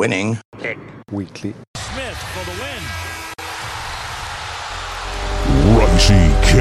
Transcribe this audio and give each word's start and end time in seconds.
Winning. 0.00 0.38
Pick. 0.58 0.78
Weekly. 1.12 1.52
Smith 1.76 2.16
for 2.32 2.44
the 2.50 2.56
win. 2.62 2.82
Ricey 5.76 6.24
K. 6.42 6.54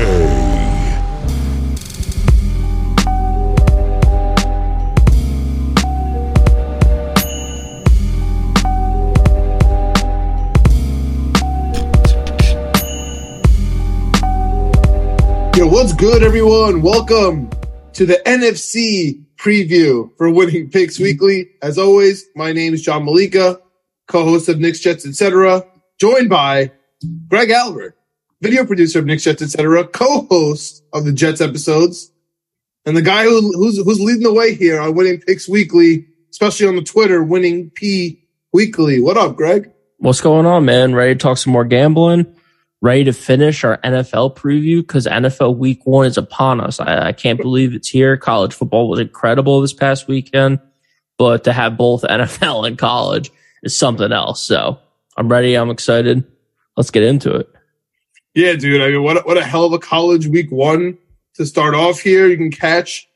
Yo, 15.57 15.65
what's 15.69 15.93
good, 15.93 16.23
everyone? 16.23 16.81
Welcome 16.81 17.49
to 17.93 18.05
the 18.05 18.21
NFC 18.25 19.23
preview 19.39 20.15
for 20.17 20.29
Winning 20.29 20.69
Picks 20.69 20.95
mm-hmm. 20.95 21.03
Weekly. 21.05 21.49
As 21.61 21.77
always, 21.77 22.25
my 22.35 22.51
name 22.51 22.73
is 22.73 22.81
John 22.81 23.05
Malika, 23.05 23.59
co-host 24.07 24.49
of 24.49 24.59
Knicks, 24.59 24.79
Jets, 24.79 25.07
etc., 25.07 25.65
joined 25.99 26.29
by 26.29 26.71
Greg 27.27 27.49
Albert, 27.49 27.97
video 28.41 28.65
producer 28.65 28.99
of 28.99 29.05
Knicks, 29.05 29.23
Jets, 29.23 29.41
etc., 29.41 29.87
co-host 29.87 30.83
of 30.93 31.05
the 31.05 31.13
Jets 31.13 31.41
episodes, 31.41 32.11
and 32.85 32.95
the 32.95 33.01
guy 33.01 33.23
who, 33.23 33.53
who's 33.53 33.77
who's 33.77 33.99
leading 33.99 34.23
the 34.23 34.33
way 34.33 34.53
here 34.53 34.79
on 34.79 34.95
Winning 34.95 35.21
Picks 35.21 35.47
Weekly, 35.47 36.07
especially 36.29 36.67
on 36.67 36.75
the 36.75 36.83
Twitter, 36.83 37.23
Winning 37.23 37.69
P 37.71 38.23
Weekly. 38.51 38.99
What 38.99 39.17
up, 39.17 39.35
Greg? 39.35 39.71
What's 39.97 40.21
going 40.21 40.45
on, 40.45 40.65
man? 40.65 40.95
Ready 40.95 41.13
to 41.13 41.19
talk 41.19 41.37
some 41.37 41.53
more 41.53 41.65
gambling? 41.65 42.35
Ready 42.81 43.03
to 43.05 43.13
finish 43.13 43.63
our 43.65 43.77
NFL 43.79 44.37
preview 44.37 44.77
because 44.77 45.05
NFL 45.05 45.57
week 45.57 45.85
one 45.85 46.05
is 46.05 46.17
upon 46.17 46.61
us. 46.61 46.79
I, 46.79 47.07
I 47.07 47.11
can't 47.11 47.39
believe 47.39 47.73
it's 47.73 47.89
here. 47.89 48.15
College 48.15 48.53
football 48.53 48.87
was 48.87 48.99
incredible 48.99 49.59
this 49.59 49.73
past 49.73 50.07
weekend, 50.07 50.59
but 51.17 51.43
to 51.43 51.51
have 51.51 51.75
both 51.75 52.01
NFL 52.09 52.65
and 52.65 52.77
college 52.77 53.31
is 53.63 53.75
something 53.75 54.13
else. 54.13 54.41
So 54.41 54.79
I'm 55.17 55.27
ready. 55.27 55.55
I'm 55.55 55.69
excited. 55.69 56.23
Let's 56.77 56.91
get 56.91 57.03
into 57.03 57.35
it. 57.35 57.49
Yeah, 58.33 58.53
dude. 58.53 58.81
I 58.81 58.89
mean, 58.89 59.03
what 59.03 59.25
what 59.25 59.37
a 59.37 59.43
hell 59.43 59.65
of 59.65 59.73
a 59.73 59.79
college 59.79 60.27
week 60.27 60.49
one 60.49 60.97
to 61.35 61.45
start 61.45 61.75
off 61.75 61.99
here. 61.99 62.27
You 62.27 62.37
can 62.37 62.51
catch 62.51 63.07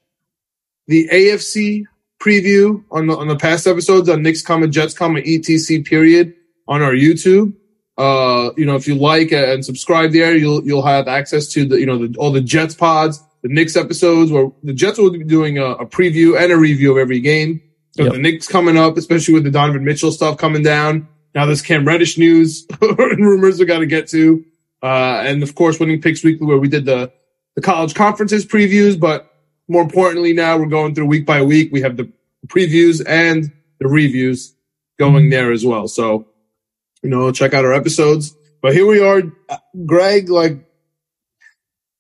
the 0.87 1.07
AFC 1.07 1.85
preview 2.19 2.83
on 2.91 3.07
the 3.07 3.15
on 3.15 3.27
the 3.27 3.37
past 3.37 3.67
episodes 3.67 4.09
on 4.09 4.23
Knicks, 4.23 4.41
comma 4.41 4.67
Jets, 4.67 4.93
comma 4.93 5.21
ETC 5.21 5.85
period 5.85 6.33
on 6.67 6.81
our 6.81 6.93
YouTube. 6.93 7.53
Uh, 7.97 8.51
you 8.57 8.65
know, 8.65 8.75
if 8.75 8.87
you 8.87 8.95
like 8.95 9.31
and 9.31 9.63
subscribe 9.63 10.11
there, 10.11 10.35
you'll 10.35 10.63
you'll 10.65 10.85
have 10.85 11.07
access 11.07 11.47
to 11.49 11.65
the 11.65 11.79
you 11.79 11.85
know 11.85 12.07
the, 12.07 12.17
all 12.17 12.31
the 12.31 12.41
Jets 12.41 12.73
pods, 12.73 13.23
the 13.43 13.49
Knicks 13.49 13.75
episodes, 13.75 14.31
where 14.31 14.49
the 14.63 14.73
Jets 14.73 14.97
will 14.97 15.11
be 15.11 15.23
doing 15.23 15.57
a, 15.57 15.65
a 15.65 15.85
preview 15.85 16.39
and 16.41 16.51
a 16.51 16.57
review 16.57 16.91
of 16.91 16.97
every 16.97 17.19
game. 17.19 17.61
So 17.91 18.03
Yep. 18.05 18.13
the 18.13 18.19
Knicks 18.19 18.47
coming 18.47 18.77
up, 18.77 18.97
especially 18.97 19.35
with 19.35 19.43
the 19.43 19.51
Donovan 19.51 19.83
Mitchell 19.83 20.11
stuff 20.11 20.37
coming 20.37 20.63
down. 20.63 21.07
Now 21.35 21.45
this 21.45 21.61
Cam 21.61 21.85
Reddish 21.85 22.17
news 22.17 22.65
and 22.81 23.19
rumors 23.19 23.59
we 23.59 23.65
got 23.65 23.79
to 23.79 23.85
get 23.85 24.07
to, 24.09 24.43
uh, 24.81 25.21
and 25.25 25.43
of 25.43 25.53
course 25.53 25.79
winning 25.79 26.01
picks 26.01 26.23
weekly 26.23 26.47
where 26.47 26.57
we 26.57 26.67
did 26.67 26.85
the 26.85 27.11
the 27.55 27.61
college 27.61 27.93
conferences 27.93 28.45
previews, 28.45 28.99
but 28.99 29.31
more 29.67 29.83
importantly 29.83 30.33
now 30.33 30.57
we're 30.57 30.65
going 30.65 30.95
through 30.95 31.05
week 31.05 31.25
by 31.27 31.43
week. 31.43 31.71
We 31.71 31.81
have 31.81 31.97
the 31.97 32.11
previews 32.47 33.03
and 33.07 33.51
the 33.79 33.87
reviews 33.87 34.55
going 34.97 35.29
there 35.29 35.51
as 35.51 35.63
well. 35.65 35.87
So 35.87 36.27
you 37.03 37.09
know, 37.09 37.31
check 37.31 37.53
out 37.53 37.65
our 37.65 37.73
episodes. 37.73 38.35
But 38.61 38.73
here 38.73 38.87
we 38.87 39.01
are, 39.01 39.23
uh, 39.49 39.57
Greg. 39.85 40.29
Like, 40.29 40.65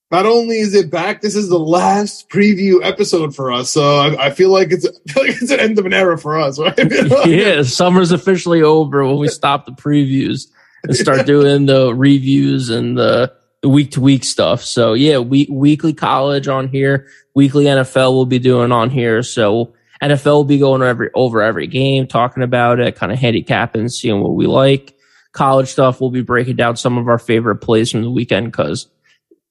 not 0.09 0.25
only 0.25 0.59
is 0.59 0.73
it 0.73 0.89
back, 0.89 1.21
this 1.21 1.35
is 1.35 1.49
the 1.49 1.59
last 1.59 2.29
preview 2.29 2.79
episode 2.83 3.35
for 3.35 3.51
us. 3.51 3.69
So 3.69 3.97
I, 3.97 4.27
I 4.27 4.29
feel 4.29 4.49
like 4.49 4.71
it's 4.71 4.87
I 5.09 5.11
feel 5.11 5.23
like 5.23 5.41
it's 5.41 5.51
an 5.51 5.59
end 5.59 5.77
of 5.77 5.85
an 5.85 5.93
era 5.93 6.17
for 6.17 6.39
us, 6.39 6.57
right? 6.59 6.73
yeah, 7.25 7.63
summer's 7.63 8.11
officially 8.11 8.61
over 8.61 9.05
when 9.05 9.17
we 9.17 9.27
stop 9.27 9.65
the 9.65 9.71
previews 9.73 10.47
and 10.83 10.95
start 10.95 11.25
doing 11.25 11.65
the 11.65 11.93
reviews 11.93 12.69
and 12.69 12.97
the 12.97 13.33
week 13.63 13.91
to 13.91 14.01
week 14.01 14.23
stuff. 14.23 14.61
So 14.61 14.93
yeah, 14.93 15.19
we, 15.19 15.47
weekly 15.49 15.93
college 15.93 16.47
on 16.47 16.67
here, 16.67 17.07
weekly 17.33 17.65
NFL 17.65 18.13
we'll 18.13 18.25
be 18.25 18.39
doing 18.39 18.71
on 18.71 18.89
here. 18.89 19.23
So 19.23 19.73
NFL 20.09 20.33
will 20.33 20.43
be 20.43 20.59
going 20.59 20.81
every 20.81 21.09
over 21.13 21.41
every 21.41 21.67
game, 21.67 22.07
talking 22.07 22.43
about 22.43 22.79
it, 22.79 22.95
kind 22.95 23.11
of 23.11 23.19
handicapping, 23.19 23.89
seeing 23.89 24.21
what 24.21 24.35
we 24.35 24.47
like. 24.47 24.95
College 25.31 25.67
stuff, 25.67 25.99
we'll 25.99 26.11
be 26.11 26.21
breaking 26.21 26.57
down 26.57 26.77
some 26.77 26.97
of 26.97 27.07
our 27.07 27.17
favorite 27.17 27.57
plays 27.57 27.91
from 27.91 28.03
the 28.03 28.11
weekend 28.11 28.51
because 28.51 28.87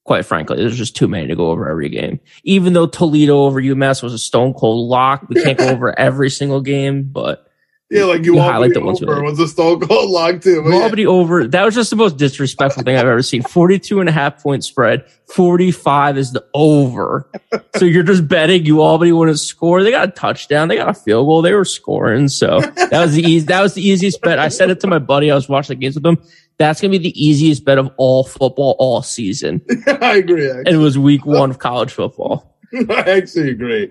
quite 0.05 0.25
frankly, 0.25 0.57
there's 0.57 0.77
just 0.77 0.95
too 0.95 1.07
many 1.07 1.27
to 1.27 1.35
go 1.35 1.51
over 1.51 1.69
every 1.69 1.89
game. 1.89 2.19
Even 2.43 2.73
though 2.73 2.87
Toledo 2.87 3.43
over 3.43 3.61
UMass 3.61 4.03
was 4.03 4.13
a 4.13 4.19
stone 4.19 4.53
cold 4.53 4.89
lock, 4.89 5.27
we 5.29 5.41
can't 5.41 5.57
go 5.57 5.67
over 5.69 5.97
every 5.97 6.29
single 6.29 6.61
game, 6.61 7.03
but 7.03 7.47
yeah, 7.89 8.05
like 8.05 8.25
you, 8.25 8.35
You 8.35 8.41
highlight 8.41 8.73
the 8.73 8.81
ones 8.81 9.03
over 9.03 9.15
like. 9.15 9.23
was 9.23 9.39
a 9.39 9.47
stone 9.47 9.79
cold 9.79 10.09
log 10.09 10.41
too. 10.41 10.63
But 10.63 10.97
yeah. 10.97 11.05
Over. 11.05 11.47
That 11.47 11.63
was 11.63 11.75
just 11.75 11.89
the 11.89 11.95
most 11.95 12.17
disrespectful 12.17 12.83
thing 12.83 12.95
I've 12.95 13.05
ever 13.05 13.21
seen. 13.21 13.43
42 13.43 13.99
and 13.99 14.09
a 14.09 14.11
half 14.11 14.41
point 14.41 14.63
spread. 14.63 15.05
45 15.33 16.17
is 16.17 16.31
the 16.31 16.43
over. 16.53 17.29
So 17.75 17.85
you're 17.85 18.03
just 18.03 18.27
betting 18.27 18.65
you 18.65 18.81
Albany 18.81 19.11
wouldn't 19.11 19.39
score. 19.39 19.83
They 19.83 19.91
got 19.91 20.09
a 20.09 20.11
touchdown. 20.11 20.69
They 20.69 20.77
got 20.77 20.89
a 20.89 20.93
field 20.93 21.27
goal. 21.27 21.41
They 21.41 21.53
were 21.53 21.65
scoring. 21.65 22.29
So 22.29 22.61
that 22.61 22.91
was 22.91 23.13
the 23.13 23.21
easy, 23.21 23.45
that 23.47 23.61
was 23.61 23.75
the 23.75 23.87
easiest 23.87 24.21
bet. 24.21 24.39
I 24.39 24.47
said 24.47 24.69
it 24.71 24.79
to 24.81 24.87
my 24.87 24.99
buddy. 24.99 25.29
I 25.29 25.35
was 25.35 25.47
watching 25.47 25.77
the 25.77 25.81
games 25.81 25.95
with 25.95 26.05
him. 26.05 26.17
That's 26.57 26.81
going 26.81 26.91
to 26.91 26.99
be 26.99 27.03
the 27.03 27.23
easiest 27.23 27.65
bet 27.65 27.77
of 27.77 27.91
all 27.97 28.23
football 28.23 28.75
all 28.79 29.01
season. 29.01 29.61
I 29.87 30.17
agree. 30.17 30.49
And 30.49 30.67
it 30.67 30.77
was 30.77 30.97
week 30.97 31.25
one 31.25 31.49
of 31.49 31.59
college 31.59 31.91
football. 31.91 32.57
I 32.73 33.03
actually 33.09 33.49
agree. 33.49 33.89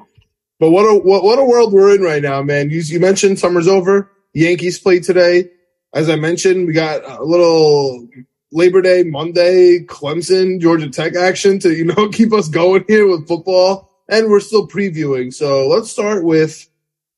But 0.62 0.70
what 0.70 0.84
a 0.84 0.94
what, 0.94 1.24
what 1.24 1.40
a 1.40 1.44
world 1.44 1.72
we're 1.72 1.92
in 1.96 2.02
right 2.02 2.22
now, 2.22 2.40
man. 2.40 2.70
You 2.70 2.82
you 2.82 3.00
mentioned 3.00 3.40
summer's 3.40 3.66
over. 3.66 4.08
Yankees 4.32 4.78
played 4.78 5.02
today. 5.02 5.50
As 5.92 6.08
I 6.08 6.14
mentioned, 6.14 6.68
we 6.68 6.72
got 6.72 7.04
a 7.04 7.24
little 7.24 8.08
Labor 8.52 8.80
Day, 8.80 9.02
Monday, 9.02 9.80
Clemson, 9.80 10.60
Georgia 10.60 10.88
Tech 10.88 11.16
action 11.16 11.58
to 11.58 11.74
you 11.74 11.86
know 11.86 12.08
keep 12.12 12.32
us 12.32 12.48
going 12.48 12.84
here 12.86 13.08
with 13.08 13.26
football, 13.26 13.90
and 14.08 14.30
we're 14.30 14.38
still 14.38 14.68
previewing. 14.68 15.34
So 15.34 15.66
let's 15.66 15.90
start 15.90 16.22
with 16.22 16.70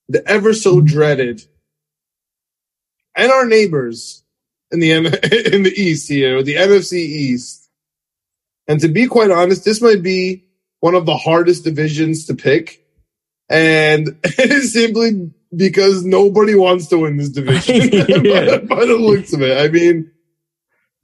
the 0.08 0.26
ever 0.26 0.54
so 0.54 0.80
dreaded 0.80 1.44
and 3.14 3.30
our 3.30 3.44
neighbors 3.44 4.24
in 4.70 4.80
the 4.80 4.90
M- 4.90 5.04
in 5.52 5.64
the 5.64 5.74
East 5.76 6.08
here, 6.08 6.42
the 6.42 6.54
NFC 6.54 6.94
East. 6.94 7.68
And 8.66 8.80
to 8.80 8.88
be 8.88 9.06
quite 9.06 9.30
honest, 9.30 9.66
this 9.66 9.82
might 9.82 10.02
be 10.02 10.44
one 10.80 10.94
of 10.94 11.04
the 11.04 11.18
hardest 11.18 11.62
divisions 11.62 12.24
to 12.28 12.34
pick. 12.34 12.80
And 13.54 14.18
simply 14.62 15.30
because 15.54 16.04
nobody 16.04 16.56
wants 16.56 16.88
to 16.88 16.98
win 16.98 17.16
this 17.16 17.28
division 17.28 17.76
Yeah. 18.24 18.58
by, 18.58 18.74
by 18.76 18.84
the 18.84 18.96
looks 18.96 19.32
of 19.32 19.42
it. 19.42 19.56
I 19.56 19.68
mean, 19.68 20.10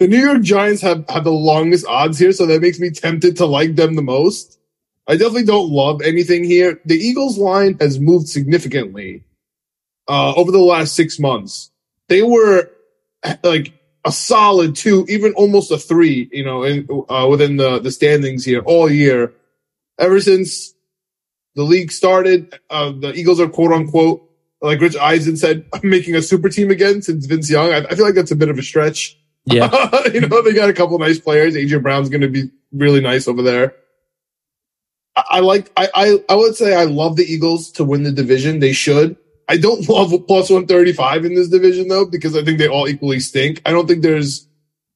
the 0.00 0.08
New 0.08 0.18
York 0.18 0.42
Giants 0.42 0.82
have, 0.82 1.04
have 1.08 1.24
the 1.24 1.30
longest 1.30 1.86
odds 1.86 2.18
here, 2.18 2.32
so 2.32 2.46
that 2.46 2.60
makes 2.60 2.80
me 2.80 2.90
tempted 2.90 3.36
to 3.36 3.46
like 3.46 3.76
them 3.76 3.94
the 3.94 4.02
most. 4.02 4.58
I 5.06 5.12
definitely 5.16 5.44
don't 5.44 5.70
love 5.70 6.02
anything 6.02 6.42
here. 6.42 6.80
The 6.84 6.96
Eagles 6.96 7.38
line 7.38 7.76
has 7.80 8.00
moved 8.00 8.28
significantly 8.28 9.22
uh, 10.08 10.34
over 10.34 10.50
the 10.50 10.58
last 10.58 10.96
six 10.96 11.18
months. 11.18 11.70
They 12.08 12.22
were 12.22 12.70
like 13.44 13.74
a 14.04 14.10
solid 14.10 14.74
two, 14.74 15.06
even 15.08 15.34
almost 15.34 15.70
a 15.70 15.78
three, 15.78 16.28
you 16.32 16.44
know, 16.44 16.64
in, 16.64 16.88
uh, 17.08 17.28
within 17.28 17.56
the, 17.58 17.78
the 17.78 17.90
standings 17.92 18.44
here 18.44 18.60
all 18.60 18.90
year. 18.90 19.34
Ever 19.98 20.20
since 20.20 20.74
the 21.54 21.62
league 21.62 21.92
started, 21.92 22.58
uh, 22.70 22.92
the 22.92 23.12
Eagles 23.14 23.40
are 23.40 23.48
quote 23.48 23.72
unquote, 23.72 24.28
like 24.62 24.80
Rich 24.80 24.96
Eisen 24.96 25.36
said, 25.36 25.64
making 25.82 26.14
a 26.16 26.22
super 26.22 26.48
team 26.48 26.70
again 26.70 27.02
since 27.02 27.26
Vince 27.26 27.50
Young. 27.50 27.72
I, 27.72 27.78
I 27.78 27.94
feel 27.94 28.04
like 28.04 28.14
that's 28.14 28.30
a 28.30 28.36
bit 28.36 28.48
of 28.48 28.58
a 28.58 28.62
stretch. 28.62 29.16
Yeah. 29.44 29.70
you 30.12 30.20
know, 30.20 30.42
they 30.42 30.52
got 30.52 30.68
a 30.68 30.74
couple 30.74 30.98
nice 30.98 31.18
players. 31.18 31.54
AJ 31.54 31.82
Brown's 31.82 32.08
going 32.08 32.20
to 32.20 32.28
be 32.28 32.50
really 32.72 33.00
nice 33.00 33.26
over 33.26 33.42
there. 33.42 33.74
I, 35.16 35.24
I 35.30 35.40
like, 35.40 35.72
I, 35.76 35.88
I, 35.94 36.18
I 36.28 36.34
would 36.34 36.56
say 36.56 36.74
I 36.74 36.84
love 36.84 37.16
the 37.16 37.24
Eagles 37.24 37.70
to 37.72 37.84
win 37.84 38.02
the 38.02 38.12
division. 38.12 38.60
They 38.60 38.72
should. 38.72 39.16
I 39.48 39.56
don't 39.56 39.88
love 39.88 40.10
plus 40.26 40.50
135 40.50 41.24
in 41.24 41.34
this 41.34 41.48
division 41.48 41.88
though, 41.88 42.06
because 42.06 42.36
I 42.36 42.44
think 42.44 42.58
they 42.58 42.68
all 42.68 42.88
equally 42.88 43.20
stink. 43.20 43.60
I 43.66 43.72
don't 43.72 43.86
think 43.86 44.02
there's 44.02 44.46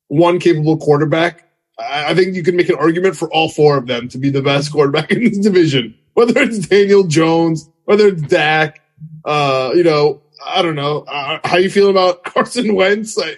one 0.09 0.39
capable 0.39 0.77
quarterback. 0.77 1.49
I, 1.79 2.11
I 2.11 2.15
think 2.15 2.37
you 2.37 2.43
can 2.43 2.57
make 2.57 2.69
an 2.69 2.77
argument 2.77 3.17
for 3.17 3.33
all 3.33 3.49
four 3.49 3.77
of 3.77 3.87
them 3.87 4.09
to 4.11 4.19
be 4.19 4.31
the 4.31 4.43
best 4.43 4.73
quarterback 4.73 5.11
in 5.11 5.25
this 5.25 5.39
division, 5.39 5.99
whether 6.15 6.41
it's 6.41 6.69
Daniel 6.69 7.05
Jones, 7.05 7.69
whether 7.85 8.09
it's 8.09 8.23
Dak, 8.23 8.81
uh, 9.25 9.73
you 9.75 9.83
know, 9.83 10.23
I 10.45 10.63
don't 10.63 10.77
know. 10.77 11.05
Uh, 11.09 11.41
how 11.45 11.57
you 11.57 11.71
feel 11.71 11.91
about 11.91 12.25
Carson 12.25 12.75
Wentz? 12.75 13.19
I, 13.19 13.35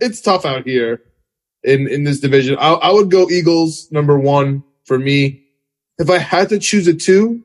it's 0.00 0.20
tough 0.20 0.44
out 0.44 0.66
here 0.66 1.02
in, 1.62 1.88
in 1.88 2.04
this 2.04 2.20
division. 2.20 2.56
I, 2.58 2.72
I 2.72 2.92
would 2.92 3.10
go 3.10 3.28
Eagles 3.30 3.90
number 3.92 4.18
one 4.18 4.64
for 4.84 4.98
me. 4.98 5.44
If 5.98 6.10
I 6.10 6.18
had 6.18 6.48
to 6.50 6.58
choose 6.58 6.86
a 6.88 6.94
two, 6.94 7.42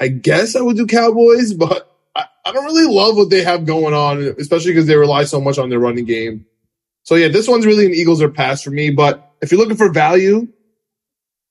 I 0.00 0.08
guess 0.08 0.54
I 0.54 0.60
would 0.60 0.76
do 0.76 0.86
Cowboys, 0.86 1.54
but 1.54 1.94
I, 2.14 2.24
I 2.44 2.52
don't 2.52 2.64
really 2.64 2.92
love 2.92 3.16
what 3.16 3.30
they 3.30 3.42
have 3.42 3.66
going 3.66 3.94
on, 3.94 4.34
especially 4.38 4.72
because 4.72 4.86
they 4.86 4.96
rely 4.96 5.24
so 5.24 5.40
much 5.40 5.58
on 5.58 5.70
their 5.70 5.80
running 5.80 6.04
game. 6.04 6.46
So 7.02 7.14
yeah, 7.16 7.28
this 7.28 7.48
one's 7.48 7.66
really 7.66 7.86
an 7.86 7.94
Eagles 7.94 8.22
or 8.22 8.28
pass 8.28 8.62
for 8.62 8.70
me. 8.70 8.90
But 8.90 9.32
if 9.40 9.50
you're 9.50 9.60
looking 9.60 9.76
for 9.76 9.90
value, 9.90 10.46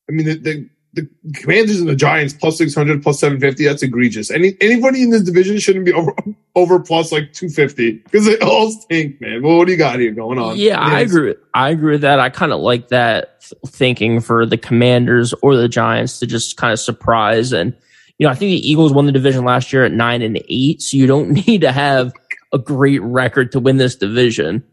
I 0.08 0.14
mean, 0.14 0.26
the, 0.26 0.36
the 0.36 0.70
the 0.94 1.08
Commanders 1.36 1.80
and 1.80 1.88
the 1.90 1.96
Giants 1.96 2.34
plus 2.34 2.58
600, 2.58 3.04
plus 3.04 3.20
750, 3.20 3.66
that's 3.66 3.84
egregious. 3.84 4.32
Any 4.32 4.56
Anybody 4.62 5.04
in 5.04 5.12
this 5.12 5.22
division 5.22 5.60
shouldn't 5.60 5.86
be 5.86 5.94
over, 5.94 6.14
over 6.56 6.80
plus 6.80 7.12
like 7.12 7.34
250 7.34 7.92
because 7.92 8.26
they 8.26 8.38
all 8.40 8.72
stink, 8.72 9.22
man. 9.22 9.44
Well, 9.44 9.58
what 9.58 9.66
do 9.66 9.74
you 9.74 9.78
got 9.78 10.00
here 10.00 10.12
going 10.12 10.40
on? 10.40 10.58
Yeah, 10.58 10.80
I 10.80 11.02
Yes. 11.02 11.12
agree. 11.12 11.36
I 11.54 11.70
agree 11.70 11.92
with 11.94 12.02
that. 12.02 12.20
I 12.20 12.30
kind 12.30 12.52
of 12.52 12.62
like 12.62 12.88
that 12.88 13.44
thinking 13.68 14.22
for 14.22 14.46
the 14.46 14.58
Commanders 14.58 15.34
or 15.44 15.56
the 15.56 15.70
Giants 15.70 16.20
to 16.20 16.26
just 16.28 16.58
kind 16.58 16.74
of 16.74 16.80
surprise. 16.80 17.54
And, 17.54 17.76
you 18.18 18.26
know, 18.26 18.32
I 18.32 18.36
think 18.36 18.50
the 18.50 18.68
Eagles 18.70 18.92
won 18.94 19.06
the 19.06 19.12
division 19.12 19.46
last 19.46 19.72
year 19.72 19.86
at 19.86 19.92
nine 19.92 20.22
and 20.24 20.42
eight. 20.50 20.82
So 20.82 20.98
you 20.98 21.06
don't 21.06 21.30
need 21.48 21.62
to 21.62 21.72
have 21.72 22.12
a 22.54 22.58
great 22.58 23.02
record 23.04 23.52
to 23.52 23.60
win 23.60 23.78
this 23.78 23.96
division. 23.96 24.64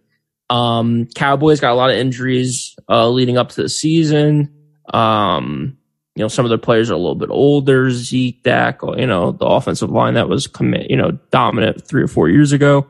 Um, 0.49 1.07
Cowboys 1.15 1.61
got 1.61 1.73
a 1.73 1.75
lot 1.75 1.91
of 1.91 1.97
injuries, 1.97 2.77
uh, 2.89 3.09
leading 3.11 3.37
up 3.37 3.49
to 3.51 3.63
the 3.63 3.69
season. 3.69 4.51
Um, 4.93 5.77
you 6.15 6.23
know, 6.23 6.29
some 6.29 6.45
of 6.45 6.49
their 6.49 6.59
players 6.59 6.91
are 6.91 6.95
a 6.95 6.99
little 6.99 7.17
bit 7.17 7.31
older. 7.31 7.91
Zeke, 7.91 8.43
Dak, 8.43 8.81
you 8.83 9.07
know, 9.07 9.33
the 9.33 9.47
offensive 9.47 9.91
line 9.91 10.15
that 10.15 10.29
was 10.29 10.47
commit, 10.47 10.89
you 10.91 10.97
know, 10.97 11.13
dominant 11.31 11.87
three 11.87 12.03
or 12.03 12.09
four 12.09 12.29
years 12.29 12.53
ago. 12.53 12.87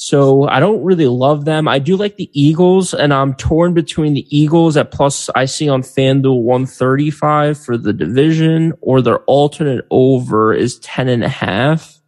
So 0.00 0.46
I 0.46 0.60
don't 0.60 0.84
really 0.84 1.06
love 1.06 1.44
them. 1.44 1.66
I 1.66 1.80
do 1.80 1.96
like 1.96 2.16
the 2.16 2.30
Eagles, 2.32 2.94
and 2.94 3.12
I'm 3.12 3.34
torn 3.34 3.74
between 3.74 4.14
the 4.14 4.26
Eagles 4.30 4.76
at 4.76 4.92
plus 4.92 5.28
I 5.34 5.46
see 5.46 5.68
on 5.68 5.82
FanDuel 5.82 6.42
135 6.42 7.58
for 7.58 7.76
the 7.76 7.92
division, 7.92 8.74
or 8.80 9.02
their 9.02 9.18
alternate 9.20 9.84
over 9.90 10.54
is 10.54 10.78
10 10.80 11.08
and 11.08 11.24
a 11.24 11.28
half, 11.28 12.00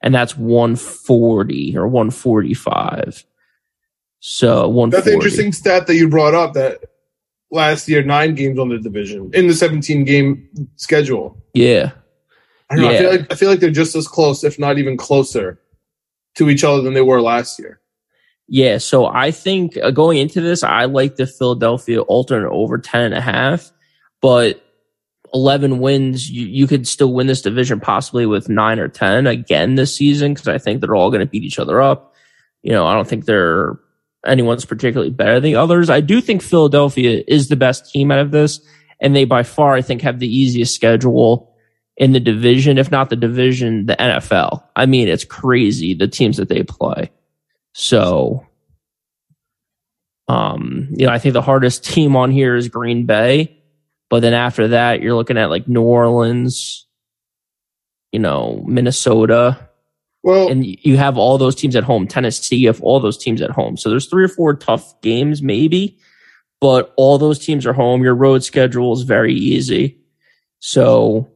and 0.00 0.14
that's 0.14 0.36
140 0.36 1.76
or 1.76 1.86
145. 1.86 3.24
So 4.20 4.68
140. 4.68 4.90
That's 4.90 5.06
an 5.06 5.12
interesting 5.12 5.52
stat 5.52 5.86
that 5.88 5.96
you 5.96 6.08
brought 6.08 6.34
up 6.34 6.54
that 6.54 6.80
last 7.50 7.88
year, 7.88 8.02
nine 8.02 8.34
games 8.34 8.58
on 8.58 8.68
the 8.68 8.78
division 8.78 9.30
in 9.34 9.46
the 9.46 9.54
17 9.54 10.04
game 10.04 10.48
schedule. 10.76 11.42
Yeah. 11.54 11.92
I 12.68 12.76
don't 12.76 12.84
know. 12.84 12.90
I 12.90 12.98
feel 12.98 13.10
like 13.10 13.32
I 13.32 13.34
feel 13.36 13.48
like 13.48 13.60
they're 13.60 13.70
just 13.70 13.94
as 13.94 14.08
close, 14.08 14.42
if 14.42 14.58
not 14.58 14.78
even 14.78 14.96
closer, 14.96 15.60
to 16.36 16.50
each 16.50 16.64
other 16.64 16.82
than 16.82 16.94
they 16.94 17.02
were 17.02 17.20
last 17.20 17.58
year. 17.58 17.80
Yeah, 18.48 18.78
so 18.78 19.06
I 19.06 19.32
think 19.32 19.76
uh, 19.76 19.90
going 19.90 20.18
into 20.18 20.40
this, 20.40 20.62
I 20.62 20.84
like 20.84 21.16
the 21.16 21.26
Philadelphia 21.26 22.02
alternate 22.02 22.50
over 22.50 22.78
10 22.78 23.02
and 23.02 23.14
a 23.14 23.20
half, 23.20 23.72
but 24.20 24.62
11 25.34 25.80
wins, 25.80 26.30
you, 26.30 26.46
you 26.46 26.66
could 26.68 26.86
still 26.86 27.12
win 27.12 27.26
this 27.26 27.42
division 27.42 27.80
possibly 27.80 28.24
with 28.24 28.48
nine 28.48 28.78
or 28.78 28.86
10 28.86 29.26
again 29.26 29.74
this 29.74 29.96
season 29.96 30.32
because 30.32 30.46
I 30.46 30.58
think 30.58 30.80
they're 30.80 30.94
all 30.94 31.10
going 31.10 31.20
to 31.20 31.30
beat 31.30 31.42
each 31.42 31.58
other 31.58 31.80
up. 31.80 32.14
You 32.62 32.72
know, 32.72 32.86
I 32.86 32.94
don't 32.94 33.08
think 33.08 33.24
they're 33.24 33.78
anyone's 34.26 34.64
particularly 34.64 35.10
better 35.10 35.34
than 35.34 35.44
the 35.44 35.56
others. 35.56 35.90
I 35.90 36.00
do 36.00 36.20
think 36.20 36.42
Philadelphia 36.42 37.22
is 37.26 37.48
the 37.48 37.56
best 37.56 37.90
team 37.90 38.10
out 38.10 38.18
of 38.18 38.30
this, 38.30 38.60
and 39.00 39.14
they 39.14 39.24
by 39.24 39.42
far, 39.42 39.74
I 39.74 39.82
think, 39.82 40.02
have 40.02 40.18
the 40.18 40.34
easiest 40.34 40.74
schedule 40.74 41.54
in 41.96 42.12
the 42.12 42.20
division, 42.20 42.78
if 42.78 42.90
not 42.90 43.10
the 43.10 43.16
division, 43.16 43.86
the 43.86 43.96
NFL. 43.96 44.62
I 44.76 44.86
mean, 44.86 45.08
it's 45.08 45.24
crazy 45.24 45.94
the 45.94 46.08
teams 46.08 46.36
that 46.36 46.48
they 46.48 46.62
play. 46.62 47.10
So, 47.72 48.46
um, 50.28 50.88
you 50.92 51.06
know, 51.06 51.12
I 51.12 51.18
think 51.18 51.32
the 51.32 51.42
hardest 51.42 51.84
team 51.84 52.16
on 52.16 52.30
here 52.30 52.56
is 52.56 52.68
Green 52.68 53.06
Bay, 53.06 53.62
but 54.10 54.20
then 54.20 54.34
after 54.34 54.68
that, 54.68 55.00
you're 55.00 55.14
looking 55.14 55.38
at 55.38 55.50
like 55.50 55.68
New 55.68 55.82
Orleans, 55.82 56.86
you 58.12 58.18
know, 58.18 58.62
Minnesota, 58.66 59.68
Well, 60.26 60.48
and 60.48 60.66
you 60.66 60.96
have 60.96 61.16
all 61.16 61.38
those 61.38 61.54
teams 61.54 61.76
at 61.76 61.84
home. 61.84 62.08
Tennessee, 62.08 62.56
you 62.56 62.66
have 62.66 62.82
all 62.82 62.98
those 62.98 63.16
teams 63.16 63.40
at 63.40 63.50
home. 63.52 63.76
So 63.76 63.88
there's 63.88 64.06
three 64.06 64.24
or 64.24 64.28
four 64.28 64.54
tough 64.54 65.00
games, 65.00 65.40
maybe, 65.40 66.00
but 66.60 66.92
all 66.96 67.16
those 67.16 67.38
teams 67.38 67.64
are 67.64 67.72
home. 67.72 68.02
Your 68.02 68.16
road 68.16 68.42
schedule 68.42 68.92
is 68.92 69.02
very 69.02 69.32
easy. 69.32 70.00
So 70.58 71.30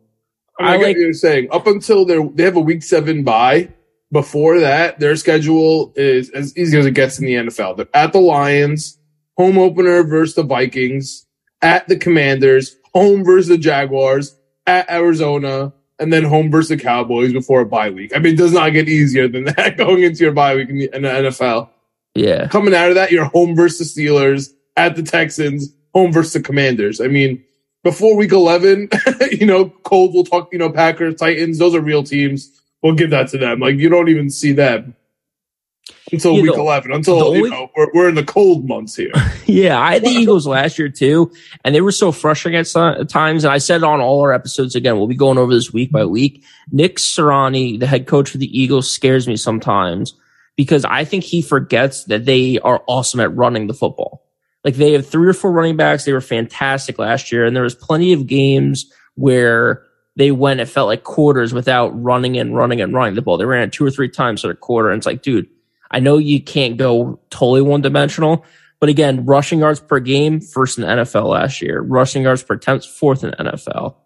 I, 0.58 0.62
mean, 0.62 0.70
I 0.70 0.75
I 0.75 0.87
like- 0.88 0.96
you're 0.96 1.12
saying. 1.12 1.48
Up 1.52 1.69
until 1.69 2.04
they 2.04 2.19
they 2.34 2.42
have 2.42 2.56
a 2.56 2.60
week 2.60 2.82
seven 2.82 3.22
bye. 3.22 3.69
Before 4.12 4.58
that, 4.58 4.98
their 4.98 5.14
schedule 5.14 5.93
is 5.94 6.31
as 6.31 6.58
easy 6.58 6.76
as 6.76 6.84
it 6.84 6.94
gets 6.94 7.20
in 7.20 7.26
the 7.26 7.34
NFL. 7.34 7.76
They're 7.76 7.86
at 7.94 8.12
the 8.12 8.19
Lions, 8.20 8.98
home 9.36 9.56
opener 9.56 10.02
versus 10.02 10.34
the 10.34 10.43
Vikings, 10.43 11.26
at 11.62 11.86
the 11.86 11.96
Commanders, 11.96 12.75
home 12.93 13.22
versus 13.25 13.46
the 13.46 13.56
Jaguars, 13.56 14.36
at 14.66 14.90
Arizona, 14.90 15.72
and 16.00 16.12
then 16.12 16.25
home 16.25 16.50
versus 16.50 16.70
the 16.70 16.76
Cowboys 16.79 17.32
before 17.32 17.61
a 17.61 17.67
bye 17.67 17.91
week. 17.91 18.12
I 18.17 18.19
mean, 18.19 18.35
it 18.35 18.38
does 18.38 18.52
not 18.52 18.70
get 18.70 18.88
easier 18.88 19.29
than 19.29 19.44
that 19.44 19.76
going 19.76 20.02
into 20.02 20.25
your 20.25 20.32
bye 20.32 20.56
week 20.56 20.70
in 20.70 20.79
the, 20.79 20.97
in 20.97 21.02
the 21.02 21.08
NFL. 21.08 21.69
yeah, 22.14 22.49
Coming 22.49 22.75
out 22.75 22.88
of 22.88 22.94
that, 22.97 23.12
you're 23.12 23.26
home 23.26 23.55
versus 23.55 23.94
the 23.94 24.06
Steelers, 24.06 24.52
at 24.76 24.97
the 24.97 25.02
Texans, 25.02 25.75
home 25.94 26.12
versus 26.12 26.32
the 26.32 26.41
Commanders. 26.41 27.00
I 27.00 27.08
mean, 27.08 27.44
before 27.85 28.17
week 28.17 28.32
11, 28.32 28.88
you 29.31 29.47
know, 29.47 29.69
Cold 29.85 30.14
will 30.14 30.25
talk, 30.25 30.49
you 30.52 30.58
know, 30.58 30.70
Packers, 30.70 31.17
Titans, 31.17 31.58
those 31.58 31.75
are 31.75 31.81
real 31.81 32.03
teams. 32.03 32.50
We'll 32.82 32.94
give 32.94 33.11
that 33.11 33.29
to 33.29 33.38
them. 33.38 33.61
Like, 33.61 33.76
you 33.76 33.91
don't 33.91 34.08
even 34.08 34.31
see 34.31 34.53
them 34.53 34.96
until 36.12 36.35
Yeah, 36.35 36.43
week 36.43 36.53
the- 36.55 36.61
11, 36.61 36.93
until, 36.93 37.17
you 37.19 37.25
only- 37.25 37.50
know, 37.50 37.69
we're, 37.77 37.88
we're 37.94 38.09
in 38.09 38.15
the 38.15 38.25
cold 38.25 38.67
months 38.69 38.97
here. 38.97 39.12
Yeah, 39.47 39.81
I 39.81 39.94
had 39.94 40.05
the 40.05 40.11
Eagles 40.11 40.47
last 40.47 40.79
year 40.79 40.88
too, 40.88 41.32
and 41.65 41.75
they 41.75 41.81
were 41.81 41.91
so 41.91 42.12
frustrating 42.12 42.61
at 42.61 42.69
some- 42.69 43.05
times. 43.09 43.43
And 43.43 43.53
I 43.53 43.59
said 43.59 43.82
on 43.82 44.00
all 44.00 44.21
our 44.21 44.32
episodes 44.32 44.77
again. 44.77 44.97
We'll 44.97 45.09
be 45.09 45.17
going 45.17 45.38
over 45.38 45.53
this 45.53 45.73
week 45.73 45.91
by 45.91 46.05
week. 46.05 46.44
Nick 46.71 46.99
Sirianni, 46.99 47.81
the 47.81 47.87
head 47.88 48.06
coach 48.06 48.31
for 48.31 48.38
the 48.38 48.47
Eagles, 48.56 48.88
scares 48.88 49.27
me 49.27 49.37
sometimes 49.37 50.15
because 50.56 50.85
I 50.85 51.05
think 51.05 51.25
he 51.25 51.43
forgets 51.43 52.05
that 52.05 52.27
they 52.27 52.61
are 52.61 52.85
awesome 52.87 53.19
at 53.19 53.35
running 53.35 53.67
the 53.67 53.75
football. 53.75 54.25
Like 54.62 54.75
they 54.77 54.93
have 54.93 55.05
three 55.09 55.27
or 55.29 55.32
four 55.32 55.50
running 55.50 55.77
backs. 55.77 56.05
They 56.05 56.12
were 56.12 56.21
fantastic 56.21 56.99
last 57.00 57.32
year, 57.32 57.44
and 57.44 57.56
there 57.56 57.65
was 57.65 57.75
plenty 57.75 58.12
of 58.12 58.29
games 58.29 58.85
where 59.17 59.82
they 60.15 60.31
went. 60.31 60.61
It 60.61 60.67
felt 60.67 60.87
like 60.87 61.03
quarters 61.03 61.53
without 61.53 61.88
running 62.00 62.38
and 62.38 62.55
running 62.55 62.81
and 62.81 62.94
running 62.94 63.15
the 63.17 63.23
ball. 63.23 63.37
They 63.37 63.47
ran 63.47 63.65
it 63.65 63.73
two 63.73 63.85
or 63.85 63.91
three 63.91 64.09
times 64.11 64.44
at 64.44 64.50
a 64.53 64.55
quarter, 64.55 64.91
and 64.91 64.99
it's 64.99 65.06
like, 65.06 65.23
dude, 65.23 65.49
I 65.90 66.00
know 66.00 66.19
you 66.19 66.40
can't 66.40 66.76
go 66.76 67.20
totally 67.31 67.62
one 67.62 67.81
dimensional, 67.81 68.44
but 68.78 68.88
again, 68.88 69.26
rushing 69.26 69.60
yards 69.60 69.81
per 69.81 70.00
game, 70.00 70.40
first 70.40 70.78
in 70.78 70.84
NFL 70.84 71.28
last 71.28 71.60
year. 71.60 71.81
Rushing 71.81 72.22
yards 72.22 72.42
per 72.42 72.54
attempt, 72.54 72.87
fourth 72.87 73.25
in 73.25 73.32
NFL. 73.32 73.96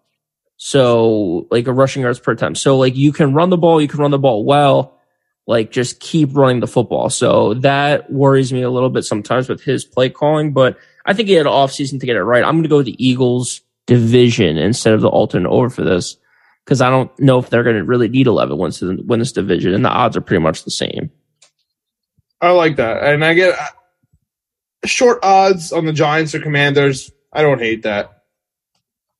So 0.57 1.47
like 1.51 1.67
a 1.67 1.73
rushing 1.73 2.01
yards 2.01 2.19
per 2.19 2.31
attempt. 2.31 2.59
So 2.59 2.77
like 2.77 2.95
you 2.95 3.11
can 3.11 3.33
run 3.33 3.49
the 3.49 3.57
ball, 3.57 3.81
you 3.81 3.87
can 3.87 3.99
run 3.99 4.11
the 4.11 4.19
ball 4.19 4.43
well. 4.43 4.99
Like 5.47 5.71
just 5.71 5.99
keep 5.99 6.35
running 6.35 6.59
the 6.59 6.67
football. 6.67 7.09
So 7.09 7.53
that 7.55 8.11
worries 8.11 8.51
me 8.51 8.63
a 8.63 8.69
little 8.69 8.89
bit 8.89 9.03
sometimes 9.03 9.47
with 9.47 9.61
his 9.61 9.85
play 9.85 10.09
calling, 10.09 10.53
but 10.53 10.77
I 11.05 11.13
think 11.13 11.29
he 11.29 11.35
had 11.35 11.45
an 11.45 11.51
offseason 11.51 11.99
to 11.99 12.05
get 12.05 12.15
it 12.15 12.23
right. 12.23 12.43
I'm 12.43 12.55
going 12.55 12.63
to 12.63 12.69
go 12.69 12.77
with 12.77 12.87
the 12.87 13.05
Eagles 13.05 13.61
division 13.85 14.57
instead 14.57 14.93
of 14.93 15.01
the 15.01 15.09
alternate 15.09 15.49
over 15.49 15.69
for 15.69 15.83
this 15.83 16.17
because 16.65 16.81
I 16.81 16.89
don't 16.89 17.17
know 17.19 17.37
if 17.37 17.49
they're 17.49 17.63
going 17.63 17.75
to 17.75 17.83
really 17.83 18.09
need 18.09 18.25
11 18.27 18.57
wins 18.57 18.79
to 18.79 18.97
win 19.05 19.19
this 19.19 19.31
division, 19.31 19.73
and 19.73 19.85
the 19.85 19.89
odds 19.89 20.17
are 20.17 20.21
pretty 20.21 20.41
much 20.41 20.63
the 20.63 20.71
same. 20.71 21.11
I 22.45 22.51
like 22.51 22.77
that. 22.77 23.03
And 23.03 23.23
I 23.23 23.33
get 23.33 23.57
short 24.85 25.19
odds 25.23 25.71
on 25.71 25.85
the 25.85 25.93
Giants 25.93 26.35
or 26.35 26.39
Commanders. 26.39 27.11
I 27.33 27.41
don't 27.41 27.59
hate 27.59 27.83
that. 27.83 28.11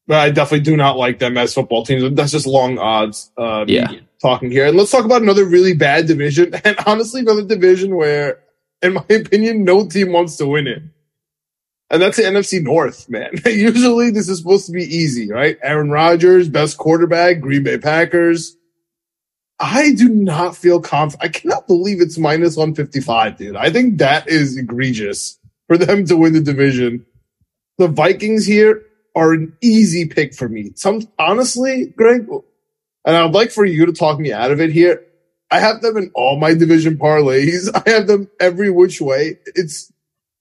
But 0.08 0.20
I 0.20 0.29
definitely 0.29 0.63
do 0.63 0.77
not 0.77 0.98
like 0.98 1.20
them 1.20 1.38
as 1.38 1.53
football 1.53 1.84
teams. 1.86 2.15
That's 2.15 2.32
just 2.32 2.46
long 2.48 2.77
odds. 2.77 3.32
Uh, 3.38 3.65
Yeah. 3.67 3.91
Talking 4.22 4.50
here. 4.51 4.67
And 4.67 4.77
let's 4.77 4.91
talk 4.91 5.05
about 5.05 5.22
another 5.22 5.46
really 5.46 5.74
bad 5.74 6.08
division. 6.08 6.53
And 6.63 6.77
honestly, 6.86 7.22
another 7.22 7.44
division 7.44 7.96
where, 7.96 8.39
in 8.82 8.94
my 8.94 9.05
opinion, 9.10 9.63
no 9.63 9.88
team 9.88 10.12
wants 10.12 10.38
to 10.38 10.48
win 10.48 10.67
it. 10.67 10.84
And 11.89 12.01
that's 12.01 12.17
the 12.17 12.24
NFC 12.24 12.62
North, 12.63 13.10
man. 13.10 13.32
Usually 13.46 14.10
this 14.12 14.27
is 14.29 14.39
supposed 14.39 14.65
to 14.67 14.72
be 14.72 14.84
easy, 14.84 15.32
right? 15.32 15.58
Aaron 15.62 15.89
Rodgers, 15.91 16.50
best 16.50 16.77
quarterback, 16.77 17.39
Green 17.41 17.63
Bay 17.63 17.77
Packers. 17.77 18.55
I 19.60 19.94
do 19.94 20.10
not 20.10 20.56
feel 20.56 20.82
confident. 20.82 21.24
I 21.24 21.30
cannot 21.30 21.68
believe 21.68 22.02
it's 22.02 22.18
minus 22.18 22.58
155, 22.58 23.38
dude. 23.38 23.56
I 23.56 23.70
think 23.70 24.00
that 24.00 24.28
is 24.28 24.58
egregious 24.58 25.40
for 25.68 25.78
them 25.78 26.06
to 26.06 26.18
win 26.18 26.34
the 26.34 26.42
division. 26.42 27.06
The 27.78 27.88
Vikings 27.88 28.46
here 28.46 28.84
are 29.16 29.34
an 29.34 29.56
easy 29.62 30.08
pick 30.08 30.34
for 30.34 30.50
me. 30.50 30.72
Some, 30.76 31.08
honestly, 31.18 31.88
Greg, 31.96 32.28
and 33.06 33.16
I'd 33.16 33.34
like 33.34 33.52
for 33.52 33.66
you 33.66 33.86
to 33.86 33.94
talk 33.94 34.20
me 34.20 34.34
out 34.34 34.52
of 34.52 34.60
it 34.60 34.72
here. 34.72 35.06
I 35.50 35.60
have 35.60 35.82
them 35.82 35.96
in 35.96 36.12
all 36.16 36.38
my 36.38 36.54
division 36.54 36.98
parlays. 36.98 37.70
I 37.86 37.90
have 37.92 38.08
them 38.08 38.30
every 38.40 38.70
which 38.70 39.00
way. 39.00 39.40
It's 39.56 39.92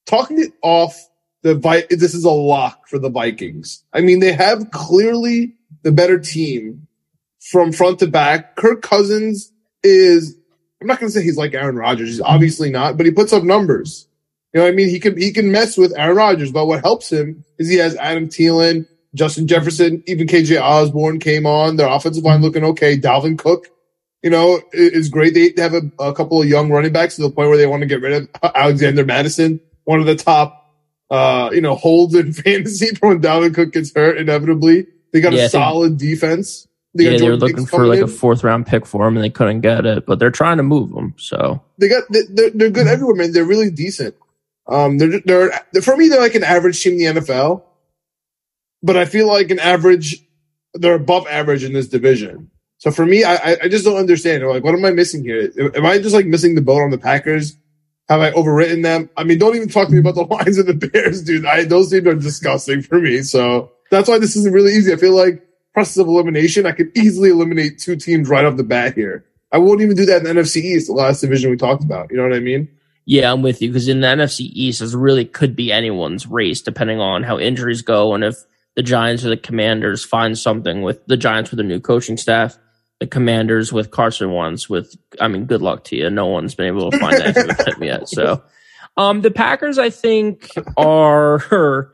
talking 0.06 0.40
it 0.40 0.52
off 0.62 1.08
the 1.42 1.54
Vi- 1.54 1.86
this 1.90 2.14
is 2.14 2.24
a 2.24 2.30
lock 2.30 2.88
for 2.88 2.98
the 2.98 3.10
Vikings. 3.10 3.84
I 3.92 4.00
mean, 4.00 4.18
they 4.18 4.32
have 4.32 4.70
clearly 4.70 5.54
the 5.82 5.92
better 5.92 6.18
team 6.18 6.88
from 7.50 7.72
front 7.72 7.98
to 8.00 8.06
back. 8.06 8.56
Kirk 8.56 8.82
Cousins 8.82 9.52
is, 9.82 10.36
I'm 10.80 10.86
not 10.86 11.00
going 11.00 11.10
to 11.10 11.18
say 11.18 11.22
he's 11.22 11.36
like 11.36 11.54
Aaron 11.54 11.76
Rodgers. 11.76 12.08
He's 12.08 12.20
obviously 12.20 12.70
not, 12.70 12.96
but 12.96 13.06
he 13.06 13.12
puts 13.12 13.32
up 13.32 13.42
numbers. 13.42 14.08
You 14.52 14.60
know 14.60 14.66
what 14.66 14.72
I 14.72 14.76
mean? 14.76 14.88
He 14.88 15.00
can, 15.00 15.16
he 15.16 15.32
can 15.32 15.50
mess 15.50 15.76
with 15.76 15.96
Aaron 15.96 16.16
Rodgers, 16.16 16.52
but 16.52 16.66
what 16.66 16.82
helps 16.82 17.10
him 17.10 17.44
is 17.58 17.68
he 17.68 17.76
has 17.76 17.96
Adam 17.96 18.28
Thielen, 18.28 18.86
Justin 19.14 19.46
Jefferson, 19.46 20.02
even 20.06 20.26
KJ 20.26 20.60
Osborn 20.60 21.18
came 21.18 21.46
on. 21.46 21.76
Their 21.76 21.88
offensive 21.88 22.24
line 22.24 22.40
looking 22.40 22.64
okay. 22.64 22.98
Dalvin 22.98 23.38
Cook, 23.38 23.68
you 24.22 24.30
know, 24.30 24.60
is 24.72 25.08
great. 25.08 25.34
They 25.34 25.60
have 25.60 25.74
a, 25.74 25.82
a 25.98 26.14
couple 26.14 26.40
of 26.40 26.48
young 26.48 26.70
running 26.70 26.92
backs 26.92 27.16
to 27.16 27.22
the 27.22 27.30
point 27.30 27.48
where 27.48 27.58
they 27.58 27.66
want 27.66 27.80
to 27.80 27.86
get 27.86 28.00
rid 28.00 28.22
of 28.22 28.28
Alexander 28.54 29.04
Mattison, 29.04 29.60
one 29.84 30.00
of 30.00 30.06
the 30.06 30.16
top 30.16 30.64
uh, 31.10 31.50
you 31.52 31.60
know, 31.60 31.74
holds 31.74 32.14
in 32.14 32.32
fantasy 32.32 32.94
from 32.94 33.08
when 33.10 33.20
Dalvin 33.20 33.54
Cook 33.54 33.72
gets 33.72 33.94
hurt 33.94 34.18
inevitably. 34.18 34.86
They 35.12 35.20
got 35.20 35.32
Yeah, 35.32 35.44
a 35.44 35.48
solid 35.48 35.98
defense. 35.98 36.66
They 36.96 37.10
yeah, 37.10 37.18
they 37.18 37.28
were 37.28 37.36
looking 37.36 37.66
for 37.66 37.86
like 37.86 37.98
in. 37.98 38.04
a 38.04 38.08
fourth 38.08 38.44
round 38.44 38.66
pick 38.66 38.86
for 38.86 39.06
him, 39.08 39.16
and 39.16 39.24
they 39.24 39.30
couldn't 39.30 39.62
get 39.62 39.84
it. 39.84 40.06
But 40.06 40.18
they're 40.20 40.30
trying 40.30 40.58
to 40.58 40.62
move 40.62 40.90
him. 40.92 41.14
So 41.18 41.60
they 41.78 41.88
got 41.88 42.04
they- 42.10 42.22
they're, 42.30 42.50
they're 42.50 42.70
good 42.70 42.86
everywhere, 42.86 43.16
man. 43.16 43.32
They're 43.32 43.44
really 43.44 43.70
decent. 43.70 44.14
Um, 44.68 44.98
they're, 44.98 45.20
they're 45.24 45.50
they're 45.72 45.82
for 45.82 45.96
me 45.96 46.08
they're 46.08 46.20
like 46.20 46.36
an 46.36 46.44
average 46.44 46.80
team 46.82 46.92
in 47.00 47.14
the 47.14 47.20
NFL, 47.20 47.62
but 48.82 48.96
I 48.96 49.04
feel 49.04 49.26
like 49.26 49.50
an 49.50 49.58
average 49.58 50.20
they're 50.74 50.94
above 50.94 51.26
average 51.28 51.64
in 51.64 51.72
this 51.72 51.88
division. 51.88 52.50
So 52.78 52.90
for 52.90 53.04
me, 53.06 53.24
I 53.24 53.34
I- 53.34 53.56
I 53.64 53.68
just 53.68 53.84
don't 53.84 53.96
understand. 53.96 54.46
Like, 54.46 54.62
what 54.64 54.74
am 54.74 54.84
I 54.84 54.90
missing 54.90 55.22
here? 55.24 55.50
Am 55.74 55.84
I 55.86 55.98
just 55.98 56.14
like 56.14 56.26
missing 56.26 56.54
the 56.54 56.62
boat 56.62 56.82
on 56.82 56.90
the 56.90 56.98
Packers? 56.98 57.56
Have 58.08 58.20
I 58.20 58.32
overwritten 58.32 58.82
them? 58.82 59.08
I 59.16 59.24
mean, 59.24 59.38
don't 59.38 59.56
even 59.56 59.68
talk 59.68 59.88
to 59.88 59.94
me 59.94 60.00
about 60.00 60.14
the 60.14 60.24
Lions 60.30 60.58
and 60.58 60.68
the 60.68 60.74
Bears, 60.88 61.22
dude. 61.22 61.46
I, 61.46 61.64
those 61.64 61.90
teams 61.90 62.06
are 62.06 62.14
disgusting 62.14 62.82
for 62.82 63.00
me. 63.00 63.22
So 63.22 63.72
that's 63.90 64.08
why 64.10 64.18
this 64.18 64.36
isn't 64.36 64.52
really 64.52 64.72
easy. 64.74 64.92
I 64.92 64.96
feel 64.96 65.16
like 65.16 65.42
process 65.74 65.98
of 65.98 66.06
elimination, 66.06 66.66
I 66.66 66.72
could 66.72 66.96
easily 66.96 67.30
eliminate 67.30 67.78
two 67.78 67.96
teams 67.96 68.28
right 68.28 68.44
off 68.44 68.56
the 68.56 68.64
bat 68.64 68.94
here. 68.94 69.24
I 69.52 69.58
won't 69.58 69.82
even 69.82 69.96
do 69.96 70.06
that 70.06 70.24
in 70.24 70.24
the 70.24 70.40
NFC 70.42 70.62
East, 70.62 70.86
the 70.86 70.94
last 70.94 71.20
division 71.20 71.50
we 71.50 71.56
talked 71.56 71.84
about. 71.84 72.10
You 72.10 72.16
know 72.16 72.24
what 72.24 72.34
I 72.34 72.40
mean? 72.40 72.68
yeah, 73.06 73.30
I'm 73.30 73.42
with 73.42 73.60
you 73.60 73.68
because 73.68 73.88
in 73.88 74.00
the 74.00 74.06
NFC 74.06 74.50
East, 74.52 74.80
this 74.80 74.94
really 74.94 75.24
could 75.24 75.54
be 75.54 75.72
anyone's 75.72 76.26
race 76.26 76.62
depending 76.62 77.00
on 77.00 77.22
how 77.22 77.38
injuries 77.38 77.82
go 77.82 78.14
and 78.14 78.24
if 78.24 78.36
the 78.76 78.82
Giants 78.82 79.24
or 79.24 79.28
the 79.28 79.36
Commanders 79.36 80.04
find 80.04 80.36
something 80.36 80.82
with 80.82 81.04
the 81.06 81.16
Giants 81.16 81.50
with 81.50 81.60
a 81.60 81.64
new 81.64 81.80
coaching 81.80 82.16
staff. 82.16 82.58
The 83.00 83.06
Commanders 83.06 83.72
with 83.72 83.90
Carson 83.90 84.32
Wentz 84.32 84.68
with, 84.70 84.96
I 85.20 85.28
mean, 85.28 85.44
good 85.44 85.62
luck 85.62 85.84
to 85.84 85.96
you. 85.96 86.08
No 86.10 86.26
one's 86.26 86.54
been 86.54 86.66
able 86.66 86.90
to 86.90 86.98
find 86.98 87.18
that 87.18 87.76
yet. 87.80 88.08
So, 88.08 88.42
um, 88.96 89.20
the 89.20 89.32
Packers, 89.32 89.78
I 89.78 89.90
think, 89.90 90.48
are 90.76 91.40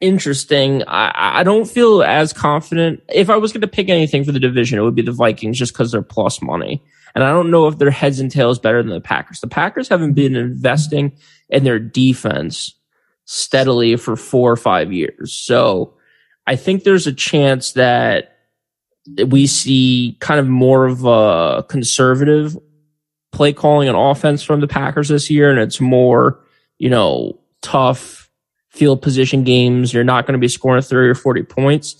interesting. 0.00 0.82
I, 0.86 1.40
I 1.40 1.42
don't 1.42 1.66
feel 1.66 2.02
as 2.02 2.32
confident. 2.32 3.02
If 3.08 3.30
I 3.30 3.36
was 3.36 3.52
going 3.52 3.62
to 3.62 3.68
pick 3.68 3.88
anything 3.88 4.24
for 4.24 4.32
the 4.32 4.40
division, 4.40 4.78
it 4.78 4.82
would 4.82 4.94
be 4.94 5.02
the 5.02 5.12
Vikings 5.12 5.58
just 5.58 5.72
because 5.72 5.92
they're 5.92 6.02
plus 6.02 6.40
money. 6.40 6.82
And 7.14 7.24
I 7.24 7.30
don't 7.30 7.50
know 7.50 7.66
if 7.66 7.78
their 7.78 7.90
heads 7.90 8.20
and 8.20 8.30
tails 8.30 8.58
better 8.58 8.82
than 8.82 8.92
the 8.92 9.00
Packers. 9.00 9.40
The 9.40 9.48
Packers 9.48 9.88
haven't 9.88 10.14
been 10.14 10.36
investing 10.36 11.16
in 11.48 11.64
their 11.64 11.78
defense 11.78 12.74
steadily 13.24 13.96
for 13.96 14.16
four 14.16 14.52
or 14.52 14.56
five 14.56 14.92
years. 14.92 15.32
So 15.32 15.94
I 16.46 16.56
think 16.56 16.84
there's 16.84 17.06
a 17.06 17.12
chance 17.12 17.72
that 17.72 18.36
we 19.26 19.46
see 19.46 20.16
kind 20.20 20.38
of 20.38 20.46
more 20.46 20.86
of 20.86 21.04
a 21.04 21.64
conservative 21.68 22.56
play 23.32 23.52
calling 23.52 23.88
and 23.88 23.96
offense 23.96 24.42
from 24.42 24.60
the 24.60 24.68
Packers 24.68 25.08
this 25.08 25.30
year. 25.30 25.50
And 25.50 25.58
it's 25.58 25.80
more, 25.80 26.40
you 26.78 26.88
know, 26.88 27.40
tough 27.62 28.27
field 28.70 29.02
position 29.02 29.44
games. 29.44 29.92
You're 29.92 30.04
not 30.04 30.26
going 30.26 30.34
to 30.34 30.38
be 30.38 30.48
scoring 30.48 30.82
30 30.82 31.08
or 31.08 31.14
40 31.14 31.42
points. 31.44 31.96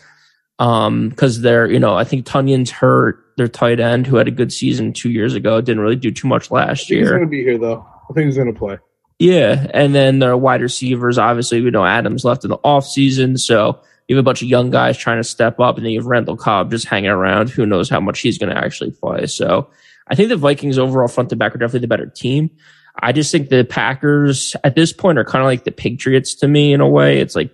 Um, 0.59 1.13
cause 1.13 1.41
they're, 1.41 1.71
you 1.71 1.79
know, 1.79 1.95
I 1.95 2.03
think 2.05 2.27
Tonyan's 2.27 2.71
hurt 2.71 3.25
their 3.37 3.47
tight 3.47 3.79
end 3.79 4.07
who 4.07 4.17
had 4.17 4.27
a 4.27 4.33
good 4.33 4.53
season 4.53 4.93
two 4.93 5.11
years 5.11 5.35
ago. 5.35 5.61
Didn't 5.61 5.83
really 5.83 5.97
do 5.97 6.11
too 6.11 6.27
much 6.27 6.51
last 6.51 6.91
year. 6.91 7.01
He's 7.01 7.11
going 7.11 7.21
to 7.23 7.29
be 7.29 7.45
here 7.45 7.59
though. 7.59 7.87
I 8.11 8.13
think 8.13 8.27
he's 8.27 8.37
going 8.37 8.53
to 8.53 8.59
play. 8.59 8.79
Yeah, 9.19 9.67
and 9.75 9.95
then 9.95 10.21
their 10.21 10.37
wide 10.37 10.63
receivers, 10.63 11.19
obviously, 11.19 11.61
we 11.61 11.71
know 11.71 11.85
Adams 11.85 12.25
left 12.25 12.45
in 12.45 12.51
the 12.51 12.59
offseason, 12.59 13.39
so 13.39 13.81
you 14.07 14.17
have 14.17 14.23
a 14.23 14.25
bunch 14.25 14.43
of 14.43 14.49
young 14.49 14.71
guys 14.71 14.97
trying 14.97 15.19
to 15.19 15.25
step 15.25 15.59
up, 15.59 15.77
and 15.77 15.85
then 15.85 15.93
you 15.93 15.99
have 15.99 16.07
Randall 16.07 16.37
Cobb 16.37 16.71
just 16.71 16.87
hanging 16.87 17.11
around. 17.11 17.51
Who 17.51 17.67
knows 17.67 17.91
how 17.91 17.99
much 17.99 18.21
he's 18.21 18.39
going 18.39 18.55
to 18.55 18.59
actually 18.59 18.93
play? 18.93 19.27
So 19.27 19.71
I 20.07 20.15
think 20.15 20.29
the 20.29 20.37
Vikings 20.37 20.79
overall 20.79 21.09
front 21.09 21.31
to 21.31 21.37
back 21.37 21.55
are 21.55 21.59
definitely 21.59 21.81
the 21.81 21.89
better 21.89 22.07
team. 22.07 22.51
I 23.01 23.13
just 23.13 23.31
think 23.31 23.49
the 23.49 23.65
Packers 23.65 24.57
at 24.65 24.75
this 24.75 24.93
point 24.93 25.19
are 25.19 25.25
kind 25.25 25.43
of 25.43 25.47
like 25.47 25.65
the 25.65 25.73
Patriots 25.73 26.35
to 26.37 26.49
me 26.49 26.73
in 26.73 26.81
a 26.81 26.89
way. 26.89 27.21
It's 27.21 27.37
like 27.37 27.51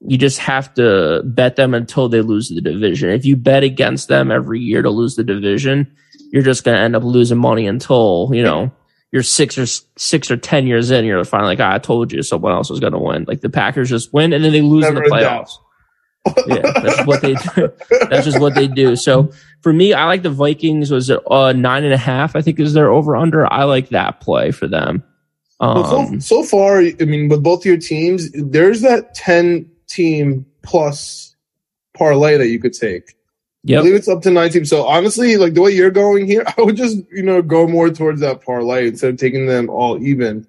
you 0.00 0.16
just 0.16 0.38
have 0.38 0.72
to 0.74 1.22
bet 1.24 1.56
them 1.56 1.74
until 1.74 2.08
they 2.08 2.22
lose 2.22 2.48
the 2.48 2.60
division. 2.60 3.10
If 3.10 3.24
you 3.24 3.36
bet 3.36 3.62
against 3.62 4.08
them 4.08 4.30
every 4.30 4.60
year 4.60 4.82
to 4.82 4.90
lose 4.90 5.16
the 5.16 5.24
division, 5.24 5.94
you're 6.32 6.42
just 6.42 6.64
going 6.64 6.76
to 6.76 6.82
end 6.82 6.96
up 6.96 7.02
losing 7.02 7.38
money 7.38 7.66
until, 7.66 8.30
you 8.32 8.42
know, 8.42 8.72
you're 9.12 9.22
six 9.22 9.58
or 9.58 9.66
six 9.96 10.30
or 10.30 10.36
ten 10.36 10.66
years 10.66 10.90
in, 10.90 11.04
you're 11.04 11.24
finally 11.24 11.56
like, 11.56 11.60
ah, 11.60 11.74
I 11.74 11.78
told 11.78 12.12
you 12.12 12.22
someone 12.22 12.52
else 12.52 12.70
was 12.70 12.80
going 12.80 12.92
to 12.92 12.98
win. 12.98 13.24
Like 13.26 13.40
the 13.40 13.50
Packers 13.50 13.90
just 13.90 14.12
win 14.12 14.32
and 14.32 14.44
then 14.44 14.52
they 14.52 14.62
lose 14.62 14.82
Never 14.84 15.02
in 15.02 15.10
the 15.10 15.16
playoffs. 15.16 15.58
Yeah, 16.46 16.72
that's 16.80 17.06
what 17.06 17.22
they 17.22 17.34
do. 17.34 17.72
That's 18.10 18.26
just 18.26 18.40
what 18.40 18.54
they 18.54 18.68
do. 18.68 18.94
So 18.94 19.32
for 19.62 19.72
me, 19.72 19.94
I 19.94 20.04
like 20.04 20.22
the 20.22 20.30
Vikings. 20.30 20.90
Was 20.90 21.08
it 21.08 21.20
uh, 21.30 21.52
nine 21.52 21.84
and 21.84 21.94
a 21.94 21.98
half? 21.98 22.36
I 22.36 22.42
think 22.42 22.60
is 22.60 22.74
their 22.74 22.90
over 22.90 23.16
under. 23.16 23.50
I 23.50 23.64
like 23.64 23.88
that 23.88 24.20
play 24.20 24.50
for 24.50 24.66
them. 24.66 25.02
Well, 25.60 25.84
so, 25.84 25.98
Um, 25.98 26.20
so 26.20 26.42
far, 26.42 26.80
I 26.80 27.04
mean, 27.04 27.28
with 27.28 27.42
both 27.42 27.64
your 27.64 27.76
teams, 27.76 28.30
there's 28.32 28.80
that 28.82 29.14
10 29.14 29.70
team 29.88 30.46
plus 30.62 31.34
parlay 31.94 32.36
that 32.36 32.48
you 32.48 32.58
could 32.58 32.74
take. 32.74 33.14
I 33.68 33.82
believe 33.82 33.94
it's 33.94 34.08
up 34.08 34.22
to 34.22 34.30
nine 34.30 34.50
teams. 34.50 34.70
So 34.70 34.86
honestly, 34.86 35.36
like 35.36 35.52
the 35.52 35.60
way 35.60 35.70
you're 35.70 35.90
going 35.90 36.26
here, 36.26 36.44
I 36.58 36.62
would 36.62 36.76
just, 36.76 36.98
you 37.12 37.22
know, 37.22 37.42
go 37.42 37.66
more 37.66 37.90
towards 37.90 38.20
that 38.20 38.42
parlay 38.42 38.88
instead 38.88 39.10
of 39.10 39.18
taking 39.18 39.46
them 39.46 39.68
all 39.68 40.02
even. 40.02 40.46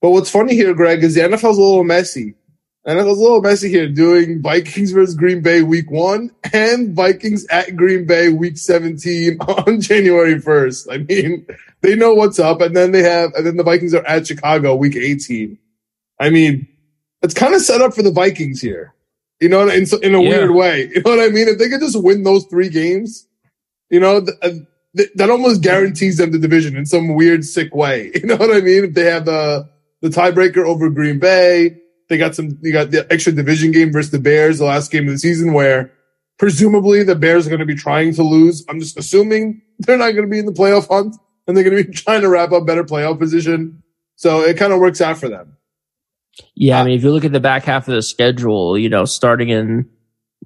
But 0.00 0.10
what's 0.10 0.30
funny 0.30 0.54
here, 0.54 0.74
Greg, 0.74 1.02
is 1.02 1.14
the 1.14 1.22
NFL's 1.22 1.58
a 1.58 1.60
little 1.60 1.84
messy. 1.84 2.34
NFL's 2.88 3.18
a 3.18 3.20
little 3.22 3.42
messy 3.42 3.68
here 3.68 3.86
doing 3.86 4.40
Vikings 4.40 4.92
versus 4.92 5.14
Green 5.14 5.42
Bay 5.42 5.60
week 5.62 5.90
one 5.90 6.30
and 6.54 6.94
Vikings 6.96 7.46
at 7.50 7.76
Green 7.76 8.06
Bay 8.06 8.30
week 8.30 8.56
17 8.56 9.38
on 9.40 9.80
January 9.82 10.36
1st. 10.40 10.92
I 10.94 10.98
mean, 10.98 11.46
they 11.82 11.94
know 11.94 12.14
what's 12.14 12.38
up. 12.38 12.62
And 12.62 12.74
then 12.74 12.92
they 12.92 13.02
have, 13.02 13.34
and 13.34 13.46
then 13.46 13.58
the 13.58 13.62
Vikings 13.62 13.92
are 13.92 14.06
at 14.06 14.26
Chicago 14.26 14.74
week 14.74 14.96
18. 14.96 15.58
I 16.18 16.30
mean, 16.30 16.66
it's 17.20 17.34
kind 17.34 17.54
of 17.54 17.60
set 17.60 17.82
up 17.82 17.92
for 17.92 18.02
the 18.02 18.10
Vikings 18.10 18.62
here, 18.62 18.94
you 19.38 19.50
know, 19.50 19.68
in, 19.68 19.84
in 20.02 20.14
a 20.14 20.22
Yeah. 20.22 20.28
weird 20.30 20.50
way. 20.52 20.88
You 20.94 21.02
know 21.04 21.10
what 21.16 21.20
I 21.20 21.28
mean? 21.28 21.48
If 21.48 21.58
they 21.58 21.68
could 21.68 21.80
just 21.80 22.02
win 22.02 22.22
those 22.22 22.46
three 22.46 22.70
games, 22.70 23.26
you 23.90 24.00
know, 24.00 24.20
th- 24.24 24.38
uh, 24.40 24.50
th- 24.96 25.10
that 25.16 25.28
almost 25.28 25.60
guarantees 25.62 26.16
them 26.16 26.30
the 26.32 26.38
division 26.38 26.74
in 26.74 26.86
some 26.86 27.14
weird, 27.14 27.44
sick 27.44 27.74
way. 27.74 28.12
You 28.14 28.26
know 28.28 28.36
what 28.36 28.56
I 28.56 28.60
mean? 28.62 28.84
If 28.84 28.94
they 28.94 29.04
have 29.04 29.26
the, 29.26 29.68
the 30.00 30.08
tiebreaker 30.08 30.64
over 30.66 30.88
Green 30.88 31.18
Bay, 31.18 31.76
they 32.08 32.18
got 32.18 32.34
some, 32.34 32.58
you 32.62 32.72
got 32.72 32.90
the 32.90 33.10
extra 33.12 33.32
division 33.32 33.70
game 33.70 33.92
versus 33.92 34.10
the 34.10 34.18
Bears, 34.18 34.58
the 34.58 34.64
last 34.64 34.90
game 34.90 35.06
of 35.06 35.12
the 35.12 35.18
season 35.18 35.52
where 35.52 35.92
presumably 36.38 37.02
the 37.02 37.14
Bears 37.14 37.46
are 37.46 37.50
going 37.50 37.60
to 37.60 37.66
be 37.66 37.74
trying 37.74 38.14
to 38.14 38.22
lose. 38.22 38.64
I'm 38.68 38.80
just 38.80 38.98
assuming 38.98 39.62
they're 39.78 39.98
not 39.98 40.12
going 40.12 40.24
to 40.24 40.30
be 40.30 40.38
in 40.38 40.46
the 40.46 40.52
playoff 40.52 40.88
hunt 40.88 41.16
and 41.46 41.56
they're 41.56 41.64
going 41.64 41.76
to 41.76 41.84
be 41.84 41.92
trying 41.94 42.22
to 42.22 42.28
wrap 42.28 42.52
up 42.52 42.66
better 42.66 42.84
playoff 42.84 43.18
position. 43.18 43.82
So 44.16 44.40
it 44.40 44.56
kind 44.56 44.72
of 44.72 44.80
works 44.80 45.00
out 45.00 45.18
for 45.18 45.28
them. 45.28 45.56
Yeah, 46.54 46.78
I 46.78 46.80
uh, 46.82 46.84
mean, 46.84 46.96
if 46.96 47.02
you 47.02 47.10
look 47.10 47.24
at 47.24 47.32
the 47.32 47.40
back 47.40 47.64
half 47.64 47.88
of 47.88 47.94
the 47.94 48.02
schedule, 48.02 48.78
you 48.78 48.88
know, 48.88 49.04
starting 49.04 49.48
in 49.48 49.88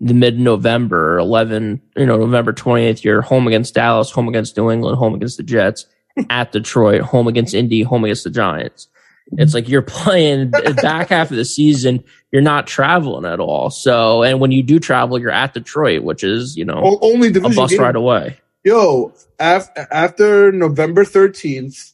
the 0.00 0.14
mid 0.14 0.38
November, 0.38 1.18
11, 1.18 1.80
you 1.96 2.06
know, 2.06 2.16
November 2.16 2.52
28th, 2.52 3.04
you're 3.04 3.22
home 3.22 3.46
against 3.46 3.74
Dallas, 3.74 4.10
home 4.10 4.28
against 4.28 4.56
New 4.56 4.70
England, 4.70 4.96
home 4.96 5.14
against 5.14 5.36
the 5.36 5.42
Jets, 5.42 5.86
at 6.30 6.52
Detroit, 6.52 7.02
home 7.02 7.28
against 7.28 7.54
Indy, 7.54 7.82
home 7.82 8.04
against 8.04 8.24
the 8.24 8.30
Giants. 8.30 8.88
It's 9.32 9.54
like 9.54 9.68
you're 9.68 9.82
playing 9.82 10.50
back 10.50 11.08
half 11.08 11.30
of 11.30 11.36
the 11.36 11.44
season, 11.44 12.04
you're 12.30 12.42
not 12.42 12.66
traveling 12.66 13.24
at 13.24 13.40
all. 13.40 13.70
So, 13.70 14.22
and 14.22 14.40
when 14.40 14.52
you 14.52 14.62
do 14.62 14.78
travel, 14.78 15.18
you're 15.18 15.30
at 15.30 15.54
Detroit, 15.54 16.02
which 16.02 16.24
is, 16.24 16.56
you 16.56 16.64
know, 16.64 16.98
Only 17.02 17.28
a 17.28 17.40
bus 17.40 17.70
game. 17.70 17.80
ride 17.80 17.96
away. 17.96 18.38
Yo, 18.64 19.12
af- 19.38 19.70
after 19.90 20.52
November 20.52 21.04
13th, 21.04 21.92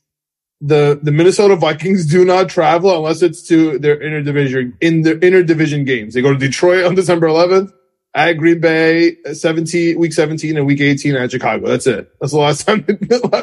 the, 0.61 0.99
the 1.03 1.13
Minnesota 1.13 1.55
Vikings 1.57 2.07
do 2.07 2.25
not 2.25 2.49
travel 2.49 2.97
unless 2.97 3.23
it's 3.23 3.47
to 3.49 3.79
their 3.79 3.97
interdivision, 3.97 4.75
in 4.81 5.03
their 5.03 5.17
interdivision 5.17 5.87
games. 5.87 6.15
They 6.15 6.23
go 6.23 6.33
to 6.33 6.39
Detroit 6.39 6.85
on 6.85 6.95
December 6.95 7.29
11th, 7.29 7.73
at 8.15 8.33
Green 8.33 8.61
Bay, 8.61 9.17
uh, 9.27 9.35
17, 9.35 9.99
week 9.99 10.13
17 10.13 10.57
and 10.57 10.67
week 10.67 10.81
18 10.81 11.15
at 11.15 11.31
Chicago. 11.31 11.69
That's 11.69 11.87
it. 11.87 12.11
That's 12.21 12.33
the 12.33 12.39
last 12.39 12.65
time 12.67 12.85
they 12.87 12.97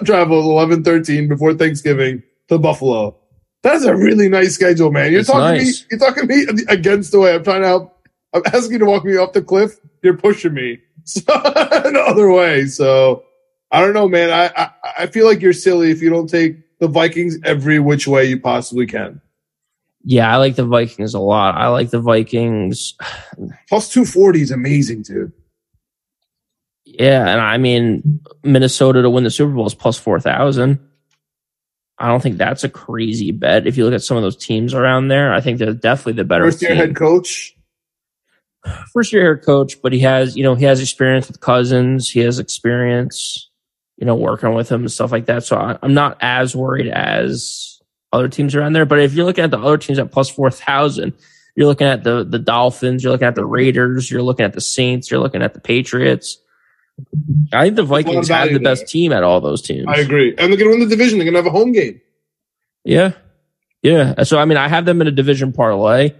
traveled 0.03 0.45
11, 0.45 0.83
13 0.83 1.27
before 1.27 1.53
Thanksgiving 1.53 2.23
to 2.49 2.57
Buffalo. 2.57 3.15
That's 3.65 3.83
a 3.83 3.95
really 3.95 4.29
nice 4.29 4.53
schedule, 4.53 4.91
man. 4.91 5.11
You're 5.11 5.21
It's 5.21 5.29
talking 5.29 5.57
nice. 5.57 5.81
me, 5.81 5.87
you're 5.89 5.99
talking 5.99 6.27
me 6.27 6.45
against 6.69 7.11
the 7.11 7.19
way. 7.19 7.33
I'm 7.33 7.43
trying 7.43 7.63
to 7.63 7.67
help. 7.67 7.97
I'm 8.31 8.43
asking 8.45 8.73
you 8.73 8.77
to 8.79 8.85
walk 8.85 9.03
me 9.03 9.17
off 9.17 9.33
the 9.33 9.41
cliff. 9.41 9.79
You're 10.03 10.15
pushing 10.17 10.53
me 10.53 10.81
so, 11.03 11.21
the 11.21 12.05
other 12.07 12.31
way. 12.31 12.67
So 12.67 13.23
I 13.71 13.81
don't 13.81 13.93
know, 13.93 14.07
man. 14.07 14.29
I, 14.29 14.51
I 14.55 14.69
I 14.99 15.07
feel 15.07 15.25
like 15.25 15.41
you're 15.41 15.51
silly 15.51 15.89
if 15.89 15.99
you 15.99 16.11
don't 16.11 16.29
take 16.29 16.57
the 16.77 16.87
Vikings 16.87 17.39
every 17.43 17.79
which 17.79 18.07
way 18.07 18.25
you 18.25 18.39
possibly 18.39 18.85
can. 18.85 19.19
Yeah, 20.03 20.31
I 20.31 20.37
like 20.37 20.55
the 20.55 20.65
Vikings 20.65 21.15
a 21.15 21.19
lot. 21.19 21.55
I 21.55 21.69
like 21.69 21.89
the 21.89 21.99
Vikings. 21.99 22.93
Plus 23.67 23.89
240 23.89 24.41
is 24.41 24.51
amazing, 24.51 25.01
dude. 25.01 25.31
Yeah, 26.85 27.27
and 27.27 27.41
I 27.41 27.57
mean 27.57 28.21
Minnesota 28.43 29.01
to 29.01 29.09
win 29.09 29.23
the 29.23 29.31
Super 29.31 29.53
Bowl 29.53 29.65
is 29.65 29.73
plus 29.73 29.97
four 29.97 30.19
thousand. 30.19 30.79
I 31.97 32.07
don't 32.07 32.21
think 32.21 32.37
that's 32.37 32.63
a 32.63 32.69
crazy 32.69 33.31
bet. 33.31 33.67
If 33.67 33.77
you 33.77 33.85
look 33.85 33.93
at 33.93 34.03
some 34.03 34.17
of 34.17 34.23
those 34.23 34.37
teams 34.37 34.73
around 34.73 35.07
there, 35.07 35.33
I 35.33 35.41
think 35.41 35.59
they're 35.59 35.73
definitely 35.73 36.13
the 36.13 36.25
better 36.25 36.45
First 36.45 36.61
year 36.61 36.71
team. 36.71 36.77
head 36.77 36.95
coach. 36.95 37.55
First 38.93 39.13
year 39.13 39.35
head 39.35 39.45
coach, 39.45 39.81
but 39.81 39.93
he 39.93 39.99
has 39.99 40.35
you 40.35 40.43
know 40.43 40.55
he 40.55 40.65
has 40.65 40.81
experience 40.81 41.27
with 41.27 41.39
Cousins. 41.39 42.09
He 42.09 42.19
has 42.21 42.39
experience, 42.39 43.49
you 43.97 44.05
know, 44.05 44.15
working 44.15 44.53
with 44.53 44.69
him 44.69 44.81
and 44.81 44.91
stuff 44.91 45.11
like 45.11 45.27
that. 45.27 45.45
So 45.45 45.57
I, 45.57 45.77
I'm 45.81 45.93
not 45.93 46.17
as 46.21 46.55
worried 46.55 46.87
as 46.87 47.75
other 48.15 48.29
teams 48.29 48.55
around 48.55 48.73
there. 48.73 48.85
But 48.85 48.99
if 48.99 49.13
you're 49.13 49.25
looking 49.25 49.43
at 49.43 49.51
the 49.51 49.59
other 49.59 49.77
teams 49.77 49.99
at 49.99 50.11
plus 50.11 50.29
4,000, 50.29 51.13
you're 51.55 51.67
looking 51.67 51.87
at 51.87 52.03
the, 52.03 52.23
the 52.23 52.39
Dolphins, 52.39 53.03
you're 53.03 53.11
looking 53.11 53.27
at 53.27 53.35
the 53.35 53.45
Raiders, 53.45 54.09
you're 54.09 54.21
looking 54.21 54.45
at 54.45 54.53
the 54.53 54.61
Saints, 54.61 55.11
you're 55.11 55.19
looking 55.19 55.41
at 55.43 55.53
the 55.53 55.59
Patriots. 55.59 56.37
I 57.51 57.65
think 57.65 57.75
the 57.75 57.83
Vikings 57.83 58.29
have 58.29 58.49
the 58.49 58.59
best 58.59 58.81
there. 58.81 58.87
team 58.87 59.11
at 59.11 59.23
all 59.23 59.41
those 59.41 59.61
teams. 59.61 59.85
I 59.87 59.97
agree. 59.97 60.29
And 60.37 60.51
they're 60.51 60.57
going 60.57 60.71
to 60.71 60.77
win 60.77 60.79
the 60.79 60.95
division. 60.95 61.17
They're 61.17 61.25
going 61.25 61.33
to 61.33 61.43
have 61.43 61.53
a 61.53 61.57
home 61.57 61.71
game. 61.71 62.01
Yeah. 62.83 63.13
Yeah. 63.81 64.23
So, 64.23 64.39
I 64.39 64.45
mean, 64.45 64.57
I 64.57 64.67
have 64.67 64.85
them 64.85 65.01
in 65.01 65.07
a 65.07 65.11
division 65.11 65.51
parlay 65.51 66.13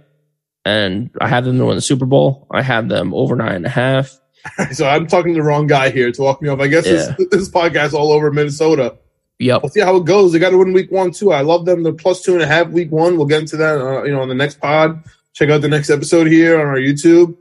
and 0.64 1.10
I 1.20 1.28
have 1.28 1.44
them 1.44 1.58
to 1.58 1.66
win 1.66 1.76
the 1.76 1.82
Super 1.82 2.06
Bowl. 2.06 2.46
I 2.50 2.62
have 2.62 2.88
them 2.88 3.14
over 3.14 3.36
nine 3.36 3.56
and 3.56 3.66
a 3.66 3.70
half. 3.70 4.18
so 4.72 4.86
I'm 4.86 5.06
talking 5.06 5.34
to 5.34 5.40
the 5.40 5.46
wrong 5.46 5.66
guy 5.66 5.90
here 5.90 6.12
to 6.12 6.22
walk 6.22 6.42
me 6.42 6.48
off. 6.48 6.60
I 6.60 6.66
guess 6.68 6.86
yeah. 6.86 7.14
this, 7.18 7.28
this 7.30 7.48
podcast 7.48 7.94
all 7.94 8.12
over 8.12 8.30
Minnesota. 8.30 8.96
Yep. 9.38 9.62
We'll 9.62 9.70
see 9.70 9.80
how 9.80 9.96
it 9.96 10.06
goes. 10.06 10.32
They 10.32 10.38
got 10.38 10.50
to 10.50 10.58
win 10.58 10.72
week 10.72 10.90
one 10.90 11.10
too. 11.10 11.32
I 11.32 11.42
love 11.42 11.66
them. 11.66 11.82
They're 11.82 11.92
plus 11.92 12.22
two 12.22 12.34
and 12.34 12.42
a 12.42 12.46
half 12.46 12.68
week 12.68 12.90
one. 12.90 13.16
We'll 13.16 13.26
get 13.26 13.40
into 13.40 13.56
that, 13.58 13.80
uh, 13.80 14.02
you 14.04 14.12
know, 14.12 14.22
on 14.22 14.28
the 14.28 14.34
next 14.34 14.60
pod. 14.60 15.02
Check 15.34 15.50
out 15.50 15.60
the 15.60 15.68
next 15.68 15.90
episode 15.90 16.26
here 16.26 16.58
on 16.58 16.66
our 16.66 16.78
YouTube, 16.78 17.36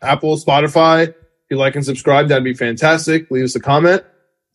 Apple, 0.00 0.36
Spotify. 0.36 1.14
If 1.46 1.54
you 1.54 1.58
like 1.58 1.76
and 1.76 1.84
subscribe, 1.84 2.28
that'd 2.28 2.42
be 2.42 2.54
fantastic. 2.54 3.30
Leave 3.30 3.44
us 3.44 3.54
a 3.54 3.60
comment. 3.60 4.04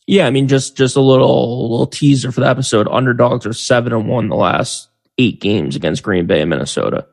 Yeah, 0.08 0.28
I 0.28 0.30
mean, 0.30 0.48
just 0.48 0.76
just 0.76 0.98
a 0.98 1.02
little 1.02 1.70
little 1.70 1.88
teaser 1.88 2.32
for 2.32 2.42
the 2.42 2.50
episode. 2.50 2.88
Underdogs 2.90 3.46
are 3.46 3.54
seven 3.54 3.94
and 3.94 4.10
one 4.10 4.28
the 4.28 4.36
last 4.36 4.90
eight 5.18 5.40
games 5.40 5.76
against 5.76 6.04
Green 6.04 6.26
Bay 6.26 6.42
and 6.42 6.50
Minnesota. 6.50 7.08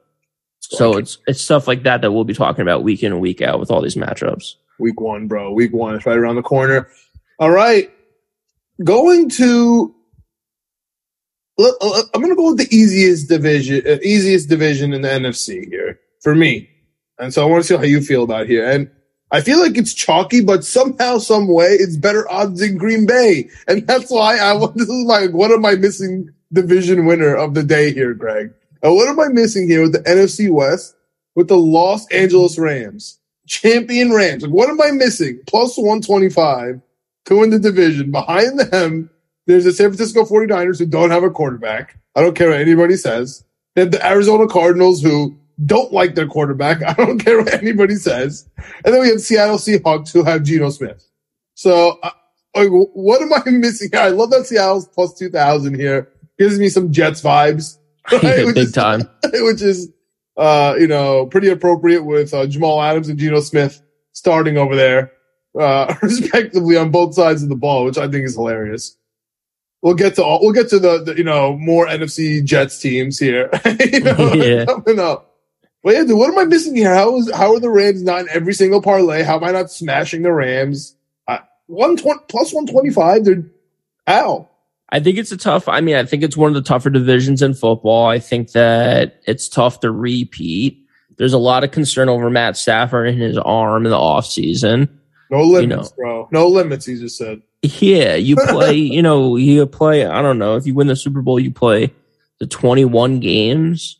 So 0.59 0.91
okay. 0.91 0.99
it's 1.01 1.19
it's 1.29 1.41
stuff 1.41 1.69
like 1.69 1.85
that 1.85 2.03
that 2.03 2.13
we'll 2.13 2.25
be 2.25 2.35
talking 2.35 2.63
about 2.63 2.83
week 2.83 3.03
in 3.03 3.13
and 3.13 3.21
week 3.21 3.41
out 3.41 3.61
with 3.61 3.71
all 3.71 3.81
these 3.81 3.95
matchups. 3.95 4.55
Week 4.81 5.01
one, 5.01 5.29
bro. 5.29 5.53
Week 5.53 5.73
one. 5.73 5.95
is 5.95 6.05
right 6.07 6.19
around 6.19 6.37
the 6.37 6.43
corner. 6.43 6.89
All 7.39 7.51
right. 7.51 7.91
Going 8.83 9.29
to 9.31 9.95
I'm 11.61 12.21
going 12.21 12.29
to 12.29 12.37
go 12.37 12.51
with 12.51 12.59
the 12.59 12.75
easiest 12.75 13.29
division, 13.29 13.83
uh, 13.87 13.99
easiest 14.03 14.49
division 14.49 14.93
in 14.93 15.03
the 15.03 15.09
NFC 15.09 15.69
here 15.69 15.99
for 16.21 16.35
me. 16.35 16.71
And 17.19 17.35
so 17.35 17.43
I 17.43 17.51
want 17.51 17.65
to 17.65 17.69
see 17.69 17.77
how 17.77 17.83
you 17.83 18.01
feel 18.01 18.23
about 18.23 18.47
here. 18.47 18.69
And 18.69 18.89
I 19.31 19.43
feel 19.43 19.61
like 19.61 19.77
it's 19.77 19.93
chalky, 19.93 20.41
but 20.41 20.65
somehow, 20.65 21.19
some 21.19 21.49
way, 21.49 21.69
it's 21.73 21.97
better 21.97 22.31
odds 22.31 22.61
than 22.61 22.79
Green 22.79 23.07
Bay, 23.07 23.51
and 23.67 23.87
that's 23.87 24.11
why 24.11 24.39
I. 24.39 24.55
Want. 24.55 24.77
This 24.77 24.89
is 24.89 25.05
like, 25.05 25.33
what 25.33 25.51
am 25.51 25.65
I 25.67 25.75
missing? 25.75 26.31
Division 26.51 27.05
winner 27.05 27.35
of 27.35 27.53
the 27.53 27.63
day 27.63 27.93
here, 27.93 28.15
Greg. 28.15 28.55
And 28.83 28.95
what 28.95 29.09
am 29.09 29.21
I 29.21 29.29
missing 29.29 29.69
here 29.69 29.83
with 29.83 29.93
the 29.93 29.99
NFC 30.01 30.51
West 30.51 30.97
with 31.35 31.49
the 31.49 31.59
Los 31.59 32.07
Angeles 32.11 32.59
Rams, 32.59 33.19
champion 33.47 34.13
Rams? 34.13 34.45
Like, 34.45 34.53
what 34.53 34.71
am 34.71 34.81
I 34.81 34.91
missing? 34.93 35.41
Plus 35.47 35.77
125 35.77 36.81
to 37.27 37.39
win 37.39 37.51
the 37.51 37.59
division. 37.59 38.11
Behind 38.11 38.59
them, 38.59 39.11
there's 39.47 39.65
the 39.65 39.73
San 39.73 39.89
Francisco 39.89 40.25
49ers 40.25 40.79
who 40.79 40.87
don't 40.87 41.11
have 41.11 41.23
a 41.23 41.31
quarterback. 41.31 41.99
I 42.15 42.23
don't 42.23 42.35
care 42.35 42.51
what 42.51 42.61
anybody 42.61 42.97
says. 42.97 43.45
They 43.75 43.83
have 43.83 43.91
the 43.91 44.05
Arizona 44.05 44.47
Cardinals 44.47 45.03
who 45.03 45.38
don't 45.65 45.93
like 45.93 46.15
their 46.15 46.27
quarterback. 46.27 46.83
I 46.87 46.95
don't 46.95 47.19
care 47.19 47.39
what 47.39 47.55
anybody 47.55 47.97
says. 47.97 48.49
And 48.85 48.95
then 48.95 49.01
we 49.01 49.09
have 49.09 49.21
Seattle 49.21 49.57
Seahawks 49.57 50.13
who 50.13 50.25
have 50.25 50.43
Geno 50.43 50.71
Smith. 50.71 51.05
So, 51.55 51.99
uh, 52.03 52.11
like, 52.55 52.69
what 52.71 53.23
am 53.23 53.33
I 53.33 53.43
missing 53.51 53.91
here? 53.93 54.01
I 54.01 54.09
love 54.09 54.31
that 54.31 54.47
Seattle's 54.47 54.89
plus 54.89 55.15
2000 55.15 55.75
here. 55.75 56.09
Gives 56.39 56.59
me 56.59 56.69
some 56.69 56.93
Jets 56.93 57.23
vibes. 57.23 57.79
Right? 58.11 58.23
Big 58.23 58.57
is, 58.57 58.73
time. 58.73 59.03
Which 59.23 59.61
is, 59.61 59.93
uh, 60.39 60.77
you 60.79 60.87
know, 60.87 61.27
pretty 61.27 61.51
appropriate 61.51 62.05
with 62.05 62.33
uh, 62.33 62.47
Jamal 62.47 62.81
Adams 62.81 63.11
and 63.11 63.19
Geno 63.19 63.41
Smith 63.41 63.83
starting 64.13 64.57
over 64.57 64.75
there, 64.75 65.13
uh, 65.61 65.95
respectively 66.03 66.79
on 66.79 66.91
both 66.91 67.15
sides 67.15 67.43
of 67.43 67.51
the 67.51 67.55
ball, 67.55 67.85
which 67.85 67.99
I 67.99 68.09
think 68.09 68.25
is 68.25 68.35
hilarious. 68.35 68.97
We'll 69.83 69.93
get 69.93 70.15
to 70.15 70.25
all, 70.25 70.41
we'll 70.41 70.55
get 70.55 70.71
to 70.71 70.79
the, 70.79 71.05
the 71.05 71.19
you 71.19 71.25
know, 71.25 71.55
more 71.59 71.87
NFC 71.87 72.43
Jets 72.43 72.81
teams 72.81 73.19
here. 73.19 73.51
you 73.79 74.01
know, 74.01 74.33
yeah. 74.33 74.65
coming 74.65 75.01
up. 75.01 75.28
But 75.89 75.95
yeah, 75.95 76.05
dude, 76.05 76.19
what 76.19 76.29
am 76.29 76.39
I 76.39 76.45
missing 76.45 76.77
here? 76.77 76.95
How 76.95 77.17
is, 77.17 77.33
how 77.35 77.55
are 77.55 77.61
the 77.61 77.71
Rams 77.71 78.03
not 78.03 78.21
in 78.21 78.29
every 78.29 78.53
single 78.53 78.83
parlay? 78.83 79.23
How 79.23 79.37
am 79.37 79.45
I 79.45 79.53
not 79.53 79.71
smashing 79.71 80.21
the 80.21 80.31
Rams? 80.31 80.95
Uh, 81.27 81.39
120 81.69 82.25
plus 82.29 82.53
125. 82.53 83.25
They're, 83.25 83.51
how? 84.07 84.51
I 84.91 85.01
think 85.01 85.17
it's 85.17 85.33
a 85.33 85.39
tough. 85.39 85.67
I 85.67 85.81
mean, 85.81 85.97
I 85.97 86.05
think 86.05 86.23
it's 86.23 86.37
one 86.37 86.49
of 86.49 86.55
the 86.57 86.69
tougher 86.69 86.91
divisions 86.91 87.41
in 87.41 87.55
football. 87.55 88.05
I 88.05 88.19
think 88.19 88.53
that 88.53 89.23
it's 89.27 89.49
tough 89.49 89.81
to 89.81 89.91
repeat. 89.91 90.87
There's 91.17 91.33
a 91.33 91.39
lot 91.39 91.65
of 91.65 91.71
concern 91.71 92.11
over 92.11 92.29
Matt 92.29 92.59
Stafford 92.59 93.09
and 93.09 93.19
his 93.19 93.39
arm 93.39 93.87
in 93.87 93.91
the 93.91 93.97
offseason. 93.97 94.91
No 95.31 95.41
limits, 95.41 95.63
you 95.63 95.69
know. 95.69 95.89
bro. 95.97 96.29
No 96.31 96.49
limits, 96.49 96.85
he 96.85 96.97
just 96.97 97.17
said. 97.17 97.41
Yeah, 97.63 98.15
you 98.15 98.37
play, 98.49 98.75
you 98.75 99.01
know, 99.01 99.37
you 99.37 99.65
play, 99.65 100.05
I 100.05 100.21
don't 100.21 100.39
know, 100.39 100.57
if 100.57 100.67
you 100.67 100.75
win 100.75 100.89
the 100.89 100.97
Super 100.97 101.23
Bowl, 101.23 101.41
you 101.41 101.51
play 101.51 101.95
the 102.41 102.47
21 102.47 103.21
games. 103.21 103.98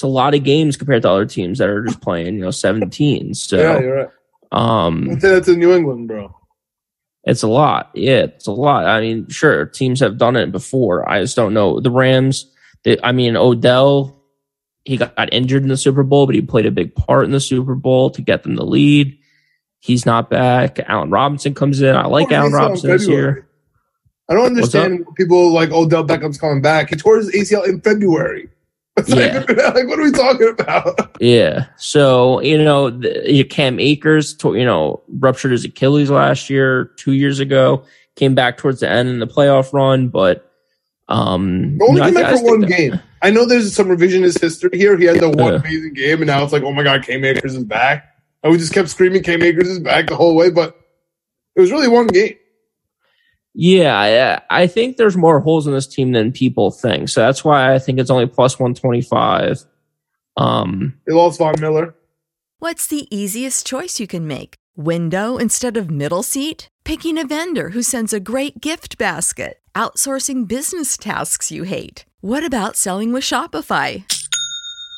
It's 0.00 0.04
a 0.04 0.06
lot 0.06 0.34
of 0.34 0.44
games 0.44 0.78
compared 0.78 1.02
to 1.02 1.10
other 1.10 1.26
teams 1.26 1.58
that 1.58 1.68
are 1.68 1.84
just 1.84 2.00
playing, 2.00 2.36
you 2.36 2.40
know, 2.40 2.50
17. 2.50 3.34
So, 3.34 3.58
yeah, 3.58 3.78
you're 3.78 3.96
right. 3.96 4.08
Um, 4.50 5.18
that's 5.18 5.46
in 5.46 5.58
New 5.58 5.74
England, 5.74 6.08
bro. 6.08 6.34
It's 7.24 7.42
a 7.42 7.48
lot. 7.48 7.90
Yeah, 7.92 8.20
it's 8.20 8.46
a 8.46 8.52
lot. 8.52 8.86
I 8.86 9.02
mean, 9.02 9.28
sure, 9.28 9.66
teams 9.66 10.00
have 10.00 10.16
done 10.16 10.36
it 10.36 10.52
before. 10.52 11.06
I 11.06 11.20
just 11.20 11.36
don't 11.36 11.52
know. 11.52 11.80
The 11.80 11.90
Rams, 11.90 12.50
they, 12.82 12.96
I 13.04 13.12
mean, 13.12 13.36
Odell, 13.36 14.24
he 14.86 14.96
got, 14.96 15.14
got 15.16 15.34
injured 15.34 15.64
in 15.64 15.68
the 15.68 15.76
Super 15.76 16.02
Bowl, 16.02 16.24
but 16.24 16.34
he 16.34 16.40
played 16.40 16.64
a 16.64 16.70
big 16.70 16.94
part 16.94 17.26
in 17.26 17.32
the 17.32 17.38
Super 17.38 17.74
Bowl 17.74 18.08
to 18.12 18.22
get 18.22 18.42
them 18.42 18.56
the 18.56 18.64
lead. 18.64 19.18
He's 19.80 20.06
not 20.06 20.30
back. 20.30 20.78
Allen 20.88 21.10
Robinson 21.10 21.52
comes 21.52 21.82
in. 21.82 21.94
I 21.94 22.06
like 22.06 22.32
Allen 22.32 22.54
Robinson 22.54 22.88
this 22.88 23.06
year. 23.06 23.46
I 24.30 24.34
don't 24.34 24.46
understand 24.46 25.04
people 25.14 25.52
like 25.52 25.72
Odell 25.72 26.04
Beckham's 26.04 26.38
coming 26.38 26.62
back. 26.62 26.88
He 26.88 26.96
tore 26.96 27.18
his 27.18 27.30
ACL 27.32 27.68
in 27.68 27.82
February. 27.82 28.48
yeah. 29.06 29.38
like, 29.48 29.86
what 29.86 29.98
are 29.98 30.02
we 30.02 30.12
talking 30.12 30.54
about? 30.58 31.06
Yeah. 31.20 31.66
So, 31.76 32.40
you 32.40 32.56
know, 32.56 32.88
the, 32.88 33.44
Cam 33.44 33.78
Akers, 33.78 34.36
you 34.42 34.64
know, 34.64 35.02
ruptured 35.18 35.52
his 35.52 35.66
Achilles 35.66 36.08
last 36.08 36.48
year, 36.48 36.86
two 36.96 37.12
years 37.12 37.40
ago, 37.40 37.84
came 38.16 38.34
back 38.34 38.56
towards 38.56 38.80
the 38.80 38.88
end 38.88 39.10
in 39.10 39.18
the 39.18 39.26
playoff 39.26 39.74
run, 39.74 40.08
but, 40.08 40.50
um, 41.08 41.78
only 41.82 42.00
came 42.00 42.14
back 42.14 42.38
for 42.38 42.42
one 42.42 42.62
game. 42.62 42.98
I 43.20 43.30
know 43.30 43.44
there's 43.44 43.74
some 43.74 43.88
revisionist 43.88 44.40
history 44.40 44.70
here. 44.72 44.96
He 44.96 45.04
had 45.04 45.20
the 45.20 45.28
one 45.28 45.56
amazing 45.56 45.92
game, 45.92 46.18
and 46.18 46.28
now 46.28 46.42
it's 46.42 46.54
like, 46.54 46.62
oh 46.62 46.72
my 46.72 46.82
God, 46.82 47.04
Cam 47.04 47.22
Akers 47.22 47.54
is 47.54 47.64
back. 47.64 48.14
And 48.42 48.50
we 48.50 48.58
just 48.58 48.72
kept 48.72 48.88
screaming 48.88 49.22
Cam 49.22 49.42
Akers 49.42 49.68
is 49.68 49.78
back 49.78 50.06
the 50.06 50.16
whole 50.16 50.34
way, 50.34 50.48
but 50.48 50.80
it 51.54 51.60
was 51.60 51.70
really 51.70 51.88
one 51.88 52.06
game. 52.06 52.36
Yeah, 53.54 54.40
I 54.48 54.66
think 54.66 54.96
there's 54.96 55.16
more 55.16 55.40
holes 55.40 55.66
in 55.66 55.72
this 55.72 55.86
team 55.86 56.12
than 56.12 56.32
people 56.32 56.70
think. 56.70 57.08
So 57.08 57.20
that's 57.20 57.44
why 57.44 57.74
I 57.74 57.78
think 57.78 57.98
it's 57.98 58.10
only 58.10 58.26
plus 58.26 58.58
125. 58.58 59.64
Um, 60.36 60.98
they 61.06 61.12
lost 61.12 61.38
Von 61.38 61.54
Miller. 61.60 61.94
What's 62.60 62.86
the 62.86 63.08
easiest 63.14 63.66
choice 63.66 63.98
you 63.98 64.06
can 64.06 64.26
make? 64.26 64.54
Window 64.76 65.36
instead 65.36 65.76
of 65.76 65.90
middle 65.90 66.22
seat? 66.22 66.68
Picking 66.84 67.18
a 67.18 67.26
vendor 67.26 67.70
who 67.70 67.82
sends 67.82 68.12
a 68.12 68.20
great 68.20 68.60
gift 68.60 68.98
basket? 68.98 69.58
Outsourcing 69.74 70.46
business 70.46 70.96
tasks 70.96 71.50
you 71.50 71.64
hate? 71.64 72.04
What 72.20 72.44
about 72.44 72.76
selling 72.76 73.12
with 73.12 73.24
Shopify? 73.24 74.04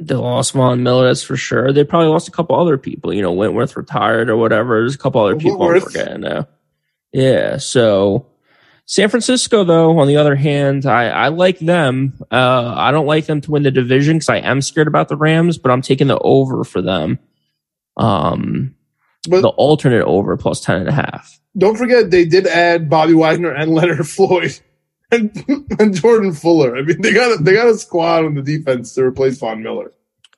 They 0.00 0.14
lost 0.14 0.52
Von 0.52 0.82
Miller, 0.82 1.06
that's 1.08 1.22
for 1.22 1.36
sure. 1.36 1.72
They 1.72 1.82
probably 1.84 2.08
lost 2.08 2.28
a 2.28 2.30
couple 2.30 2.54
other 2.60 2.78
people. 2.78 3.12
You 3.12 3.22
know, 3.22 3.32
Whitworth 3.32 3.76
retired 3.76 4.30
or 4.30 4.36
whatever. 4.36 4.80
There's 4.80 4.94
a 4.94 4.98
couple 4.98 5.20
other 5.24 5.36
people 5.36 5.60
I'm 5.62 5.80
forgetting 5.80 6.20
now. 6.20 6.46
Yeah. 7.12 7.56
So 7.56 8.26
San 8.86 9.08
Francisco, 9.08 9.64
though, 9.64 9.98
on 9.98 10.06
the 10.06 10.16
other 10.16 10.36
hand, 10.36 10.86
I, 10.86 11.08
I 11.08 11.28
like 11.28 11.58
them. 11.58 12.14
Uh, 12.30 12.74
I 12.76 12.90
don't 12.92 13.06
like 13.06 13.26
them 13.26 13.40
to 13.40 13.50
win 13.50 13.64
the 13.64 13.70
division 13.72 14.16
because 14.16 14.28
I 14.28 14.38
am 14.38 14.62
scared 14.62 14.86
about 14.88 15.08
the 15.08 15.16
Rams, 15.16 15.58
but 15.58 15.70
I'm 15.72 15.82
taking 15.82 16.06
the 16.06 16.18
over 16.20 16.62
for 16.64 16.80
them. 16.80 17.18
Um, 17.96 18.74
But 19.28 19.40
the 19.42 19.48
alternate 19.48 20.04
over 20.04 20.36
plus 20.36 20.60
10 20.60 20.76
and 20.82 20.88
a 20.88 20.92
half. 20.92 21.40
don't 21.56 21.76
forget 21.76 22.10
they 22.12 22.24
did 22.24 22.46
add 22.46 22.88
Bobby 22.88 23.14
Wagner 23.14 23.50
and 23.52 23.74
Leonard 23.74 24.08
Floyd 24.08 24.58
and, 25.10 25.44
and 25.78 25.94
Jordan 25.94 26.32
Fuller. 26.32 26.76
I 26.76 26.82
mean, 26.82 27.00
they 27.00 27.12
got 27.12 27.38
a, 27.38 27.42
they 27.42 27.52
got 27.52 27.68
a 27.68 27.76
squad 27.76 28.24
on 28.24 28.34
the 28.34 28.42
defense 28.42 28.94
to 28.94 29.04
replace 29.04 29.38
Von 29.38 29.62
Miller. 29.62 29.92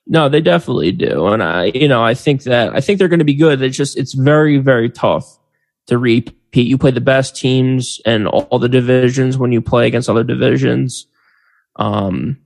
No, 0.06 0.28
they 0.28 0.40
definitely 0.40 0.92
do. 0.92 1.26
And 1.26 1.42
I, 1.42 1.66
you 1.66 1.86
know, 1.86 2.02
I 2.02 2.14
think 2.14 2.42
that, 2.44 2.74
I 2.74 2.80
think 2.80 2.98
they're 2.98 3.08
going 3.08 3.20
to 3.20 3.24
be 3.24 3.34
good. 3.34 3.62
It's 3.62 3.76
just, 3.76 3.96
it's 3.96 4.12
very, 4.12 4.58
very 4.58 4.90
tough 4.90 5.38
to 5.86 5.98
repeat. 5.98 6.66
You 6.66 6.78
play 6.78 6.90
the 6.90 7.00
best 7.00 7.36
teams 7.36 8.00
and 8.04 8.26
all 8.26 8.58
the 8.58 8.68
divisions 8.68 9.38
when 9.38 9.52
you 9.52 9.60
play 9.60 9.86
against 9.86 10.08
other 10.08 10.24
divisions. 10.24 11.06
Um, 11.76 12.38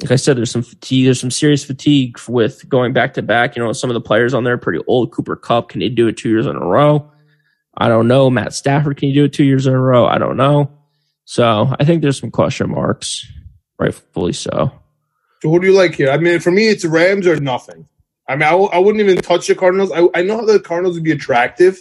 like 0.00 0.12
I 0.12 0.16
said, 0.16 0.36
there's 0.36 0.50
some 0.50 0.62
fatigue, 0.62 1.06
there's 1.06 1.20
some 1.20 1.30
serious 1.30 1.64
fatigue 1.64 2.18
with 2.28 2.68
going 2.68 2.92
back 2.92 3.14
to 3.14 3.22
back. 3.22 3.56
You 3.56 3.64
know, 3.64 3.72
some 3.72 3.90
of 3.90 3.94
the 3.94 4.00
players 4.00 4.34
on 4.34 4.44
there 4.44 4.54
are 4.54 4.58
pretty 4.58 4.82
old. 4.86 5.12
Cooper 5.12 5.36
Kupp, 5.36 5.70
can 5.70 5.80
he 5.80 5.88
do 5.88 6.08
it 6.08 6.16
two 6.16 6.28
years 6.28 6.46
in 6.46 6.56
a 6.56 6.64
row? 6.64 7.10
I 7.76 7.88
don't 7.88 8.08
know. 8.08 8.30
Matt 8.30 8.54
Stafford, 8.54 8.96
can 8.96 9.08
you 9.08 9.14
do 9.14 9.24
it 9.24 9.32
two 9.32 9.44
years 9.44 9.66
in 9.66 9.72
a 9.72 9.80
row? 9.80 10.06
I 10.06 10.18
don't 10.18 10.36
know. 10.36 10.70
So 11.24 11.74
I 11.78 11.84
think 11.84 12.02
there's 12.02 12.20
some 12.20 12.30
question 12.30 12.70
marks, 12.70 13.26
rightfully 13.78 14.32
so. 14.32 14.72
So 15.42 15.50
who 15.50 15.60
do 15.60 15.66
you 15.66 15.72
like 15.72 15.94
here? 15.94 16.10
I 16.10 16.18
mean, 16.18 16.40
for 16.40 16.50
me, 16.50 16.68
it's 16.68 16.84
Rams 16.84 17.26
or 17.26 17.38
nothing. 17.40 17.86
I 18.28 18.34
mean, 18.34 18.42
I 18.42 18.52
w- 18.52 18.70
I 18.72 18.78
wouldn't 18.78 19.02
even 19.02 19.18
touch 19.22 19.46
the 19.46 19.54
Cardinals. 19.54 19.92
I, 19.92 20.08
I 20.14 20.22
know 20.22 20.38
how 20.38 20.44
the 20.44 20.60
Cardinals 20.60 20.96
would 20.96 21.04
be 21.04 21.12
attractive, 21.12 21.78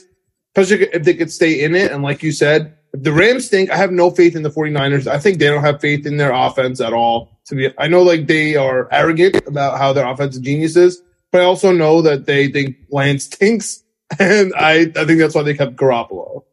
especially 0.56 0.88
if 0.94 1.04
they 1.04 1.14
could 1.14 1.32
stay 1.32 1.64
in 1.64 1.76
it. 1.76 1.92
And 1.92 2.04
like 2.04 2.22
you 2.24 2.32
said, 2.32 2.76
if 2.94 3.04
the 3.04 3.14
Rams 3.14 3.46
stink, 3.46 3.70
I 3.70 3.78
have 3.78 3.92
no 3.92 4.12
faith 4.12 4.36
in 4.36 4.44
the 4.44 4.50
49ers. 4.50 5.08
I 5.08 5.18
think 5.18 5.40
they 5.40 5.48
don't 5.48 5.64
have 5.64 5.80
faith 5.80 6.06
in 6.06 6.18
their 6.18 6.34
offense 6.34 6.82
at 6.82 6.94
all. 6.94 7.40
To 7.46 7.56
be, 7.56 7.70
I 7.78 7.88
know 7.88 8.04
like 8.04 8.28
they 8.28 8.56
are 8.56 8.88
arrogant 8.92 9.48
about 9.48 9.78
how 9.78 9.94
their 9.94 10.08
offensive 10.08 10.44
genius 10.44 10.76
is, 10.76 11.02
but 11.32 11.42
I 11.42 11.46
also 11.46 11.72
know 11.72 12.02
that 12.02 12.26
they 12.26 12.50
think 12.50 12.78
Lance 12.90 13.26
stinks. 13.26 13.82
And 14.20 14.54
I, 14.56 14.92
I 14.96 15.06
think 15.06 15.18
that's 15.18 15.34
why 15.34 15.42
they 15.42 15.56
kept 15.56 15.76
Garoppolo. 15.76 16.44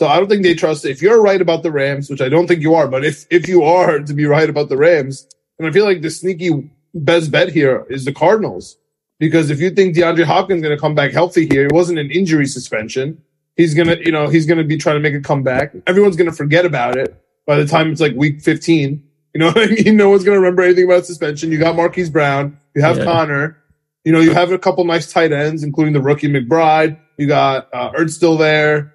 So 0.00 0.08
I 0.08 0.16
don't 0.16 0.30
think 0.30 0.42
they 0.42 0.54
trust. 0.54 0.86
If 0.86 1.02
you're 1.02 1.20
right 1.20 1.42
about 1.42 1.62
the 1.62 1.70
Rams, 1.70 2.08
which 2.08 2.22
I 2.22 2.30
don't 2.30 2.46
think 2.46 2.62
you 2.62 2.74
are, 2.74 2.88
but 2.88 3.04
if, 3.04 3.26
if 3.28 3.46
you 3.46 3.64
are 3.64 3.98
to 3.98 4.14
be 4.14 4.24
right 4.24 4.48
about 4.48 4.70
the 4.70 4.78
Rams, 4.78 5.28
and 5.58 5.68
I 5.68 5.72
feel 5.72 5.84
like 5.84 6.00
the 6.00 6.08
sneaky 6.08 6.70
best 6.94 7.30
bet 7.30 7.50
here 7.50 7.84
is 7.90 8.06
the 8.06 8.12
Cardinals. 8.14 8.78
Because 9.18 9.50
if 9.50 9.60
you 9.60 9.68
think 9.68 9.94
DeAndre 9.94 10.24
Hopkins 10.24 10.60
is 10.60 10.62
going 10.62 10.74
to 10.74 10.80
come 10.80 10.94
back 10.94 11.12
healthy 11.12 11.46
here, 11.46 11.66
it 11.66 11.72
wasn't 11.72 11.98
an 11.98 12.10
injury 12.10 12.46
suspension. 12.46 13.20
He's 13.58 13.74
going 13.74 13.88
to, 13.88 14.02
you 14.02 14.10
know, 14.10 14.28
he's 14.28 14.46
going 14.46 14.56
to 14.56 14.64
be 14.64 14.78
trying 14.78 14.96
to 14.96 15.00
make 15.00 15.12
a 15.12 15.20
comeback. 15.20 15.74
Everyone's 15.86 16.16
going 16.16 16.30
to 16.30 16.34
forget 16.34 16.64
about 16.64 16.96
it 16.96 17.22
by 17.46 17.56
the 17.56 17.66
time 17.66 17.92
it's 17.92 18.00
like 18.00 18.14
week 18.14 18.40
15. 18.40 19.06
You 19.34 19.38
know 19.38 19.46
what 19.52 19.58
I 19.58 19.66
mean? 19.66 19.98
No 19.98 20.08
one's 20.08 20.24
going 20.24 20.34
to 20.34 20.40
remember 20.40 20.62
anything 20.62 20.84
about 20.86 21.04
suspension. 21.04 21.52
You 21.52 21.58
got 21.58 21.76
Marquise 21.76 22.08
Brown. 22.08 22.58
You 22.74 22.80
have 22.80 22.96
Yeah. 22.96 23.04
Connor. 23.04 23.58
You 24.06 24.12
know, 24.12 24.20
you 24.20 24.32
have 24.32 24.50
a 24.50 24.58
couple 24.58 24.82
nice 24.86 25.12
tight 25.12 25.30
ends, 25.30 25.62
including 25.62 25.92
the 25.92 26.00
rookie 26.00 26.28
McBride. 26.28 26.98
You 27.18 27.26
got, 27.26 27.68
uh, 27.74 27.92
Ertz 27.92 28.12
still 28.12 28.38
there. 28.38 28.94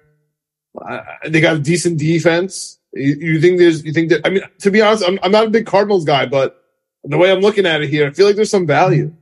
Uh, 0.76 1.00
they 1.28 1.40
got 1.40 1.56
a 1.56 1.58
decent 1.58 1.98
defense. 1.98 2.78
You, 2.92 3.14
you 3.14 3.40
think 3.40 3.58
there's, 3.58 3.84
you 3.84 3.92
think 3.92 4.10
that, 4.10 4.26
I 4.26 4.30
mean, 4.30 4.42
to 4.60 4.70
be 4.70 4.80
honest, 4.80 5.04
I'm, 5.06 5.18
I'm 5.22 5.32
not 5.32 5.46
a 5.46 5.50
big 5.50 5.66
Cardinals 5.66 6.04
guy, 6.04 6.26
but 6.26 6.62
the 7.04 7.18
way 7.18 7.30
I'm 7.30 7.40
looking 7.40 7.66
at 7.66 7.82
it 7.82 7.88
here, 7.88 8.06
I 8.06 8.10
feel 8.10 8.26
like 8.26 8.36
there's 8.36 8.50
some 8.50 8.66
value. 8.66 9.14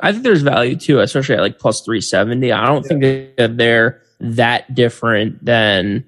I 0.00 0.12
think 0.12 0.24
there's 0.24 0.42
value 0.42 0.76
too, 0.76 1.00
especially 1.00 1.36
at 1.36 1.40
like 1.40 1.58
plus 1.58 1.80
370. 1.82 2.52
I 2.52 2.66
don't 2.66 2.84
think 2.84 3.36
that 3.36 3.56
they're 3.56 4.02
that 4.20 4.74
different 4.74 5.44
than 5.44 6.04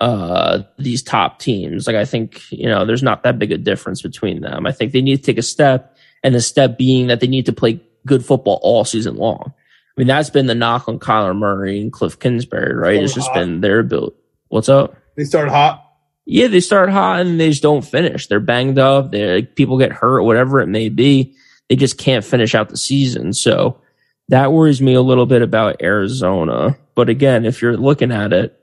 uh 0.00 0.62
these 0.78 1.02
top 1.02 1.40
teams. 1.40 1.86
Like 1.86 1.96
I 1.96 2.04
think, 2.04 2.40
you 2.50 2.66
know, 2.66 2.84
there's 2.84 3.02
not 3.02 3.24
that 3.24 3.38
big 3.38 3.52
a 3.52 3.58
difference 3.58 4.00
between 4.00 4.40
them. 4.40 4.66
I 4.66 4.72
think 4.72 4.92
they 4.92 5.02
need 5.02 5.16
to 5.16 5.22
take 5.22 5.38
a 5.38 5.42
step 5.42 5.96
and 6.22 6.34
the 6.34 6.40
step 6.40 6.78
being 6.78 7.08
that 7.08 7.20
they 7.20 7.26
need 7.26 7.46
to 7.46 7.52
play 7.52 7.80
good 8.06 8.24
football 8.24 8.60
all 8.62 8.84
season 8.84 9.16
long. 9.16 9.52
I 9.54 10.00
mean, 10.00 10.06
that's 10.06 10.30
been 10.30 10.46
the 10.46 10.54
knock 10.54 10.88
on 10.88 11.00
Kyler 11.00 11.36
Murray 11.36 11.80
and 11.80 11.92
Cliff 11.92 12.20
Kingsbury, 12.20 12.74
right? 12.74 13.02
It's 13.02 13.14
just 13.14 13.32
been 13.34 13.60
their 13.60 13.80
ability. 13.80 14.16
What's 14.48 14.68
up? 14.68 14.96
They 15.16 15.24
start 15.24 15.48
hot. 15.48 15.84
yeah, 16.26 16.46
they 16.46 16.60
start 16.60 16.90
hot 16.90 17.20
and 17.20 17.40
they 17.40 17.50
just 17.50 17.62
don't 17.62 17.84
finish. 17.84 18.26
They're 18.26 18.40
banged 18.40 18.78
up. 18.78 19.10
They 19.12 19.42
people 19.42 19.78
get 19.78 19.92
hurt, 19.92 20.22
whatever 20.22 20.60
it 20.60 20.68
may 20.68 20.88
be. 20.88 21.34
They 21.68 21.76
just 21.76 21.98
can't 21.98 22.24
finish 22.24 22.54
out 22.54 22.68
the 22.68 22.76
season. 22.76 23.32
So 23.32 23.80
that 24.28 24.52
worries 24.52 24.80
me 24.80 24.94
a 24.94 25.02
little 25.02 25.26
bit 25.26 25.42
about 25.42 25.82
Arizona. 25.82 26.76
But 26.94 27.08
again, 27.08 27.44
if 27.44 27.60
you're 27.62 27.76
looking 27.76 28.12
at 28.12 28.32
it, 28.32 28.58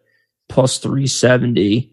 plus 0.50 0.78
370, 0.78 1.92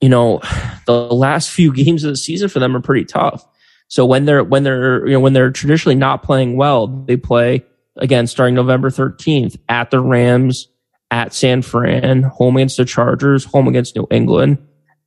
you 0.00 0.08
know, 0.08 0.40
the 0.86 0.92
last 1.12 1.50
few 1.50 1.72
games 1.72 2.04
of 2.04 2.10
the 2.10 2.16
season 2.16 2.48
for 2.48 2.58
them 2.60 2.76
are 2.76 2.80
pretty 2.80 3.04
tough. 3.04 3.46
So 3.88 4.04
when 4.04 4.24
they're, 4.26 4.44
when 4.44 4.62
they're, 4.64 5.06
you 5.06 5.14
know, 5.14 5.20
when 5.20 5.32
they're 5.32 5.50
traditionally 5.50 5.96
not 5.96 6.22
playing 6.22 6.56
well, 6.56 6.86
they 6.86 7.16
play 7.16 7.64
again 7.96 8.26
starting 8.26 8.54
November 8.54 8.90
13th 8.90 9.58
at 9.68 9.90
the 9.90 10.00
Rams, 10.00 10.68
at 11.10 11.32
San 11.32 11.62
Fran, 11.62 12.22
home 12.22 12.56
against 12.56 12.76
the 12.76 12.84
Chargers, 12.84 13.44
home 13.44 13.68
against 13.68 13.96
New 13.96 14.06
England, 14.10 14.58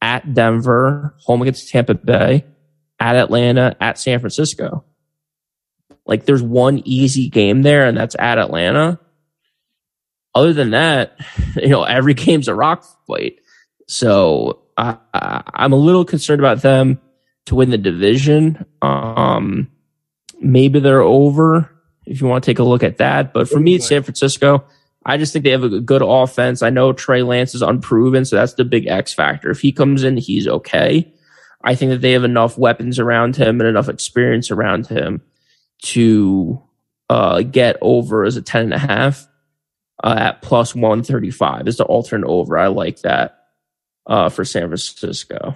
at 0.01 0.33
Denver, 0.33 1.15
home 1.19 1.41
against 1.41 1.69
Tampa 1.69 1.93
Bay, 1.93 2.45
at 2.99 3.15
Atlanta, 3.15 3.75
at 3.79 3.99
San 3.99 4.19
Francisco. 4.19 4.83
Like 6.05 6.25
there's 6.25 6.41
one 6.41 6.81
easy 6.85 7.29
game 7.29 7.61
there, 7.61 7.85
and 7.85 7.97
that's 7.97 8.15
at 8.17 8.39
Atlanta. 8.39 8.99
Other 10.33 10.53
than 10.53 10.71
that, 10.71 11.17
you 11.55 11.69
know, 11.69 11.83
every 11.83 12.13
game's 12.15 12.47
a 12.47 12.55
rock 12.55 12.85
fight. 13.07 13.39
So 13.87 14.63
I, 14.77 14.97
I, 15.13 15.43
I'm 15.53 15.73
a 15.73 15.77
little 15.77 16.05
concerned 16.05 16.41
about 16.41 16.61
them 16.61 16.99
to 17.45 17.55
win 17.55 17.69
the 17.69 17.77
division. 17.77 18.65
Um, 18.81 19.69
maybe 20.39 20.79
they're 20.79 21.01
over 21.01 21.69
if 22.05 22.21
you 22.21 22.27
want 22.27 22.43
to 22.43 22.49
take 22.49 22.59
a 22.59 22.63
look 22.63 22.83
at 22.83 22.97
that. 22.97 23.33
But 23.33 23.49
for 23.49 23.59
me, 23.59 23.75
it's 23.75 23.87
San 23.87 24.03
Francisco. 24.03 24.65
I 25.05 25.17
just 25.17 25.33
think 25.33 25.43
they 25.43 25.51
have 25.51 25.63
a 25.63 25.79
good 25.79 26.03
offense. 26.03 26.61
I 26.61 26.69
know 26.69 26.93
Trey 26.93 27.23
Lance 27.23 27.55
is 27.55 27.61
unproven, 27.61 28.25
so 28.25 28.35
that's 28.35 28.53
the 28.53 28.65
big 28.65 28.87
X 28.87 29.13
factor. 29.13 29.49
If 29.49 29.61
he 29.61 29.71
comes 29.71 30.03
in, 30.03 30.17
he's 30.17 30.47
okay. 30.47 31.11
I 31.63 31.75
think 31.75 31.89
that 31.89 32.01
they 32.01 32.11
have 32.11 32.23
enough 32.23 32.57
weapons 32.57 32.99
around 32.99 33.35
him 33.35 33.59
and 33.59 33.69
enough 33.69 33.89
experience 33.89 34.51
around 34.51 34.87
him 34.87 35.21
to 35.83 36.61
uh, 37.09 37.41
get 37.41 37.77
over 37.81 38.23
as 38.23 38.37
a 38.37 38.41
10 38.41 38.65
and 38.65 38.73
a 38.73 38.79
half 38.79 39.27
uh, 40.03 40.15
at 40.17 40.41
plus 40.41 40.73
135 40.73 41.67
is 41.67 41.77
the 41.77 41.85
alternate 41.85 42.27
over. 42.27 42.57
I 42.57 42.67
like 42.67 43.01
that 43.01 43.47
uh, 44.07 44.29
for 44.29 44.45
San 44.45 44.67
Francisco. 44.67 45.55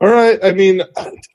All 0.00 0.08
right. 0.08 0.38
I 0.42 0.52
mean, 0.52 0.82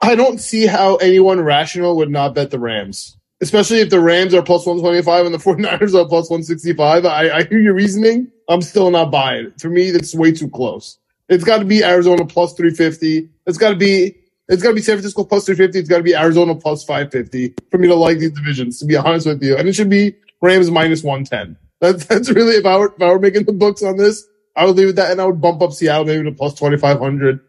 I 0.02 0.16
don't 0.16 0.40
see 0.40 0.66
how 0.66 0.96
anyone 0.96 1.42
rational 1.42 1.98
would 1.98 2.10
not 2.10 2.34
bet 2.34 2.52
the 2.52 2.60
Rams, 2.60 3.18
especially 3.44 3.82
if 3.82 3.90
the 3.90 4.00
Rams 4.00 4.34
are 4.34 4.42
plus 4.42 4.66
125 4.66 5.26
and 5.26 5.36
the 5.36 5.38
49ers 5.78 5.94
are 5.94 6.08
plus 6.08 6.30
165. 6.30 7.06
I, 7.06 7.30
I 7.30 7.44
hear 7.44 7.60
your 7.60 7.74
reasoning. 7.74 8.32
I'm 8.50 8.62
still 8.62 8.90
not 8.90 9.12
buying 9.12 9.48
it. 9.48 9.62
For 9.62 9.70
me, 9.70 9.92
that's 9.92 10.16
way 10.16 10.32
too 10.32 10.50
close. 10.50 10.98
It's 11.30 11.44
got 11.44 11.60
to 11.60 11.66
be 11.66 11.84
Arizona 11.84 12.26
plus 12.26 12.54
350. 12.54 13.30
It's 13.46 13.58
got 13.58 13.72
to 13.72 13.76
be, 13.76 14.16
it's 14.48 14.64
got 14.64 14.70
to 14.70 14.76
be 14.76 14.82
San 14.82 14.96
Francisco 14.96 15.26
plus 15.26 15.46
350. 15.46 15.80
It's 15.80 15.90
got 15.90 15.98
to 15.98 16.04
be 16.04 16.16
Arizona 16.16 16.56
plus 16.56 16.84
550 16.86 17.54
for 17.70 17.78
me 17.78 17.88
to 17.90 17.96
like 17.96 18.20
these 18.20 18.32
divisions, 18.32 18.80
to 18.80 18.86
be 18.86 18.96
honest 18.96 19.28
with 19.28 19.44
you. 19.44 19.58
And 19.58 19.68
it 19.68 19.74
should 19.74 19.90
be 19.90 20.16
Rams 20.42 20.72
minus 20.72 21.04
110. 21.04 21.58
That's, 21.82 22.06
that's 22.08 22.30
really, 22.30 22.56
if 22.56 22.66
I 22.66 22.78
were, 22.78 22.94
if 22.96 23.02
I 23.02 23.08
were 23.08 23.20
making 23.20 23.44
the 23.44 23.54
books 23.54 23.84
on 23.84 23.98
this, 23.98 24.26
I 24.56 24.66
would 24.66 24.78
leave 24.78 24.90
it 24.90 24.96
that 24.96 25.12
and 25.12 25.20
I 25.20 25.26
would 25.26 25.42
bump 25.42 25.62
up 25.62 25.74
Seattle 25.74 26.06
maybe 26.06 26.24
to 26.24 26.32
plus 26.32 26.54
2,500 26.54 27.42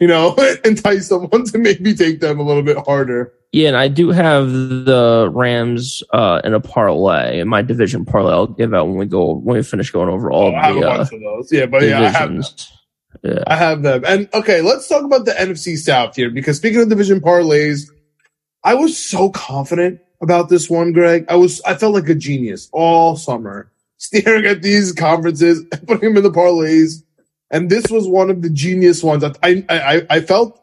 you 0.00 0.08
know, 0.08 0.34
entice 0.64 1.08
someone 1.08 1.44
to 1.44 1.58
maybe 1.58 1.94
take 1.94 2.20
them 2.20 2.38
a 2.38 2.42
little 2.42 2.62
bit 2.62 2.76
harder. 2.78 3.32
Yeah, 3.54 3.68
and 3.68 3.76
I 3.76 3.86
do 3.86 4.10
have 4.10 4.50
the 4.50 5.30
Rams 5.32 6.02
uh, 6.12 6.40
in 6.42 6.54
a 6.54 6.60
parlay, 6.60 7.38
in 7.38 7.46
my 7.46 7.62
division 7.62 8.04
parlay. 8.04 8.32
I'll 8.32 8.48
give 8.48 8.74
out 8.74 8.88
when 8.88 8.96
we 8.96 9.06
go 9.06 9.34
when 9.34 9.56
we 9.56 9.62
finish 9.62 9.92
going 9.92 10.08
over 10.08 10.28
all 10.28 10.48
Oh, 10.48 10.54
I 10.56 10.66
have 10.66 10.76
of 10.76 10.76
a 10.76 10.80
the 10.80 10.90
uh, 10.90 11.00
of 11.02 11.10
those. 11.10 11.52
Yeah, 11.52 11.66
but 11.66 11.84
yeah, 11.84 12.00
I 12.00 12.08
have, 12.08 12.34
them. 12.34 12.42
Yeah. 13.22 13.44
I 13.46 13.54
have 13.54 13.82
them. 13.82 14.02
And 14.04 14.28
okay, 14.34 14.60
let's 14.60 14.88
talk 14.88 15.04
about 15.04 15.24
the 15.24 15.30
NFC 15.30 15.78
South 15.78 16.16
here 16.16 16.30
because 16.30 16.56
speaking 16.56 16.80
of 16.80 16.88
division 16.88 17.20
parlays, 17.20 17.88
I 18.64 18.74
was 18.74 18.98
so 18.98 19.30
confident 19.30 20.00
about 20.20 20.48
this 20.48 20.68
one, 20.68 20.92
Greg. 20.92 21.24
I 21.28 21.36
was, 21.36 21.60
I 21.60 21.76
felt 21.76 21.94
like 21.94 22.08
a 22.08 22.16
genius 22.16 22.68
all 22.72 23.14
summer 23.14 23.70
staring 23.98 24.46
at 24.46 24.62
these 24.62 24.90
conferences, 24.90 25.64
putting 25.86 26.08
them 26.08 26.16
in 26.16 26.24
the 26.24 26.32
parlays. 26.32 27.04
And 27.52 27.70
this 27.70 27.88
was 27.88 28.08
one 28.08 28.30
of 28.30 28.42
the 28.42 28.50
genius 28.50 29.04
ones. 29.04 29.22
that 29.22 29.38
I, 29.44 29.64
I, 29.68 30.06
I 30.10 30.20
felt 30.22 30.60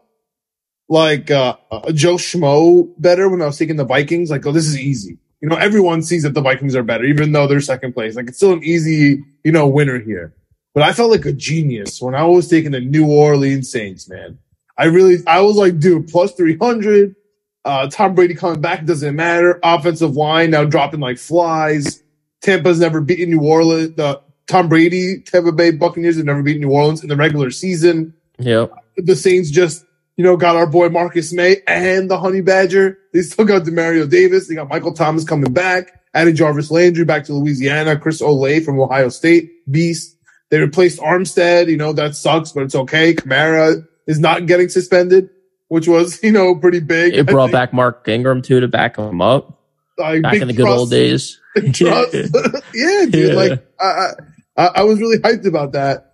like 0.91 1.31
uh, 1.31 1.55
uh, 1.71 1.91
Joe 1.93 2.15
Schmo 2.15 2.91
better 2.97 3.29
when 3.29 3.41
I 3.41 3.45
was 3.45 3.57
taking 3.57 3.77
the 3.77 3.85
Vikings. 3.85 4.29
Like, 4.29 4.45
oh, 4.45 4.51
this 4.51 4.67
is 4.67 4.77
easy. 4.77 5.17
You 5.39 5.47
know, 5.47 5.55
everyone 5.55 6.03
sees 6.03 6.23
that 6.23 6.33
the 6.33 6.41
Vikings 6.41 6.75
are 6.75 6.83
better, 6.83 7.05
even 7.05 7.31
though 7.31 7.47
they're 7.47 7.61
second 7.61 7.93
place. 7.93 8.17
Like, 8.17 8.27
it's 8.27 8.37
still 8.37 8.51
an 8.51 8.63
easy, 8.63 9.23
you 9.45 9.53
know, 9.53 9.67
winner 9.67 9.99
here. 9.99 10.35
But 10.73 10.83
I 10.83 10.91
felt 10.91 11.09
like 11.09 11.25
a 11.25 11.31
genius 11.31 12.01
when 12.01 12.13
I 12.13 12.25
was 12.25 12.49
taking 12.49 12.71
the 12.71 12.81
New 12.81 13.07
Orleans 13.07 13.71
Saints, 13.71 14.09
man. 14.09 14.37
I 14.77 14.85
really, 14.85 15.25
I 15.25 15.39
was 15.39 15.55
like, 15.55 15.79
dude, 15.79 16.09
plus 16.09 16.33
300. 16.33 17.15
Uh, 17.63 17.87
Tom 17.89 18.13
Brady 18.13 18.35
coming 18.35 18.59
back 18.59 18.85
doesn't 18.85 19.15
matter. 19.15 19.59
Offensive 19.63 20.17
line 20.17 20.51
now 20.51 20.65
dropping 20.65 20.99
like 20.99 21.17
flies. 21.17 22.03
Tampa's 22.41 22.81
never 22.81 22.99
beaten 22.99 23.29
New 23.29 23.43
Orleans. 23.43 23.95
The 23.95 24.21
Tom 24.47 24.67
Brady, 24.67 25.21
Tampa 25.21 25.53
Bay 25.53 25.71
Buccaneers 25.71 26.17
have 26.17 26.25
never 26.25 26.43
beaten 26.43 26.63
New 26.63 26.71
Orleans 26.71 27.01
in 27.01 27.07
the 27.07 27.15
regular 27.15 27.49
season. 27.49 28.13
Yeah. 28.39 28.67
The 28.97 29.15
Saints 29.15 29.49
just, 29.51 29.85
you 30.17 30.23
know, 30.23 30.37
got 30.37 30.55
our 30.55 30.67
boy 30.67 30.89
Marcus 30.89 31.33
Maye 31.33 31.61
and 31.67 32.09
the 32.09 32.19
Honey 32.19 32.41
Badger. 32.41 32.97
They 33.13 33.21
still 33.21 33.45
got 33.45 33.63
Demario 33.63 34.09
Davis. 34.09 34.47
They 34.47 34.55
got 34.55 34.69
Michael 34.69 34.93
Thomas 34.93 35.23
coming 35.23 35.51
back. 35.53 35.99
Added 36.13 36.35
Jarvis 36.35 36.69
Landry 36.71 37.05
back 37.05 37.23
to 37.25 37.33
Louisiana. 37.33 37.97
Chris 37.97 38.21
Olave 38.21 38.61
from 38.61 38.79
Ohio 38.79 39.09
State. 39.09 39.49
Beast. 39.71 40.17
They 40.49 40.59
replaced 40.59 40.99
Armstead. 40.99 41.69
You 41.69 41.77
know, 41.77 41.93
that 41.93 42.15
sucks, 42.15 42.51
but 42.51 42.63
it's 42.63 42.75
okay. 42.75 43.13
Kamara 43.13 43.87
is 44.07 44.19
not 44.19 44.45
getting 44.45 44.67
suspended, 44.67 45.29
which 45.69 45.87
was, 45.87 46.19
you 46.23 46.31
know, 46.31 46.55
pretty 46.55 46.81
big. 46.81 47.13
It 47.13 47.27
brought 47.27 47.51
back 47.51 47.73
Mark 47.73 48.07
Ingram 48.07 48.41
too 48.41 48.59
to 48.59 48.67
back 48.67 48.97
him 48.97 49.21
up. 49.21 49.59
like, 49.97 50.21
Back 50.21 50.35
in 50.35 50.47
the 50.47 50.53
good 50.53 50.63
trust- 50.63 50.79
old 50.79 50.89
days. 50.89 51.39
yeah, 51.55 51.65
dude. 51.71 53.13
Yeah. 53.13 53.33
Like, 53.33 53.67
I, 53.79 54.11
I, 54.57 54.65
I 54.75 54.83
was 54.83 54.99
really 54.99 55.17
hyped 55.17 55.45
about 55.45 55.71
that. 55.73 56.10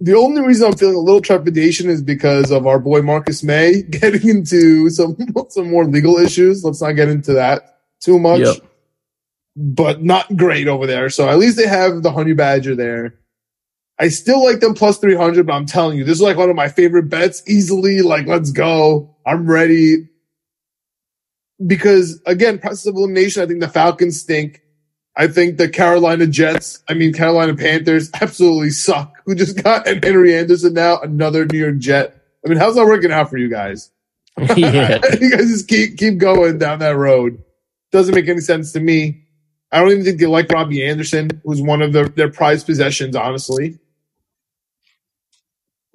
The 0.00 0.14
only 0.14 0.42
reason 0.42 0.66
I'm 0.66 0.76
feeling 0.76 0.96
a 0.96 1.00
little 1.00 1.22
trepidation 1.22 1.88
is 1.88 2.02
because 2.02 2.50
of 2.50 2.66
our 2.66 2.78
boy 2.78 3.00
Marcus 3.02 3.42
Maye 3.42 3.82
getting 3.90 4.28
into 4.28 4.90
some 4.90 5.16
some 5.48 5.70
more 5.70 5.84
legal 5.84 6.16
issues. 6.18 6.64
Let's 6.64 6.82
not 6.82 6.92
get 6.92 7.08
into 7.08 7.32
that 7.34 7.80
too 8.00 8.18
much. 8.18 8.40
Yep. 8.40 8.56
But 9.56 10.02
not 10.02 10.36
great 10.36 10.68
over 10.68 10.86
there. 10.86 11.08
So 11.08 11.28
at 11.28 11.38
least 11.38 11.56
they 11.56 11.66
have 11.66 12.02
the 12.02 12.12
Honey 12.12 12.34
Badger 12.34 12.74
there. 12.74 13.14
I 13.98 14.08
still 14.08 14.44
like 14.44 14.60
them 14.60 14.74
plus 14.74 14.98
300, 14.98 15.46
but 15.46 15.54
I'm 15.54 15.64
telling 15.64 15.96
you, 15.96 16.04
this 16.04 16.16
is 16.16 16.22
like 16.22 16.36
one 16.36 16.50
of 16.50 16.56
my 16.56 16.68
favorite 16.68 17.08
bets. 17.08 17.42
Easily, 17.48 18.02
like, 18.02 18.26
let's 18.26 18.52
go. 18.52 19.16
I'm 19.24 19.46
ready. 19.46 20.10
Because 21.66 22.20
again, 22.26 22.58
process 22.58 22.84
of 22.86 22.96
elimination, 22.96 23.42
I 23.42 23.46
think 23.46 23.60
the 23.60 23.68
Falcons 23.68 24.20
stink. 24.20 24.60
I 25.16 25.28
think 25.28 25.56
the 25.56 25.70
Carolina 25.70 26.26
Jets, 26.26 26.82
I 26.90 26.94
mean, 26.94 27.14
Carolina 27.14 27.56
Panthers 27.56 28.10
absolutely 28.20 28.70
suck. 28.70 29.15
Who 29.26 29.34
just 29.34 29.62
got 29.62 29.86
and 29.86 30.02
Henry 30.02 30.34
Anderson 30.34 30.72
now, 30.72 31.00
another 31.00 31.44
New 31.44 31.58
York 31.58 31.78
Jet. 31.78 32.22
I 32.44 32.48
mean, 32.48 32.58
how's 32.58 32.76
that 32.76 32.86
working 32.86 33.12
out 33.12 33.28
for 33.28 33.38
you 33.38 33.48
guys? 33.48 33.90
yeah. 34.56 35.00
you 35.20 35.30
guys 35.30 35.48
just 35.48 35.68
keep, 35.68 35.98
keep 35.98 36.18
going 36.18 36.58
down 36.58 36.78
that 36.78 36.96
road. 36.96 37.42
Doesn't 37.90 38.14
make 38.14 38.28
any 38.28 38.40
sense 38.40 38.72
to 38.72 38.80
me. 38.80 39.24
I 39.72 39.80
don't 39.80 39.90
even 39.90 40.04
think 40.04 40.20
they 40.20 40.26
like 40.26 40.50
Robbie 40.50 40.84
Anderson, 40.84 41.40
who's 41.44 41.60
one 41.60 41.82
of 41.82 41.92
their, 41.92 42.08
their 42.08 42.30
prized 42.30 42.66
possessions, 42.66 43.16
honestly. 43.16 43.78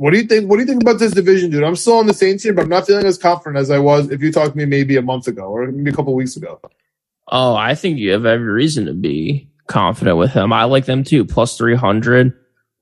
What 0.02 0.12
do 0.12 0.18
you 0.18 0.26
think? 0.26 0.50
What 0.50 0.56
do 0.56 0.64
you 0.64 0.68
think 0.68 0.82
about 0.82 0.98
this 0.98 1.12
division, 1.12 1.52
dude? 1.52 1.64
I'm 1.64 1.76
still 1.76 1.98
on 1.98 2.08
the 2.08 2.14
Saints 2.14 2.44
here, 2.44 2.54
but 2.54 2.64
I'm 2.64 2.70
not 2.70 2.88
feeling 2.88 3.06
as 3.06 3.20
confident 3.20 3.58
as 3.58 3.70
I 3.70 3.78
was 3.78 4.10
if 4.10 4.20
you 4.22 4.32
talked 4.32 4.54
to 4.54 4.58
me 4.58 4.66
maybe 4.66 4.98
a 4.98 5.02
month 5.02 5.28
ago 5.28 5.44
or 5.44 5.72
maybe 5.72 5.92
a 5.92 5.94
couple 5.94 6.16
weeks 6.16 6.36
ago. 6.36 6.60
Oh, 7.28 7.56
I 7.56 7.76
think 7.76 8.00
you 8.00 8.12
have 8.12 8.26
every 8.26 8.48
reason 8.48 8.88
to 8.88 8.94
be 8.94 9.48
confident 9.68 10.18
with 10.18 10.32
him. 10.34 10.52
I 10.52 10.64
like 10.64 10.86
them 10.86 11.04
too, 11.04 11.24
plus 11.24 11.56
300. 11.56 12.34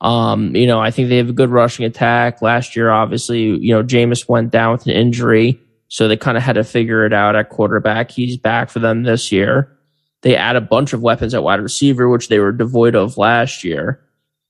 Um, 0.02 0.56
you 0.56 0.66
know, 0.66 0.80
I 0.80 0.92
think 0.92 1.10
they 1.10 1.18
have 1.18 1.30
a 1.30 1.34
good 1.34 1.50
rushing 1.50 1.86
attack. 1.86 2.42
Last 2.42 2.76
year, 2.76 2.90
obviously, 2.90 3.42
you 3.42 3.74
know, 3.74 3.84
Jameis 3.84 4.30
went 4.30 4.52
down 4.52 4.74
with 4.74 4.86
an 4.86 4.94
injury, 4.94 5.60
so 5.90 6.08
they 6.08 6.18
kind 6.18 6.38
of 6.38 6.44
had 6.44 6.54
to 6.54 6.64
figure 6.64 7.06
it 7.06 7.14
out 7.14 7.36
at 7.36 7.50
quarterback. 7.50 8.12
He's 8.12 8.38
back 8.38 8.70
for 8.70 8.80
them 8.80 9.04
this 9.04 9.32
year. 9.32 9.76
They 10.22 10.36
add 10.36 10.56
a 10.56 10.62
bunch 10.62 10.94
of 10.94 11.02
weapons 11.02 11.34
at 11.34 11.44
wide 11.44 11.62
receiver, 11.62 12.10
which 12.10 12.30
they 12.30 12.40
were 12.40 12.52
devoid 12.52 12.96
of 12.96 13.18
last 13.18 13.64
year. 13.64 14.02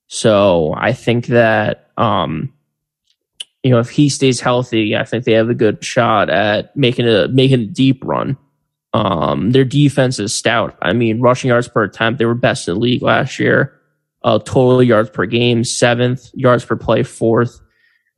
So 0.08 0.74
I 0.76 0.94
think 0.94 1.28
that, 1.28 1.92
um, 1.98 2.52
you 3.64 3.72
know, 3.72 3.80
if 3.80 3.90
he 3.90 4.10
stays 4.10 4.40
healthy, 4.40 4.96
I 4.96 5.04
think 5.04 5.26
they 5.26 5.34
have 5.34 5.50
a 5.50 5.56
good 5.56 5.84
shot 5.84 6.30
at 6.30 6.76
making 6.76 7.08
a 7.08 7.28
making 7.28 7.60
a 7.60 7.66
deep 7.66 8.04
run. 8.04 8.38
Um, 8.94 9.52
their 9.52 9.66
defense 9.66 10.18
is 10.18 10.34
stout. 10.34 10.76
I 10.82 10.94
mean, 10.94 11.22
rushing 11.22 11.50
yards 11.50 11.68
per 11.68 11.84
attempt, 11.84 12.18
they 12.18 12.26
were 12.26 12.34
best 12.34 12.68
in 12.68 12.74
the 12.74 12.80
league 12.80 13.04
last 13.04 13.38
year. 13.40 13.79
Uh, 14.22 14.40
total 14.40 14.84
yards 14.84 15.10
per 15.10 15.26
game, 15.26 15.64
seventh, 15.64 16.30
yards 16.34 16.66
per 16.66 16.76
play, 16.76 17.04
fourth. 17.04 17.62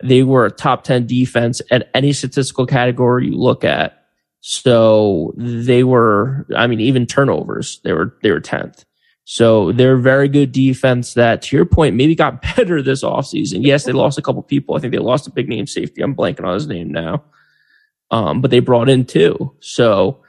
They 0.03 0.23
were 0.23 0.45
a 0.45 0.51
top 0.51 0.83
10 0.83 1.05
defense 1.05 1.61
at 1.69 1.89
any 1.93 2.11
statistical 2.11 2.65
category 2.65 3.27
you 3.27 3.37
look 3.37 3.63
at. 3.63 4.05
So 4.39 5.33
they 5.37 5.83
were, 5.83 6.47
I 6.55 6.65
mean, 6.65 6.79
even 6.79 7.05
turnovers, 7.05 7.79
they 7.83 7.93
were, 7.93 8.17
they 8.23 8.31
were 8.31 8.41
10th. 8.41 8.83
So 9.25 9.71
they're 9.71 9.97
very 9.97 10.27
good 10.27 10.51
defense 10.51 11.13
that, 11.13 11.43
to 11.43 11.55
your 11.55 11.65
point, 11.65 11.95
maybe 11.95 12.15
got 12.15 12.41
better 12.57 12.81
this 12.81 13.03
offseason. 13.03 13.63
Yes, 13.63 13.85
they 13.85 13.91
lost 13.91 14.17
a 14.17 14.21
couple 14.21 14.41
people. 14.41 14.75
I 14.75 14.79
think 14.79 14.91
they 14.91 14.99
lost 14.99 15.27
a 15.27 15.31
big 15.31 15.47
name 15.47 15.67
safety. 15.67 16.01
I'm 16.01 16.15
blanking 16.15 16.45
on 16.45 16.55
his 16.55 16.67
name 16.67 16.91
now. 16.91 17.23
Um, 18.09 18.41
but 18.41 18.51
they 18.51 18.59
brought 18.59 18.89
in 18.89 19.05
two. 19.05 19.53
So 19.59 20.21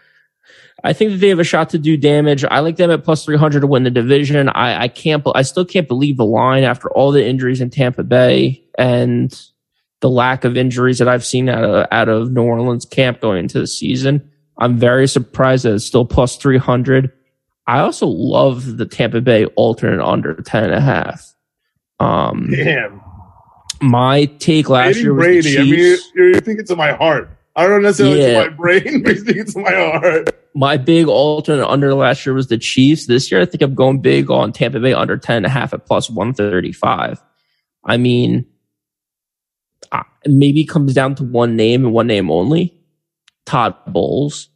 I 0.84 0.92
think 0.92 1.12
that 1.12 1.18
they 1.18 1.28
have 1.28 1.38
a 1.38 1.44
shot 1.44 1.70
to 1.70 1.78
do 1.78 1.96
damage. 1.96 2.44
I 2.44 2.58
like 2.60 2.76
them 2.76 2.90
at 2.90 3.04
plus 3.04 3.24
300 3.24 3.60
to 3.60 3.66
win 3.66 3.84
the 3.84 3.90
division. 3.90 4.48
I, 4.48 4.82
I 4.82 4.88
can't, 4.88 5.24
I 5.34 5.42
still 5.42 5.64
can't 5.64 5.86
believe 5.86 6.16
the 6.16 6.24
line 6.26 6.64
after 6.64 6.90
all 6.90 7.12
the 7.12 7.24
injuries 7.24 7.60
in 7.60 7.70
Tampa 7.70 8.02
Bay 8.02 8.64
and 8.76 9.32
the 10.00 10.10
lack 10.10 10.44
of 10.44 10.56
injuries 10.56 10.98
that 10.98 11.06
I've 11.08 11.24
seen 11.24 11.48
out 11.48 11.62
of, 11.64 11.86
out 11.92 12.08
of 12.08 12.32
New 12.32 12.42
Orleans 12.42 12.84
camp 12.84 13.20
going 13.20 13.38
into 13.38 13.60
the 13.60 13.66
season. 13.68 14.28
I'm 14.58 14.76
very 14.76 15.06
surprised 15.06 15.64
that 15.64 15.74
it's 15.74 15.84
still 15.84 16.04
plus 16.04 16.36
300. 16.36 17.12
I 17.68 17.78
also 17.78 18.06
love 18.08 18.76
the 18.76 18.86
Tampa 18.86 19.20
Bay 19.20 19.44
alternate 19.46 20.04
under 20.04 20.34
10 20.34 20.64
and 20.64 20.74
a 20.74 20.80
half. 20.80 21.32
Um, 22.00 22.50
Damn. 22.50 23.00
my 23.80 24.24
take 24.40 24.68
last 24.68 24.94
Brady 24.94 25.00
year 25.02 25.14
was 25.14 25.24
Brady. 25.24 25.58
I 25.58 25.62
mean, 25.62 25.74
you're, 26.14 26.30
you're 26.32 26.40
thinking 26.40 26.66
to 26.66 26.74
my 26.76 26.92
heart. 26.92 27.30
I 27.54 27.68
don't 27.68 27.82
necessarily 27.82 28.20
Yeah. 28.20 28.42
to 28.44 28.50
my 28.50 28.56
brain, 28.56 29.02
but 29.04 29.14
you're 29.14 29.24
thinking 29.24 29.44
to 29.44 29.58
my 29.60 29.70
heart. 29.72 30.30
My 30.54 30.76
big 30.76 31.08
alternate 31.08 31.66
under 31.66 31.94
last 31.94 32.26
year 32.26 32.34
was 32.34 32.48
the 32.48 32.58
Chiefs. 32.58 33.06
This 33.06 33.30
year, 33.30 33.40
I 33.40 33.46
think 33.46 33.62
I'm 33.62 33.74
going 33.74 34.00
big 34.00 34.30
on 34.30 34.52
Tampa 34.52 34.80
Bay 34.80 34.92
under 34.92 35.16
10 35.16 35.38
and 35.38 35.46
a 35.46 35.48
half 35.48 35.72
at 35.72 35.86
plus 35.86 36.10
135. 36.10 37.22
I 37.84 37.96
mean, 37.96 38.46
maybe 40.26 40.62
it 40.62 40.68
comes 40.68 40.94
down 40.94 41.14
to 41.16 41.24
one 41.24 41.56
name 41.56 41.84
and 41.84 41.94
one 41.94 42.06
name 42.06 42.30
only. 42.30 42.74
Todd 43.46 43.74
Bowles. 43.86 44.48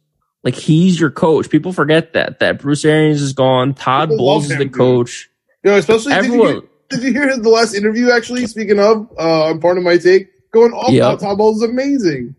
Like 0.43 0.55
he's 0.55 0.99
your 0.99 1.11
coach. 1.11 1.49
People 1.49 1.73
forget 1.73 2.13
that, 2.13 2.39
that 2.39 2.59
Bruce 2.59 2.85
Arians 2.85 3.21
is 3.21 3.33
gone. 3.33 3.73
Todd 3.73 4.09
People 4.09 4.25
Bowles 4.25 4.49
is 4.49 4.57
the 4.57 4.65
dude. 4.65 4.73
coach. 4.73 5.29
You 5.63 5.71
know, 5.71 5.77
especially 5.77 6.13
did 6.13 6.25
you, 6.25 6.31
Everyone, 6.31 6.53
hear, 6.53 6.61
did 6.89 7.03
you 7.03 7.11
hear 7.11 7.37
the 7.37 7.49
last 7.49 7.73
interview? 7.73 8.11
Actually, 8.11 8.47
speaking 8.47 8.79
of, 8.79 9.09
uh, 9.19 9.49
I'm 9.49 9.59
part 9.59 9.77
of 9.77 9.83
my 9.83 9.97
take, 9.97 10.29
going 10.51 10.71
off 10.71 10.93
about 10.93 11.19
Todd 11.19 11.37
Bowles 11.37 11.57
is 11.57 11.69
amazing. 11.69 12.35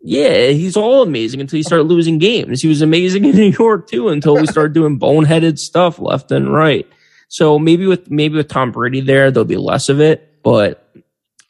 Yeah, 0.00 0.48
he's 0.48 0.76
all 0.76 1.02
amazing 1.02 1.40
until 1.40 1.56
he 1.56 1.62
started 1.62 1.84
losing 1.84 2.18
games. 2.18 2.62
He 2.62 2.68
was 2.68 2.82
amazing 2.82 3.24
in 3.26 3.36
New 3.36 3.52
York 3.58 3.88
too 3.88 4.08
until 4.08 4.36
we 4.36 4.46
started 4.46 4.72
doing 4.72 4.98
boneheaded 4.98 5.58
stuff 5.58 5.98
left 5.98 6.30
and 6.30 6.52
right. 6.52 6.86
So 7.28 7.58
maybe 7.58 7.86
with 7.86 8.10
maybe 8.10 8.36
with 8.36 8.48
Tom 8.48 8.72
Brady 8.72 9.00
there, 9.00 9.30
there'll 9.30 9.44
be 9.44 9.56
less 9.56 9.88
of 9.88 10.00
it, 10.00 10.42
but 10.42 10.84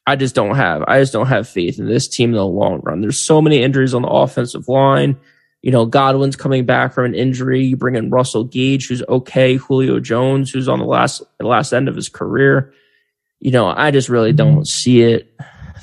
I 0.06 0.16
just 0.16 0.34
don't 0.34 0.56
have 0.56 0.82
I 0.88 1.00
just 1.00 1.12
don't 1.12 1.26
have 1.26 1.48
faith 1.48 1.78
in 1.78 1.86
this 1.86 2.08
team 2.08 2.30
in 2.30 2.36
the 2.36 2.46
long 2.46 2.80
run. 2.82 3.00
There's 3.00 3.20
so 3.20 3.42
many 3.42 3.62
injuries 3.62 3.94
on 3.94 4.02
the 4.02 4.08
offensive 4.08 4.68
line. 4.68 5.18
You 5.62 5.72
know, 5.72 5.86
Godwin's 5.86 6.36
coming 6.36 6.64
back 6.64 6.92
from 6.92 7.04
an 7.04 7.14
injury. 7.14 7.64
You 7.64 7.76
bring 7.76 7.96
in 7.96 8.10
Russell 8.10 8.44
Gage, 8.44 8.88
who's 8.88 9.02
okay. 9.08 9.56
Julio 9.56 10.00
Jones, 10.00 10.50
who's 10.50 10.68
on 10.68 10.78
the 10.78 10.84
last 10.84 11.22
the 11.38 11.46
last 11.46 11.72
end 11.72 11.88
of 11.88 11.96
his 11.96 12.08
career. 12.08 12.72
You 13.40 13.50
know, 13.50 13.66
I 13.68 13.90
just 13.90 14.08
really 14.08 14.32
don't 14.32 14.54
mm-hmm. 14.54 14.64
see 14.64 15.02
it 15.02 15.32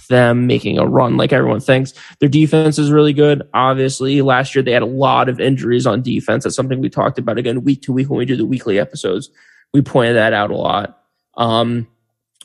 them 0.07 0.47
making 0.47 0.77
a 0.77 0.85
run 0.85 1.17
like 1.17 1.33
everyone 1.33 1.59
thinks. 1.59 1.93
Their 2.19 2.29
defense 2.29 2.77
is 2.79 2.91
really 2.91 3.13
good. 3.13 3.43
Obviously, 3.53 4.21
last 4.21 4.55
year 4.55 4.63
they 4.63 4.71
had 4.71 4.83
a 4.83 4.87
lot 4.87 5.29
of 5.29 5.39
injuries 5.39 5.85
on 5.87 6.01
defense. 6.01 6.43
That's 6.43 6.55
something 6.55 6.79
we 6.79 6.89
talked 6.89 7.19
about 7.19 7.37
again 7.37 7.63
week 7.63 7.81
to 7.83 7.93
week 7.93 8.09
when 8.09 8.19
we 8.19 8.25
do 8.25 8.37
the 8.37 8.45
weekly 8.45 8.79
episodes. 8.79 9.29
We 9.73 9.81
pointed 9.81 10.15
that 10.15 10.33
out 10.33 10.51
a 10.51 10.55
lot. 10.55 11.01
Um, 11.37 11.87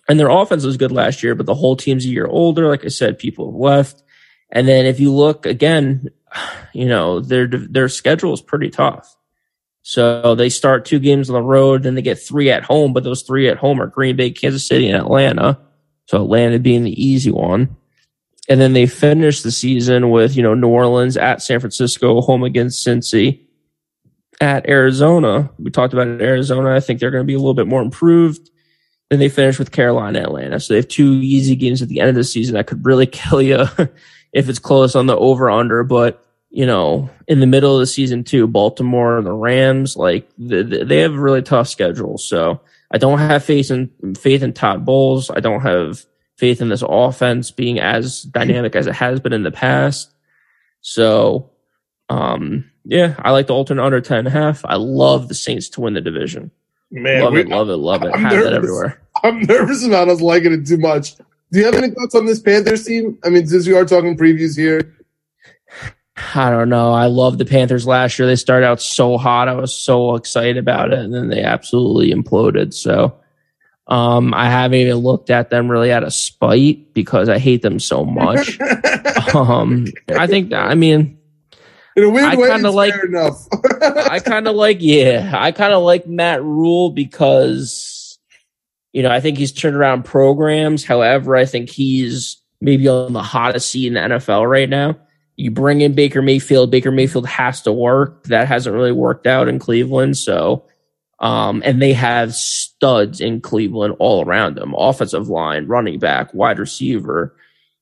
and 0.08 0.18
their 0.18 0.28
offense 0.28 0.64
was 0.64 0.76
good 0.76 0.92
last 0.92 1.22
year, 1.22 1.34
but 1.34 1.46
the 1.46 1.54
whole 1.54 1.76
team's 1.76 2.04
a 2.04 2.08
year 2.08 2.26
older. 2.26 2.68
Like 2.68 2.84
I 2.84 2.88
said, 2.88 3.18
people 3.18 3.52
have 3.52 3.60
left. 3.60 4.02
And 4.50 4.66
then 4.66 4.86
if 4.86 4.98
you 4.98 5.12
look 5.12 5.46
again, 5.46 6.08
you 6.74 6.86
know, 6.86 7.20
their, 7.20 7.46
their 7.46 7.88
schedule 7.88 8.32
is 8.32 8.40
pretty 8.40 8.70
tough. 8.70 9.16
So 9.82 10.34
they 10.34 10.50
start 10.50 10.84
two 10.84 10.98
games 10.98 11.30
on 11.30 11.34
the 11.34 11.42
road, 11.42 11.84
then 11.84 11.94
they 11.94 12.02
get 12.02 12.20
three 12.20 12.50
at 12.50 12.64
home, 12.64 12.92
but 12.92 13.02
those 13.02 13.22
three 13.22 13.48
at 13.48 13.56
home 13.56 13.80
are 13.80 13.86
Green 13.86 14.14
Bay, 14.14 14.30
Kansas 14.30 14.66
City, 14.66 14.88
and 14.88 14.96
Atlanta. 14.96 15.58
So 16.10 16.20
Atlanta 16.20 16.58
being 16.58 16.82
the 16.82 17.00
easy 17.00 17.30
one. 17.30 17.76
And 18.48 18.60
then 18.60 18.72
they 18.72 18.86
finish 18.86 19.42
the 19.42 19.52
season 19.52 20.10
with, 20.10 20.34
you 20.34 20.42
know, 20.42 20.54
New 20.54 20.66
Orleans 20.66 21.16
at 21.16 21.40
San 21.40 21.60
Francisco, 21.60 22.20
home 22.20 22.42
against 22.42 22.84
Cincy, 22.84 23.42
at 24.40 24.68
Arizona. 24.68 25.48
We 25.60 25.70
talked 25.70 25.92
about 25.92 26.08
it, 26.08 26.20
Arizona. 26.20 26.74
I 26.74 26.80
think 26.80 26.98
they're 26.98 27.12
going 27.12 27.22
to 27.22 27.28
be 27.28 27.34
a 27.34 27.38
little 27.38 27.54
bit 27.54 27.68
more 27.68 27.80
improved. 27.80 28.50
Then 29.08 29.20
they 29.20 29.28
finish 29.28 29.60
with 29.60 29.70
Carolina, 29.70 30.18
Atlanta. 30.18 30.58
So 30.58 30.74
they 30.74 30.78
have 30.78 30.88
two 30.88 31.12
easy 31.22 31.54
games 31.54 31.80
at 31.80 31.86
the 31.86 32.00
end 32.00 32.08
of 32.08 32.16
the 32.16 32.24
season 32.24 32.56
that 32.56 32.66
could 32.66 32.84
really 32.84 33.06
kill 33.06 33.40
you, 33.40 33.66
if 34.32 34.48
it's 34.48 34.58
close 34.58 34.96
on 34.96 35.06
the 35.06 35.16
over 35.16 35.48
under, 35.48 35.84
but 35.84 36.26
you 36.50 36.66
know, 36.66 37.08
in 37.28 37.38
the 37.38 37.46
middle 37.46 37.76
of 37.76 37.78
the 37.78 37.86
season 37.86 38.24
too, 38.24 38.48
Baltimore 38.48 39.18
and 39.18 39.26
the 39.28 39.32
Rams, 39.32 39.96
like 39.96 40.28
they 40.36 40.98
have 40.98 41.14
a 41.14 41.20
really 41.20 41.42
tough 41.42 41.68
schedule. 41.68 42.18
So 42.18 42.60
I 42.90 42.98
don't 42.98 43.18
have 43.18 43.44
faith 43.44 43.70
in 43.70 43.90
faith 44.16 44.42
in 44.42 44.53
Todd 44.53 44.85
Bowles. 44.85 45.31
I 45.31 45.40
don't 45.40 45.61
have 45.61 46.05
faith 46.37 46.61
in 46.61 46.68
this 46.68 46.83
offense 46.87 47.50
being 47.50 47.79
as 47.79 48.22
dynamic 48.33 48.74
as 48.74 48.87
it 48.87 48.94
has 48.94 49.20
been 49.20 49.33
in 49.33 49.42
the 49.44 49.50
past. 49.53 50.12
So, 50.81 51.50
um, 52.09 52.70
yeah, 52.85 53.14
I 53.18 53.31
like 53.31 53.46
the 53.46 53.55
alternate 53.55 53.85
under 53.85 54.00
10 54.00 54.18
and 54.18 54.29
a 54.29 54.31
half. 54.31 54.64
I 54.64 54.76
love 54.76 55.29
the 55.29 55.35
Saints 55.35 55.68
to 55.70 55.83
win 55.83 55.94
the 55.94 56.00
division. 56.00 56.50
Man, 56.90 57.22
love 57.22 57.35
we- 57.35 57.40
it, 57.42 57.48
love 57.48 57.68
it, 57.68 57.76
love 57.76 58.03
it. 58.03 58.12
I'm 58.12 58.20
Have 58.22 58.33
nervous. 58.33 58.44
that 58.50 58.55
everywhere. 58.55 59.03
I'm 59.22 59.40
nervous 59.42 59.85
about 59.87 60.09
us 60.09 60.20
liking 60.20 60.53
it 60.53 60.66
too 60.66 60.79
much. 60.79 61.16
Do 61.53 61.59
you 61.59 61.64
have 61.66 61.74
any 61.74 61.90
thoughts 61.90 62.14
on 62.14 62.26
this 62.26 62.40
Panthers 62.40 62.85
team? 62.85 63.18
I 63.24 63.29
mean, 63.29 63.46
since 63.46 63.66
we 63.66 63.74
are 63.74 63.85
talking 63.85 64.16
previews 64.16 64.57
here, 64.57 64.96
I 66.35 66.50
don't 66.50 66.68
know. 66.68 66.92
I 66.92 67.06
love 67.06 67.38
the 67.38 67.44
Panthers 67.44 67.87
last 67.87 68.18
year. 68.18 68.26
They 68.26 68.37
started 68.37 68.66
out 68.66 68.80
so 68.80 69.18
hot. 69.18 69.48
I 69.48 69.54
was 69.54 69.74
so 69.74 70.14
excited 70.14 70.59
about 70.59 70.92
it, 70.92 70.98
and 70.98 71.14
then 71.14 71.28
they 71.28 71.42
absolutely 71.42 72.12
imploded. 72.12 72.74
So, 72.74 73.20
um, 73.87 74.33
I 74.35 74.48
haven't 74.48 74.78
even 74.78 74.96
looked 74.96 75.30
at 75.30 75.50
them 75.50 75.70
really 75.70 75.92
out 75.92 76.04
of 76.04 76.14
spite 76.14 76.94
because 76.94 77.28
I 77.28 77.38
hate 77.38 77.62
them 77.62 77.80
so 77.80 78.04
much. 78.04 78.59
um, 79.35 79.87
I 80.09 80.26
think, 80.26 80.52
I 80.52 80.74
mean, 80.74 81.18
in 81.96 82.04
a 82.04 82.11
weird 82.11 82.24
I 82.24 82.37
way, 82.37 82.48
like- 82.70 82.94
fair 82.94 83.06
enough. 83.06 83.46
I 83.83 84.20
kind 84.24 84.46
of 84.46 84.54
like, 84.54 84.78
yeah, 84.80 85.33
I 85.35 85.52
kind 85.52 85.72
of 85.72 85.83
like 85.83 86.06
Matt 86.06 86.42
Rhule 86.42 86.90
because, 86.90 88.18
you 88.92 89.02
know, 89.02 89.11
I 89.11 89.20
think 89.20 89.38
he's 89.38 89.52
turned 89.52 89.76
around 89.76 90.04
programs. 90.04 90.85
However, 90.85 91.37
I 91.37 91.44
think 91.44 91.70
he's 91.70 92.40
maybe 92.61 92.88
on 92.88 93.12
the 93.12 93.22
hottest 93.22 93.70
seat 93.70 93.88
in 93.88 93.94
the 93.94 94.00
NFL 94.00 94.48
right 94.48 94.68
now. 94.68 94.96
You 95.40 95.50
bring 95.50 95.81
in 95.81 95.94
Baker 95.94 96.20
Mayfield. 96.20 96.70
Baker 96.70 96.90
Mayfield 96.90 97.26
has 97.26 97.62
to 97.62 97.72
work. 97.72 98.24
That 98.24 98.46
hasn't 98.46 98.76
really 98.76 98.92
worked 98.92 99.26
out 99.26 99.48
in 99.48 99.59
Cleveland. 99.59 100.18
So, 100.18 100.66
um, 101.18 101.62
and 101.64 101.81
they 101.81 101.94
have 101.94 102.35
studs 102.35 103.22
in 103.22 103.40
Cleveland 103.40 103.96
all 103.98 104.22
around 104.22 104.57
them 104.57 104.74
offensive 104.76 105.31
line, 105.31 105.66
running 105.66 105.98
back, 105.98 106.35
wide 106.35 106.59
receiver. 106.59 107.35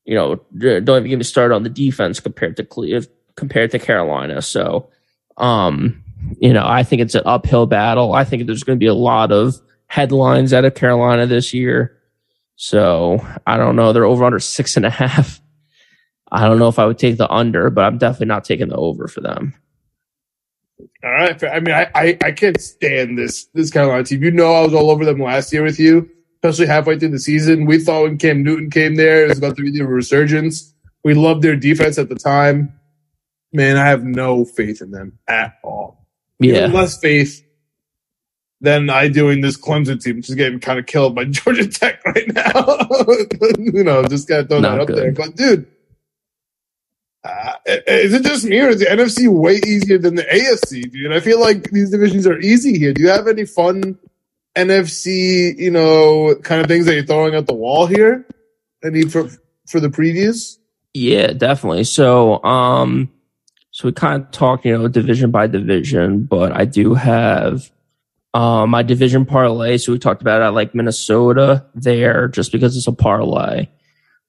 You 0.05 0.15
know, 0.15 0.35
don't 0.57 0.87
even 0.87 1.09
get 1.09 1.17
me 1.17 1.23
started 1.25 1.53
on 1.53 1.63
the 1.63 1.69
defense 1.69 2.21
compared 2.21 2.55
to 2.55 2.63
Cle- 2.63 3.01
compared 3.35 3.71
to 3.71 3.79
Carolina. 3.79 4.41
So, 4.41 4.89
um, 5.35 6.01
you 6.37 6.53
know, 6.53 6.65
I 6.65 6.83
think 6.83 7.01
it's 7.01 7.15
an 7.15 7.23
uphill 7.25 7.65
battle. 7.65 8.13
I 8.13 8.23
think 8.23 8.47
there's 8.47 8.63
going 8.63 8.77
to 8.77 8.83
be 8.83 8.87
a 8.87 8.93
lot 8.93 9.33
of 9.33 9.59
headlines 9.87 10.53
out 10.53 10.63
of 10.63 10.75
Carolina 10.75 11.25
this 11.25 11.53
year. 11.53 11.97
So 12.55 13.19
I 13.45 13.57
don't 13.57 13.75
know. 13.75 13.91
They're 13.91 14.05
over 14.05 14.23
under 14.23 14.39
six 14.39 14.77
and 14.77 14.85
a 14.85 14.89
half. 14.89 15.41
I 16.31 16.47
don't 16.47 16.59
know 16.59 16.67
if 16.67 16.79
I 16.79 16.85
would 16.85 16.97
take 16.99 17.17
the 17.17 17.31
under, 17.31 17.69
but 17.69 17.85
I'm 17.85 17.97
definitely 17.97 18.27
not 18.27 18.45
taking 18.45 18.69
the 18.69 18.75
over 18.75 19.07
for 19.07 19.21
them. 19.21 19.53
All 21.03 21.11
right. 21.11 21.43
I 21.43 21.59
mean, 21.59 21.73
I, 21.73 21.89
I, 21.95 22.17
I 22.23 22.31
can't 22.31 22.59
stand 22.59 23.17
this 23.17 23.45
this 23.53 23.71
Carolina 23.71 24.03
team. 24.03 24.23
You 24.23 24.31
know, 24.31 24.53
I 24.53 24.61
was 24.61 24.73
all 24.73 24.91
over 24.91 25.05
them 25.05 25.21
last 25.21 25.51
year 25.51 25.63
with 25.63 25.79
you, 25.79 26.09
especially 26.35 26.67
halfway 26.67 26.99
through 26.99 27.09
the 27.09 27.19
season. 27.19 27.65
We 27.65 27.79
thought 27.79 28.03
when 28.03 28.17
Cam 28.17 28.43
Newton 28.43 28.69
came 28.69 28.95
there, 28.95 29.25
it 29.25 29.29
was 29.29 29.37
about 29.37 29.55
to 29.57 29.63
be 29.63 29.71
the 29.71 29.85
resurgence. 29.85 30.73
We 31.03 31.13
loved 31.13 31.41
their 31.41 31.55
defense 31.55 31.97
at 31.97 32.09
the 32.09 32.15
time. 32.15 32.73
Man, 33.51 33.77
I 33.77 33.85
have 33.85 34.03
no 34.03 34.45
faith 34.45 34.81
in 34.81 34.91
them 34.91 35.17
at 35.27 35.57
all. 35.63 36.07
Yeah. 36.39 36.59
Even 36.59 36.73
less 36.73 36.97
faith 36.97 37.43
than 38.61 38.89
I 38.89 39.07
do 39.07 39.29
in 39.29 39.41
this 39.41 39.57
Clemson 39.57 40.01
team, 40.01 40.17
which 40.17 40.29
is 40.29 40.35
getting 40.35 40.59
kind 40.59 40.79
of 40.79 40.85
killed 40.85 41.15
by 41.15 41.25
Georgia 41.29 41.67
Tech 41.67 42.03
right 42.05 42.33
now. 42.33 42.87
you 43.57 43.83
know, 43.83 44.03
just 44.03 44.27
got 44.27 44.41
to 44.41 44.47
throw 44.47 44.59
Not 44.59 44.75
that 44.75 44.81
up 44.81 44.87
good. 44.87 44.97
there. 44.97 45.11
But 45.11 45.35
dude, 45.35 45.65
uh, 47.23 47.53
is 47.65 48.13
it 48.13 48.23
just 48.23 48.45
me 48.45 48.59
or 48.59 48.69
is 48.69 48.79
the 48.79 48.85
NFC 48.85 49.27
way 49.27 49.59
easier 49.65 49.97
than 49.97 50.15
the 50.15 50.23
AFC, 50.23 50.89
dude? 50.89 51.11
I 51.11 51.19
feel 51.19 51.39
like 51.39 51.69
these 51.71 51.89
divisions 51.89 52.25
are 52.25 52.39
easy 52.39 52.77
here. 52.77 52.93
Do 52.93 53.01
you 53.01 53.09
have 53.09 53.27
any 53.27 53.45
fun 53.45 53.97
NFC, 54.55 55.57
you 55.57 55.71
know, 55.71 56.35
kind 56.43 56.61
of 56.61 56.67
things 56.67 56.85
that 56.85 56.95
you're 56.95 57.05
throwing 57.05 57.35
at 57.35 57.47
the 57.47 57.53
wall 57.53 57.87
here? 57.87 58.25
Any 58.83 59.03
for 59.03 59.29
for 59.67 59.79
the 59.79 59.89
previews? 59.89 60.57
Yeah, 60.93 61.33
definitely. 61.33 61.83
So, 61.83 62.43
um, 62.43 63.11
so 63.71 63.87
we 63.87 63.91
kind 63.91 64.23
of 64.23 64.31
talk, 64.31 64.65
you 64.65 64.77
know, 64.77 64.87
division 64.87 65.31
by 65.31 65.47
division, 65.47 66.23
but 66.23 66.51
I 66.51 66.65
do 66.65 66.95
have, 66.95 67.69
um, 68.33 68.71
my 68.71 68.81
division 68.81 69.25
parlay. 69.25 69.77
So 69.77 69.91
we 69.91 69.99
talked 69.99 70.21
about 70.21 70.41
it. 70.41 70.45
I 70.45 70.49
like 70.49 70.73
Minnesota 70.73 71.65
there 71.75 72.27
just 72.27 72.51
because 72.51 72.75
it's 72.75 72.87
a 72.87 72.91
parlay. 72.91 73.67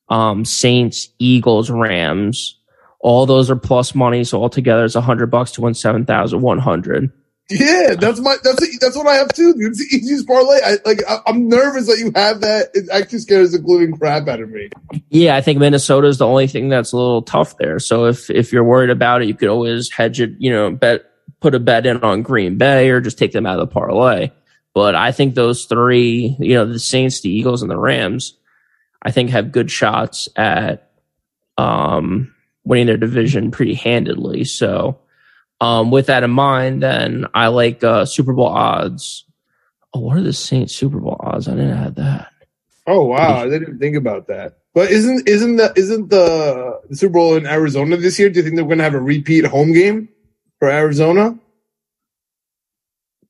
Um, 0.08 0.44
Saints, 0.44 1.08
Eagles, 1.18 1.70
Rams, 1.70 2.59
all 3.00 3.26
those 3.26 3.50
are 3.50 3.56
plus 3.56 3.94
money. 3.94 4.24
So 4.24 4.40
altogether 4.40 4.84
it's 4.84 4.94
a 4.94 5.00
hundred 5.00 5.30
bucks 5.30 5.52
to 5.52 5.62
win 5.62 5.74
7,100. 5.74 7.12
Yeah, 7.50 7.96
that's 7.98 8.20
my 8.20 8.36
that's 8.44 8.78
that's 8.78 8.96
what 8.96 9.08
I 9.08 9.14
have 9.14 9.32
too. 9.32 9.52
dude. 9.54 9.72
It's 9.72 9.78
the 9.78 9.96
easiest 9.96 10.28
parlay. 10.28 10.60
I 10.64 10.78
like. 10.84 11.00
I, 11.08 11.18
I'm 11.26 11.48
nervous 11.48 11.88
that 11.88 11.98
you 11.98 12.12
have 12.14 12.42
that. 12.42 12.70
It 12.74 12.88
actually 12.92 13.18
scares 13.18 13.50
the 13.50 13.58
gluing 13.58 13.96
crap 13.96 14.28
out 14.28 14.40
of 14.40 14.50
me. 14.50 14.70
Yeah, 15.08 15.34
I 15.34 15.40
think 15.40 15.58
Minnesota 15.58 16.06
is 16.06 16.18
the 16.18 16.28
only 16.28 16.46
thing 16.46 16.68
that's 16.68 16.92
a 16.92 16.96
little 16.96 17.22
tough 17.22 17.56
there. 17.58 17.80
So 17.80 18.04
if 18.04 18.30
if 18.30 18.52
you're 18.52 18.62
worried 18.62 18.90
about 18.90 19.22
it, 19.22 19.26
you 19.26 19.34
could 19.34 19.48
always 19.48 19.90
hedge 19.90 20.20
it. 20.20 20.30
You 20.38 20.52
know, 20.52 20.70
bet 20.70 21.10
put 21.40 21.56
a 21.56 21.58
bet 21.58 21.86
in 21.86 22.04
on 22.04 22.22
Green 22.22 22.56
Bay 22.56 22.88
or 22.90 23.00
just 23.00 23.18
take 23.18 23.32
them 23.32 23.46
out 23.46 23.58
of 23.58 23.68
the 23.68 23.72
parlay. 23.72 24.30
But 24.72 24.94
I 24.94 25.10
think 25.10 25.34
those 25.34 25.64
three, 25.64 26.36
you 26.38 26.54
know, 26.54 26.66
the 26.66 26.78
Saints, 26.78 27.20
the 27.20 27.30
Eagles, 27.30 27.62
and 27.62 27.70
the 27.70 27.78
Rams, 27.78 28.34
I 29.02 29.10
think 29.10 29.30
have 29.30 29.50
good 29.50 29.70
shots 29.70 30.28
at 30.36 30.92
um, 31.58 32.32
winning 32.64 32.86
their 32.86 32.96
division 32.96 33.50
pretty 33.50 33.74
handedly. 33.74 34.44
So 34.44 35.00
um, 35.60 35.90
with 35.90 36.06
that 36.06 36.22
in 36.22 36.30
mind, 36.30 36.82
then 36.82 37.26
I 37.34 37.48
like 37.48 37.84
uh, 37.84 38.04
Super 38.06 38.32
Bowl 38.32 38.48
odds. 38.48 39.24
Oh, 39.92 40.00
what 40.00 40.16
are 40.16 40.22
the 40.22 40.32
Saints 40.32 40.74
Super 40.74 40.98
Bowl 40.98 41.16
odds? 41.20 41.48
I 41.48 41.52
didn't 41.52 41.76
have 41.76 41.96
that. 41.96 42.32
Oh 42.86 43.04
wow, 43.04 43.42
I 43.42 43.48
didn't 43.48 43.78
think 43.78 43.96
about 43.96 44.28
that. 44.28 44.58
But 44.72 44.90
isn't 44.90 45.28
isn't 45.28 45.56
the 45.56 45.72
isn't 45.76 46.10
the, 46.10 46.80
Super 46.92 47.12
Bowl 47.12 47.36
in 47.36 47.46
Arizona 47.46 47.96
this 47.96 48.18
year? 48.18 48.30
Do 48.30 48.38
you 48.38 48.42
think 48.42 48.56
they're 48.56 48.64
going 48.64 48.78
to 48.78 48.84
have 48.84 48.94
a 48.94 49.00
repeat 49.00 49.44
home 49.44 49.72
game 49.72 50.08
for 50.58 50.68
Arizona? 50.68 51.38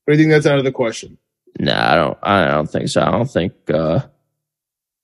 Or 0.07 0.13
do 0.13 0.13
you 0.13 0.17
think 0.17 0.31
that's 0.31 0.45
out 0.45 0.57
of 0.57 0.63
the 0.63 0.71
question? 0.71 1.17
No, 1.59 1.73
I 1.73 1.95
don't. 1.95 2.17
I 2.23 2.45
don't 2.45 2.69
think 2.69 2.89
so. 2.89 3.01
I 3.01 3.11
don't 3.11 3.29
think. 3.29 3.53
Uh, 3.69 4.01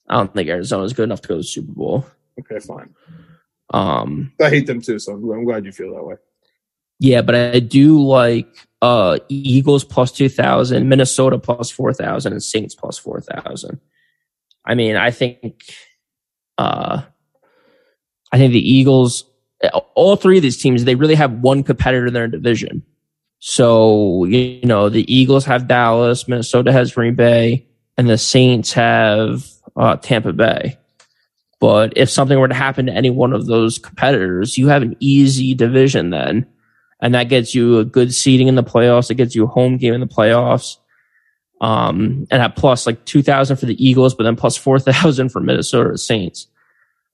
I 0.08 0.16
don't 0.16 0.34
think 0.34 0.48
Arizona's 0.50 0.94
good 0.94 1.04
enough 1.04 1.22
to 1.22 1.28
go 1.28 1.34
to 1.36 1.40
the 1.40 1.44
Super 1.44 1.74
Bowl. 1.74 2.06
Okay, 2.40 2.60
fine. 2.60 2.94
Um, 3.74 4.32
I 4.42 4.50
hate 4.50 4.68
them 4.68 4.82
too, 4.82 5.00
so 5.00 5.14
I'm, 5.14 5.44
glad 5.44 5.66
you 5.66 5.72
feel 5.72 5.94
that 5.94 6.04
way. 6.04 6.16
yeah, 7.00 7.22
but 7.22 7.36
I 7.36 7.60
do 7.60 8.02
like 8.02 8.68
uh 8.82 9.18
Eagles 9.30 9.84
plus 9.84 10.12
two 10.12 10.30
thousand, 10.30 10.88
Minnesota 10.88 11.38
plus 11.38 11.70
four 11.70 11.94
thousand, 11.94 12.34
and 12.34 12.44
Saints 12.44 12.76
plus 12.76 12.98
four 12.98 13.22
thousand. 13.22 13.80
I 14.66 14.76
mean, 14.76 14.96
I 14.96 15.12
think. 15.12 15.64
Uh, 16.58 17.04
I 18.32 18.38
think 18.38 18.52
the 18.52 18.72
Eagles, 18.72 19.24
all 19.96 20.16
three 20.16 20.38
of 20.38 20.44
these 20.44 20.62
teams, 20.62 20.84
they 20.84 20.96
really 20.96 21.16
have 21.16 21.32
one 21.32 21.64
competitor 21.64 22.08
in 22.08 22.14
their 22.14 22.28
division. 22.28 22.84
So, 23.40 24.26
you 24.26 24.62
know, 24.64 24.90
the 24.90 25.12
Eagles 25.14 25.46
have 25.46 25.68
Dallas, 25.68 26.28
Minnesota 26.28 26.72
has 26.72 26.94
Green 26.94 27.16
Bay, 27.16 27.68
and 27.98 28.10
the 28.10 28.18
Saints 28.18 28.74
have 28.74 29.46
uh, 29.76 29.98
Tampa 29.98 30.34
Bay. 30.34 30.78
But 31.60 31.94
if 31.96 32.10
something 32.10 32.40
were 32.40 32.48
to 32.48 32.54
happen 32.54 32.86
to 32.86 32.94
any 32.94 33.10
one 33.10 33.34
of 33.34 33.48
those 33.48 33.80
competitors, 33.80 34.58
you 34.58 34.68
have 34.68 34.84
an 34.84 34.96
easy 35.00 35.54
division 35.56 36.12
then. 36.12 36.46
And 37.02 37.14
that 37.14 37.30
gets 37.30 37.56
you 37.56 37.80
a 37.80 37.86
good 37.86 38.14
seating 38.14 38.48
in 38.48 38.56
the 38.56 38.64
playoffs. 38.64 39.10
It 39.10 39.16
gets 39.16 39.36
you 39.36 39.44
a 39.44 39.48
home 39.48 39.78
game 39.78 39.94
in 39.94 40.00
the 40.00 40.08
playoffs. 40.08 40.78
Um, 41.62 42.28
and 42.30 42.42
at 42.42 42.56
plus 42.56 42.86
like 42.86 43.04
2000 43.06 43.58
for 43.58 43.66
the 43.66 43.84
Eagles, 43.84 44.14
but 44.14 44.24
then 44.24 44.36
plus 44.36 44.56
4000 44.58 45.30
for 45.30 45.40
Minnesota 45.40 45.98
Saints. 45.98 46.48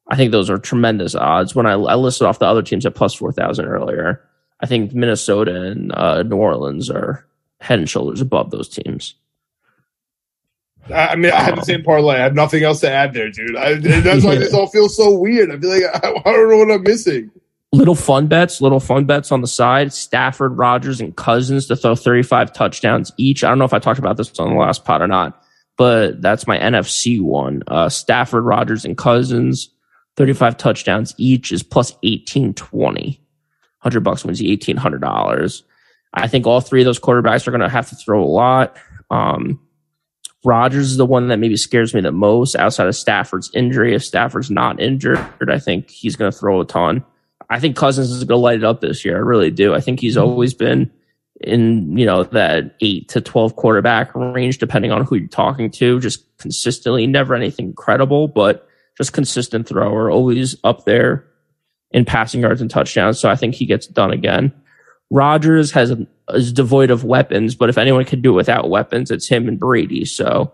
I 0.10 0.17
think 0.17 0.32
those 0.32 0.49
are 0.49 0.58
tremendous 0.58 1.15
odds. 1.15 1.56
When 1.56 1.65
I, 1.65 1.73
I 1.73 1.95
listed 1.95 2.27
off 2.27 2.39
the 2.39 2.45
other 2.45 2.62
teams 2.62 2.86
at 2.86 2.95
plus 2.95 3.13
4000 3.13 3.65
earlier, 3.65 4.21
I 4.60 4.65
think 4.65 4.93
Minnesota 4.93 5.62
and 5.62 5.93
uh, 5.93 6.23
New 6.23 6.36
Orleans 6.36 6.89
are 6.89 7.25
head 7.62 7.79
and 7.79 7.89
shoulders 7.89 8.19
above 8.19 8.51
those 8.51 8.67
teams. 8.67 9.15
I, 10.91 11.15
mean, 11.15 11.32
I 11.32 11.41
have 11.41 11.56
the 11.56 11.65
same 11.65 11.84
parlay. 11.84 12.15
I 12.15 12.24
have 12.24 12.36
nothing 12.36 12.63
else 12.63 12.82
to 12.82 12.91
add 12.91 13.13
there, 13.13 13.30
dude. 13.30 13.56
I, 13.56 13.76
that's 13.76 14.26
why 14.26 14.36
this 14.39 14.54
all 14.54 14.67
feels 14.67 14.96
so 14.98 15.17
weird. 15.17 15.52
I 15.52 15.60
feel 15.60 15.69
like 15.69 16.04
I, 16.04 16.10
I 16.26 16.34
don't 16.34 16.50
know 16.50 16.58
what 16.58 16.72
I'm 16.72 16.84
missing. 16.84 17.32
Little 17.72 17.96
fun 17.96 18.28
bets, 18.28 18.62
little 18.62 18.80
fun 18.80 19.06
bets 19.06 19.31
on 19.31 19.42
the 19.42 19.48
side. 19.48 19.94
Stafford, 19.94 20.58
Rodgers, 20.58 21.02
and 21.02 21.15
Cousins 21.15 21.65
to 21.67 21.75
throw 21.75 21.96
35 21.96 22.54
touchdowns 22.54 23.12
each. 23.17 23.44
I 23.44 23.50
don't 23.50 23.58
know 23.58 23.65
if 23.65 23.73
I 23.73 23.79
talked 23.79 24.00
about 24.00 24.17
this 24.17 24.38
on 24.40 24.50
the 24.50 24.60
last 24.60 24.86
pot 24.86 25.02
or 25.02 25.08
not, 25.08 25.44
but 25.77 26.21
that's 26.21 26.46
my 26.46 26.58
NFC 26.58 27.19
one. 27.19 27.63
Uh, 27.67 27.90
Stafford, 27.90 28.44
Rodgers, 28.44 28.86
and 28.86 28.98
Cousins, 28.98 29.69
35 30.17 30.58
touchdowns 30.58 31.15
each 31.17 31.52
is 31.52 31.63
plus 31.63 31.94
1820. 32.04 33.19
100 33.81 34.00
bucks 34.02 34.23
wins 34.23 34.42
you 34.42 34.56
$1,800. 34.56 35.63
I 36.13 36.27
think 36.27 36.46
all 36.46 36.62
three 36.62 36.81
of 36.81 36.86
those 36.86 37.00
quarterbacks 37.00 37.48
are 37.48 37.52
going 37.52 37.62
to 37.62 37.69
have 37.69 37.90
to 37.90 37.96
throw 37.96 38.23
a 38.23 38.25
lot. 38.25 38.77
Um, 39.10 39.60
Rodgers 40.46 40.91
is 40.91 40.98
the 40.98 41.06
one 41.06 41.29
that 41.29 41.37
maybe 41.37 41.56
scares 41.56 41.94
me 41.94 42.02
the 42.02 42.12
most 42.12 42.56
outside 42.56 42.87
of 42.87 42.96
Stafford's 42.96 43.50
injury. 43.54 43.96
If 43.96 44.04
Stafford's 44.04 44.52
not 44.52 44.81
injured, 44.81 45.19
I 45.50 45.60
think 45.60 45.89
he's 45.89 46.15
going 46.15 46.31
to 46.31 46.37
throw 46.37 46.62
a 46.62 46.65
ton. 46.65 47.06
I 47.50 47.60
think 47.60 47.75
Cousins 47.75 48.12
is 48.12 48.23
going 48.23 48.39
to 48.39 48.44
light 48.44 48.58
it 48.58 48.63
up 48.63 48.81
this 48.81 49.06
year. 49.06 49.15
I 49.15 49.19
really 49.19 49.52
do. 49.52 49.73
I 49.73 49.79
think 49.79 50.00
he's 50.00 50.15
mm-hmm. 50.15 50.27
always 50.27 50.54
been 50.54 50.91
in, 51.41 51.98
you 51.98 52.06
know, 52.06 52.23
that 52.23 52.75
eight 52.81 53.10
to 53.10 53.21
12 53.21 53.56
quarterback 53.56 54.13
range, 54.15 54.58
depending 54.58 54.91
on 54.91 55.06
who 55.06 55.15
you're 55.15 55.27
talking 55.27 55.69
to, 55.71 56.00
just 56.00 56.25
consistently, 56.37 57.08
never 57.08 57.35
anything 57.35 57.67
incredible, 57.67 58.27
but 58.27 58.67
just 58.98 59.13
consistent 59.13 59.67
thrower, 59.67 60.12
always 60.12 60.56
up 60.63 60.85
there 60.85 61.25
in 61.91 62.06
passing 62.06 62.41
yards 62.41 62.62
and 62.62 62.69
touchdowns. 62.69 63.19
So 63.19 63.29
I 63.29 63.35
think 63.35 63.56
he 63.56 63.65
gets 63.65 63.87
done 63.87 64.12
again. 64.12 64.52
Rodgers 65.10 65.71
has 65.71 65.93
is 66.29 66.54
devoid 66.54 66.89
of 66.89 67.04
weapons, 67.04 67.56
but 67.56 67.69
if 67.69 67.77
anyone 67.77 68.06
could 68.06 68.21
do 68.21 68.31
it 68.31 68.37
without 68.37 68.69
weapons, 68.69 69.12
it's 69.12 69.27
him 69.27 69.47
and 69.47 69.60
Brady. 69.60 70.06
So 70.06 70.54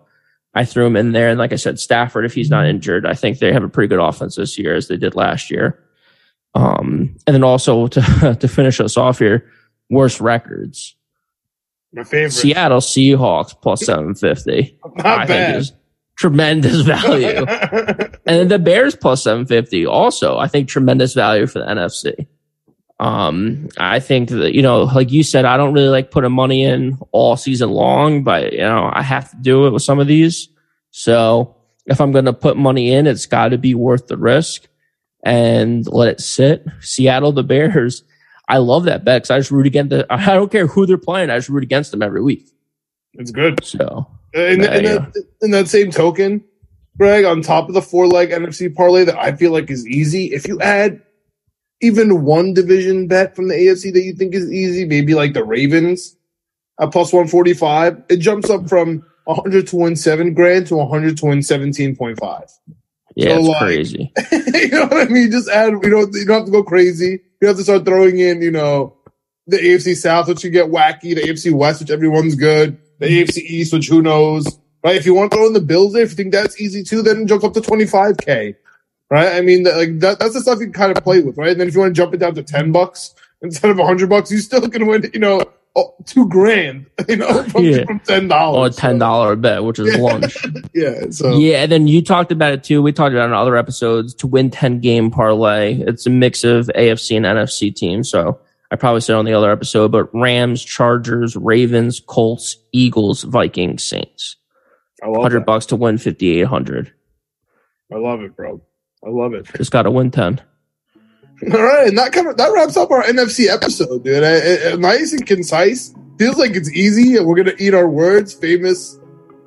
I 0.53 0.65
threw 0.65 0.85
him 0.85 0.95
in 0.95 1.11
there. 1.11 1.29
And 1.29 1.39
like 1.39 1.53
I 1.53 1.57
said, 1.57 1.79
Stafford, 1.79 2.25
if 2.25 2.33
he's 2.33 2.49
not 2.49 2.65
injured, 2.65 3.05
I 3.05 3.13
think 3.13 3.39
they 3.39 3.53
have 3.53 3.63
a 3.63 3.69
pretty 3.69 3.87
good 3.87 4.03
offense 4.03 4.35
this 4.35 4.57
year 4.57 4.75
as 4.75 4.87
they 4.87 4.97
did 4.97 5.15
last 5.15 5.51
year. 5.51 5.79
Um, 6.55 7.15
and 7.27 7.33
then 7.33 7.43
also 7.43 7.87
to, 7.89 8.37
to 8.39 8.47
finish 8.47 8.79
us 8.79 8.97
off 8.97 9.19
here, 9.19 9.49
worst 9.89 10.19
records. 10.19 10.95
My 11.93 12.03
favorite. 12.03 12.31
Seattle 12.31 12.79
Seahawks 12.79 13.59
plus 13.59 13.85
750. 13.85 14.79
I 14.97 15.25
bad. 15.25 15.27
Think 15.27 15.57
is 15.57 15.73
tremendous 16.17 16.81
value. 16.81 17.45
and 17.45 18.19
then 18.25 18.47
the 18.47 18.59
Bears 18.59 18.95
plus 18.95 19.23
750 19.23 19.85
also, 19.85 20.37
I 20.37 20.47
think 20.47 20.67
tremendous 20.67 21.13
value 21.13 21.47
for 21.47 21.59
the 21.59 21.65
NFC. 21.65 22.27
Um, 22.99 23.69
I 23.77 23.99
think 23.99 24.29
that, 24.29 24.53
you 24.53 24.61
know, 24.61 24.83
like 24.83 25.11
you 25.11 25.23
said, 25.23 25.45
I 25.45 25.55
don't 25.55 25.73
really 25.73 25.87
like 25.87 26.11
putting 26.11 26.33
money 26.33 26.63
in 26.63 26.97
all 27.11 27.37
season 27.37 27.69
long, 27.69 28.23
but, 28.23 28.51
you 28.51 28.59
know, 28.59 28.89
I 28.91 29.01
have 29.01 29.31
to 29.31 29.37
do 29.37 29.67
it 29.67 29.71
with 29.71 29.83
some 29.83 29.99
of 29.99 30.07
these. 30.07 30.49
So 30.91 31.55
if 31.85 32.01
I'm 32.01 32.11
going 32.11 32.25
to 32.25 32.33
put 32.33 32.57
money 32.57 32.91
in, 32.91 33.07
it's 33.07 33.25
got 33.25 33.49
to 33.49 33.57
be 33.57 33.73
worth 33.73 34.07
the 34.07 34.17
risk 34.17 34.67
and 35.23 35.87
let 35.87 36.09
it 36.09 36.19
sit. 36.19 36.65
Seattle, 36.81 37.31
the 37.31 37.43
Bears. 37.43 38.03
I 38.49 38.57
love 38.57 38.85
that 38.85 39.05
bet 39.05 39.21
because 39.21 39.31
I 39.31 39.39
just 39.39 39.51
root 39.51 39.67
against 39.67 39.91
the, 39.91 40.05
I 40.09 40.33
don't 40.33 40.51
care 40.51 40.67
who 40.67 40.85
they're 40.85 40.97
playing. 40.97 41.29
I 41.29 41.37
just 41.37 41.49
root 41.49 41.63
against 41.63 41.91
them 41.91 42.01
every 42.01 42.21
week. 42.21 42.49
It's 43.13 43.31
good. 43.31 43.63
So, 43.63 44.07
in, 44.33 44.61
in, 44.63 44.83
that, 44.83 45.25
in 45.41 45.51
that 45.51 45.67
same 45.67 45.91
token, 45.91 46.43
Greg, 46.97 47.25
on 47.25 47.41
top 47.41 47.69
of 47.69 47.75
the 47.75 47.81
four 47.81 48.07
leg 48.07 48.31
NFC 48.31 48.73
parlay 48.73 49.05
that 49.05 49.17
I 49.17 49.35
feel 49.35 49.51
like 49.51 49.69
is 49.71 49.87
easy, 49.87 50.33
if 50.33 50.47
you 50.47 50.59
add 50.59 51.01
even 51.81 52.23
one 52.23 52.53
division 52.53 53.07
bet 53.07 53.35
from 53.35 53.47
the 53.47 53.55
AFC 53.55 53.93
that 53.93 54.03
you 54.03 54.13
think 54.13 54.33
is 54.33 54.51
easy, 54.51 54.85
maybe 54.85 55.13
like 55.13 55.33
the 55.33 55.43
Ravens 55.43 56.15
at 56.79 56.91
plus 56.91 57.11
145, 57.13 58.03
it 58.09 58.17
jumps 58.17 58.49
up 58.49 58.67
from 58.67 59.05
100 59.25 59.67
to 59.67 60.31
grand 60.31 60.67
to 60.67 60.75
100 60.75 61.17
to 61.17 61.25
win 61.25 61.39
17.5. 61.39 62.51
Yeah, 63.15 63.29
so 63.29 63.39
it's 63.39 63.47
like, 63.47 63.59
crazy. 63.59 64.13
you 64.31 64.69
know 64.69 64.85
what 64.85 65.07
I 65.07 65.11
mean? 65.11 65.31
Just 65.31 65.49
add, 65.49 65.73
you 65.83 65.89
know, 65.89 66.07
you 66.11 66.25
don't 66.25 66.37
have 66.37 66.45
to 66.45 66.51
go 66.51 66.63
crazy. 66.63 67.19
You 67.41 67.47
have 67.47 67.57
to 67.57 67.63
start 67.63 67.85
throwing 67.85 68.19
in, 68.19 68.41
you 68.41 68.51
know, 68.51 68.95
the 69.47 69.57
AFC 69.57 69.95
South, 69.95 70.27
which 70.27 70.43
you 70.43 70.49
get 70.49 70.67
wacky, 70.67 71.15
the 71.15 71.21
AFC 71.21 71.51
West, 71.51 71.81
which 71.81 71.91
everyone's 71.91 72.35
good, 72.35 72.77
the 72.99 73.07
mm-hmm. 73.07 73.29
AFC 73.29 73.37
East, 73.37 73.73
which 73.73 73.89
who 73.89 74.01
knows, 74.01 74.45
right? 74.83 74.95
If 74.95 75.05
you 75.05 75.13
want 75.13 75.31
to 75.31 75.37
throw 75.37 75.47
in 75.47 75.53
the 75.53 75.61
Bills 75.61 75.95
if 75.95 76.11
you 76.11 76.15
think 76.15 76.31
that's 76.31 76.61
easy 76.61 76.83
too, 76.83 77.01
then 77.01 77.27
jump 77.27 77.43
up 77.43 77.53
to 77.53 77.61
25K 77.61 78.55
right? 79.09 79.35
I 79.35 79.41
mean, 79.41 79.63
like 79.63 79.99
that, 79.99 80.19
that's 80.19 80.33
the 80.33 80.41
stuff 80.41 80.59
you 80.59 80.65
can 80.65 80.73
kind 80.73 80.95
of 80.95 81.03
play 81.03 81.21
with, 81.21 81.37
right? 81.37 81.51
And 81.51 81.59
then 81.59 81.67
if 81.67 81.73
you 81.73 81.79
want 81.79 81.95
to 81.95 81.99
jump 81.99 82.13
it 82.13 82.17
down 82.17 82.35
to 82.35 82.43
10 82.43 82.71
bucks 82.71 83.13
instead 83.41 83.71
of 83.71 83.79
a 83.79 83.85
hundred 83.85 84.09
bucks, 84.09 84.31
you 84.31 84.39
still 84.39 84.67
can 84.69 84.87
win, 84.87 85.09
you 85.13 85.19
know, 85.19 85.43
oh, 85.75 85.95
two 86.05 86.27
grand, 86.27 86.85
you 87.07 87.17
know, 87.17 87.43
from, 87.43 87.63
yeah. 87.63 87.85
from 87.85 87.99
$10. 88.01 88.53
Or 88.53 88.67
a 88.67 88.69
$10 88.69 88.99
so. 88.99 89.35
bet, 89.35 89.63
which 89.63 89.79
is 89.79 89.95
yeah. 89.95 90.01
lunch. 90.01 90.37
yeah. 90.73 91.09
So, 91.09 91.37
yeah. 91.37 91.63
And 91.63 91.71
then 91.71 91.87
you 91.87 92.01
talked 92.01 92.31
about 92.31 92.53
it 92.53 92.63
too. 92.63 92.81
We 92.81 92.91
talked 92.91 93.13
about 93.13 93.23
it 93.23 93.27
in 93.27 93.33
other 93.33 93.57
episodes 93.57 94.13
to 94.15 94.27
win 94.27 94.49
10 94.49 94.79
game 94.79 95.11
parlay. 95.11 95.75
It's 95.81 96.05
a 96.05 96.09
mix 96.09 96.43
of 96.43 96.67
AFC 96.75 97.17
and 97.17 97.25
NFC 97.25 97.75
teams. 97.75 98.09
So, 98.09 98.39
I 98.71 98.75
probably 98.75 99.01
said 99.01 99.15
on 99.15 99.25
the 99.25 99.33
other 99.33 99.51
episode, 99.51 99.91
but 99.91 100.13
Rams, 100.13 100.63
Chargers, 100.63 101.35
Ravens, 101.35 101.99
Colts, 101.99 102.57
Eagles, 102.71 103.23
Vikings, 103.23 103.83
Saints. 103.83 104.35
Hundred 105.01 105.45
bucks 105.45 105.65
to 105.67 105.75
win 105.75 105.97
fifty 105.97 106.39
eight 106.39 106.47
hundred. 106.47 106.93
I 107.91 107.95
love 107.95 108.21
it, 108.21 108.35
bro. 108.35 108.61
I 109.05 109.09
love 109.09 109.33
it. 109.33 109.47
Just 109.55 109.71
got 109.71 109.83
to 109.83 109.91
win 109.91 110.11
10. 110.11 110.41
All 111.53 111.61
right. 111.61 111.87
And 111.87 111.97
that 111.97 112.11
kind 112.11 112.27
of, 112.27 112.37
that 112.37 112.51
wraps 112.51 112.75
up 112.75 112.91
our 112.91 113.03
NFC 113.03 113.47
episode, 113.47 114.03
dude. 114.03 114.23
I, 114.23 114.71
I, 114.71 114.75
nice 114.75 115.13
and 115.13 115.25
concise. 115.25 115.93
Feels 116.17 116.37
like 116.37 116.55
it's 116.55 116.71
easy. 116.71 117.15
and 117.15 117.25
We're 117.25 117.35
going 117.35 117.55
to 117.55 117.63
eat 117.63 117.73
our 117.73 117.87
words. 117.89 118.33
Famous 118.33 118.99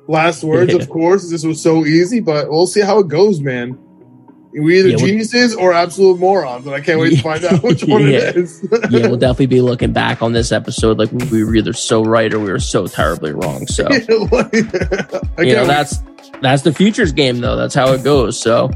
last 0.07 0.43
words, 0.43 0.73
of 0.73 0.89
course. 0.89 1.29
This 1.29 1.43
was 1.43 1.61
so 1.61 1.85
easy, 1.85 2.19
but 2.19 2.49
we'll 2.49 2.67
see 2.67 2.81
how 2.81 2.99
it 2.99 3.07
goes, 3.07 3.41
man. 3.41 3.77
We 4.55 4.79
either 4.79 4.89
yeah, 4.89 4.97
geniuses 4.97 5.55
or 5.55 5.73
absolute 5.73 6.19
morons, 6.19 6.67
and 6.67 6.75
I 6.75 6.79
can't 6.79 6.99
wait 6.99 7.15
to 7.15 7.21
find 7.23 7.43
out 7.43 7.63
which 7.63 7.83
one 7.87 8.03
yeah. 8.03 8.19
it 8.19 8.35
is. 8.35 8.67
yeah, 8.91 9.07
we'll 9.07 9.17
definitely 9.17 9.47
be 9.47 9.61
looking 9.61 9.93
back 9.93 10.21
on 10.21 10.33
this 10.33 10.51
episode 10.51 10.99
like 10.99 11.11
we 11.11 11.43
were 11.43 11.55
either 11.55 11.73
so 11.73 12.03
right 12.03 12.31
or 12.31 12.39
we 12.39 12.51
were 12.51 12.59
so 12.59 12.85
terribly 12.85 13.31
wrong. 13.31 13.65
So, 13.65 13.91
you 13.91 15.55
know, 15.55 15.65
that's 15.65 16.03
that's 16.41 16.61
the 16.61 16.71
futures 16.71 17.11
game, 17.11 17.39
though. 17.39 17.55
That's 17.55 17.73
how 17.73 17.93
it 17.93 18.03
goes. 18.03 18.39
So, 18.39 18.69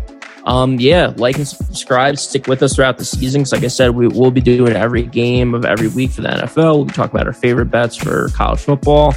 um, 0.48 0.80
yeah, 0.80 1.12
like 1.18 1.36
and 1.36 1.45
subscribe. 1.45 2.18
Stick 2.18 2.48
with 2.48 2.64
us 2.64 2.76
throughout 2.76 2.98
the 2.98 3.04
season. 3.04 3.41
Because, 3.41 3.52
like 3.52 3.64
I 3.66 3.68
said, 3.68 3.89
we 3.89 4.08
will 4.08 4.32
be 4.32 4.39
doing 4.39 4.74
every 4.74 5.04
game 5.04 5.54
of 5.54 5.66
every 5.66 5.89
week 5.89 6.12
for 6.12 6.22
the 6.22 6.30
NFL. 6.30 6.78
We'll 6.78 6.86
be 6.86 6.93
talking 6.93 7.14
about 7.14 7.28
our 7.28 7.34
favorite 7.34 7.66
bets 7.66 7.98
for 7.98 8.30
college 8.30 8.62
football. 8.62 9.14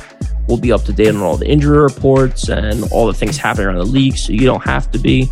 We'll 0.48 0.58
be 0.58 0.72
up 0.72 0.82
to 0.82 0.92
date 0.92 1.14
on 1.14 1.22
all 1.22 1.36
the 1.36 1.46
injury 1.46 1.78
reports 1.78 2.48
and 2.48 2.82
all 2.90 3.06
the 3.06 3.14
things 3.14 3.36
happening 3.36 3.68
around 3.68 3.78
the 3.78 3.84
league, 3.84 4.16
so 4.16 4.32
you 4.32 4.40
don't 4.40 4.64
have 4.64 4.90
to 4.90 4.98
be. 4.98 5.30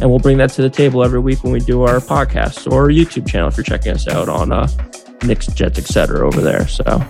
And 0.00 0.10
we'll 0.10 0.18
bring 0.18 0.36
that 0.38 0.50
to 0.50 0.62
the 0.62 0.70
table 0.70 1.04
every 1.04 1.20
week 1.20 1.44
when 1.44 1.52
we 1.52 1.60
do 1.60 1.82
our 1.82 2.00
podcast 2.00 2.70
or 2.72 2.88
YouTube 2.88 3.28
channel 3.28 3.46
if 3.46 3.56
you're 3.56 3.62
checking 3.62 3.92
us 3.92 4.08
out 4.08 4.28
on 4.28 4.50
uh, 4.50 4.66
Knicks, 5.22 5.46
Jets, 5.46 5.78
etc. 5.78 6.26
over 6.26 6.40
there. 6.40 6.66
So. 6.66 7.00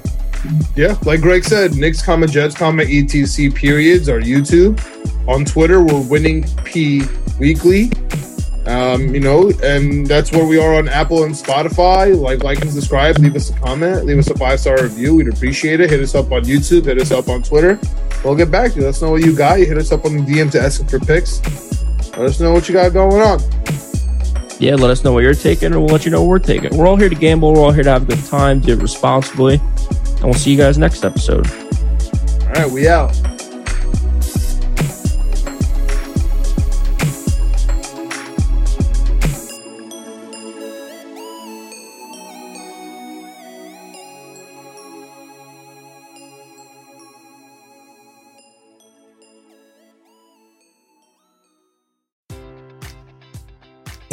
Yeah, 0.76 0.99
like 1.07 1.22
Greg 1.22 1.43
said, 1.43 1.74
Knicks, 1.74 2.03
comma 2.03 2.26
Jets, 2.26 2.55
comma 2.55 2.82
ETC 2.82 3.55
periods 3.55 4.11
are 4.11 4.20
YouTube. 4.20 4.78
On 5.26 5.43
Twitter, 5.47 5.82
we're 5.82 6.07
winning 6.07 6.45
P 6.64 7.03
weekly. 7.39 7.91
Um, 8.66 9.14
you 9.14 9.20
know, 9.20 9.53
and 9.62 10.07
that's 10.07 10.32
where 10.32 10.45
we 10.45 10.59
are 10.59 10.74
on 10.74 10.89
Apple 10.89 11.22
and 11.22 11.32
Spotify. 11.32 12.18
Like, 12.18 12.43
like, 12.43 12.61
and 12.61 12.70
subscribe. 12.70 13.16
Leave 13.18 13.37
us 13.37 13.51
a 13.51 13.59
comment. 13.61 14.05
Leave 14.05 14.18
us 14.18 14.28
a 14.28 14.37
five 14.37 14.59
star 14.59 14.82
review. 14.82 15.14
We'd 15.14 15.28
appreciate 15.28 15.80
it. 15.80 15.91
Hit 15.91 16.01
us 16.01 16.16
up 16.16 16.32
on 16.32 16.43
YouTube. 16.43 16.87
Hit 16.87 17.01
us 17.01 17.12
up 17.12 17.28
on 17.28 17.43
Twitter. 17.43 17.78
We'll 18.24 18.34
get 18.34 18.51
back 18.51 18.72
to 18.72 18.78
you. 18.78 18.82
Let 18.82 18.91
us 18.91 19.03
know 19.03 19.12
what 19.12 19.22
you 19.22 19.37
got. 19.37 19.61
You 19.61 19.66
hit 19.66 19.78
us 19.78 19.93
up 19.93 20.05
on 20.05 20.16
the 20.16 20.22
DM 20.22 20.51
to 20.51 20.61
ask 20.61 20.84
for 20.89 20.99
picks. 20.99 21.41
Let 22.16 22.26
us 22.26 22.41
know 22.41 22.53
what 22.53 22.68
you 22.68 22.74
got 22.74 22.93
going 22.93 23.22
on. 23.22 23.41
Yeah, 24.59 24.74
let 24.74 24.91
us 24.91 25.05
know 25.05 25.12
what 25.12 25.22
you're 25.22 25.34
taking, 25.34 25.66
and 25.66 25.76
we'll 25.76 25.93
let 25.93 26.05
you 26.05 26.11
know 26.11 26.22
what 26.22 26.28
we're 26.28 26.39
taking. 26.39 26.76
We're 26.76 26.87
all 26.87 26.97
here 26.97 27.11
to 27.11 27.14
gamble. 27.14 27.53
We're 27.53 27.61
all 27.61 27.72
here 27.72 27.84
to 27.84 27.91
have 27.91 28.03
a 28.05 28.07
good 28.07 28.24
time, 28.24 28.61
do 28.61 28.72
it 28.72 28.80
responsibly, 28.80 29.57
and 29.57 30.24
we'll 30.24 30.34
see 30.34 30.51
you 30.51 30.57
guys 30.57 30.78
next 30.78 31.05
episode. 31.05 31.47
All 31.47 32.53
right, 32.55 32.70
we 32.70 32.89
out. 32.89 33.14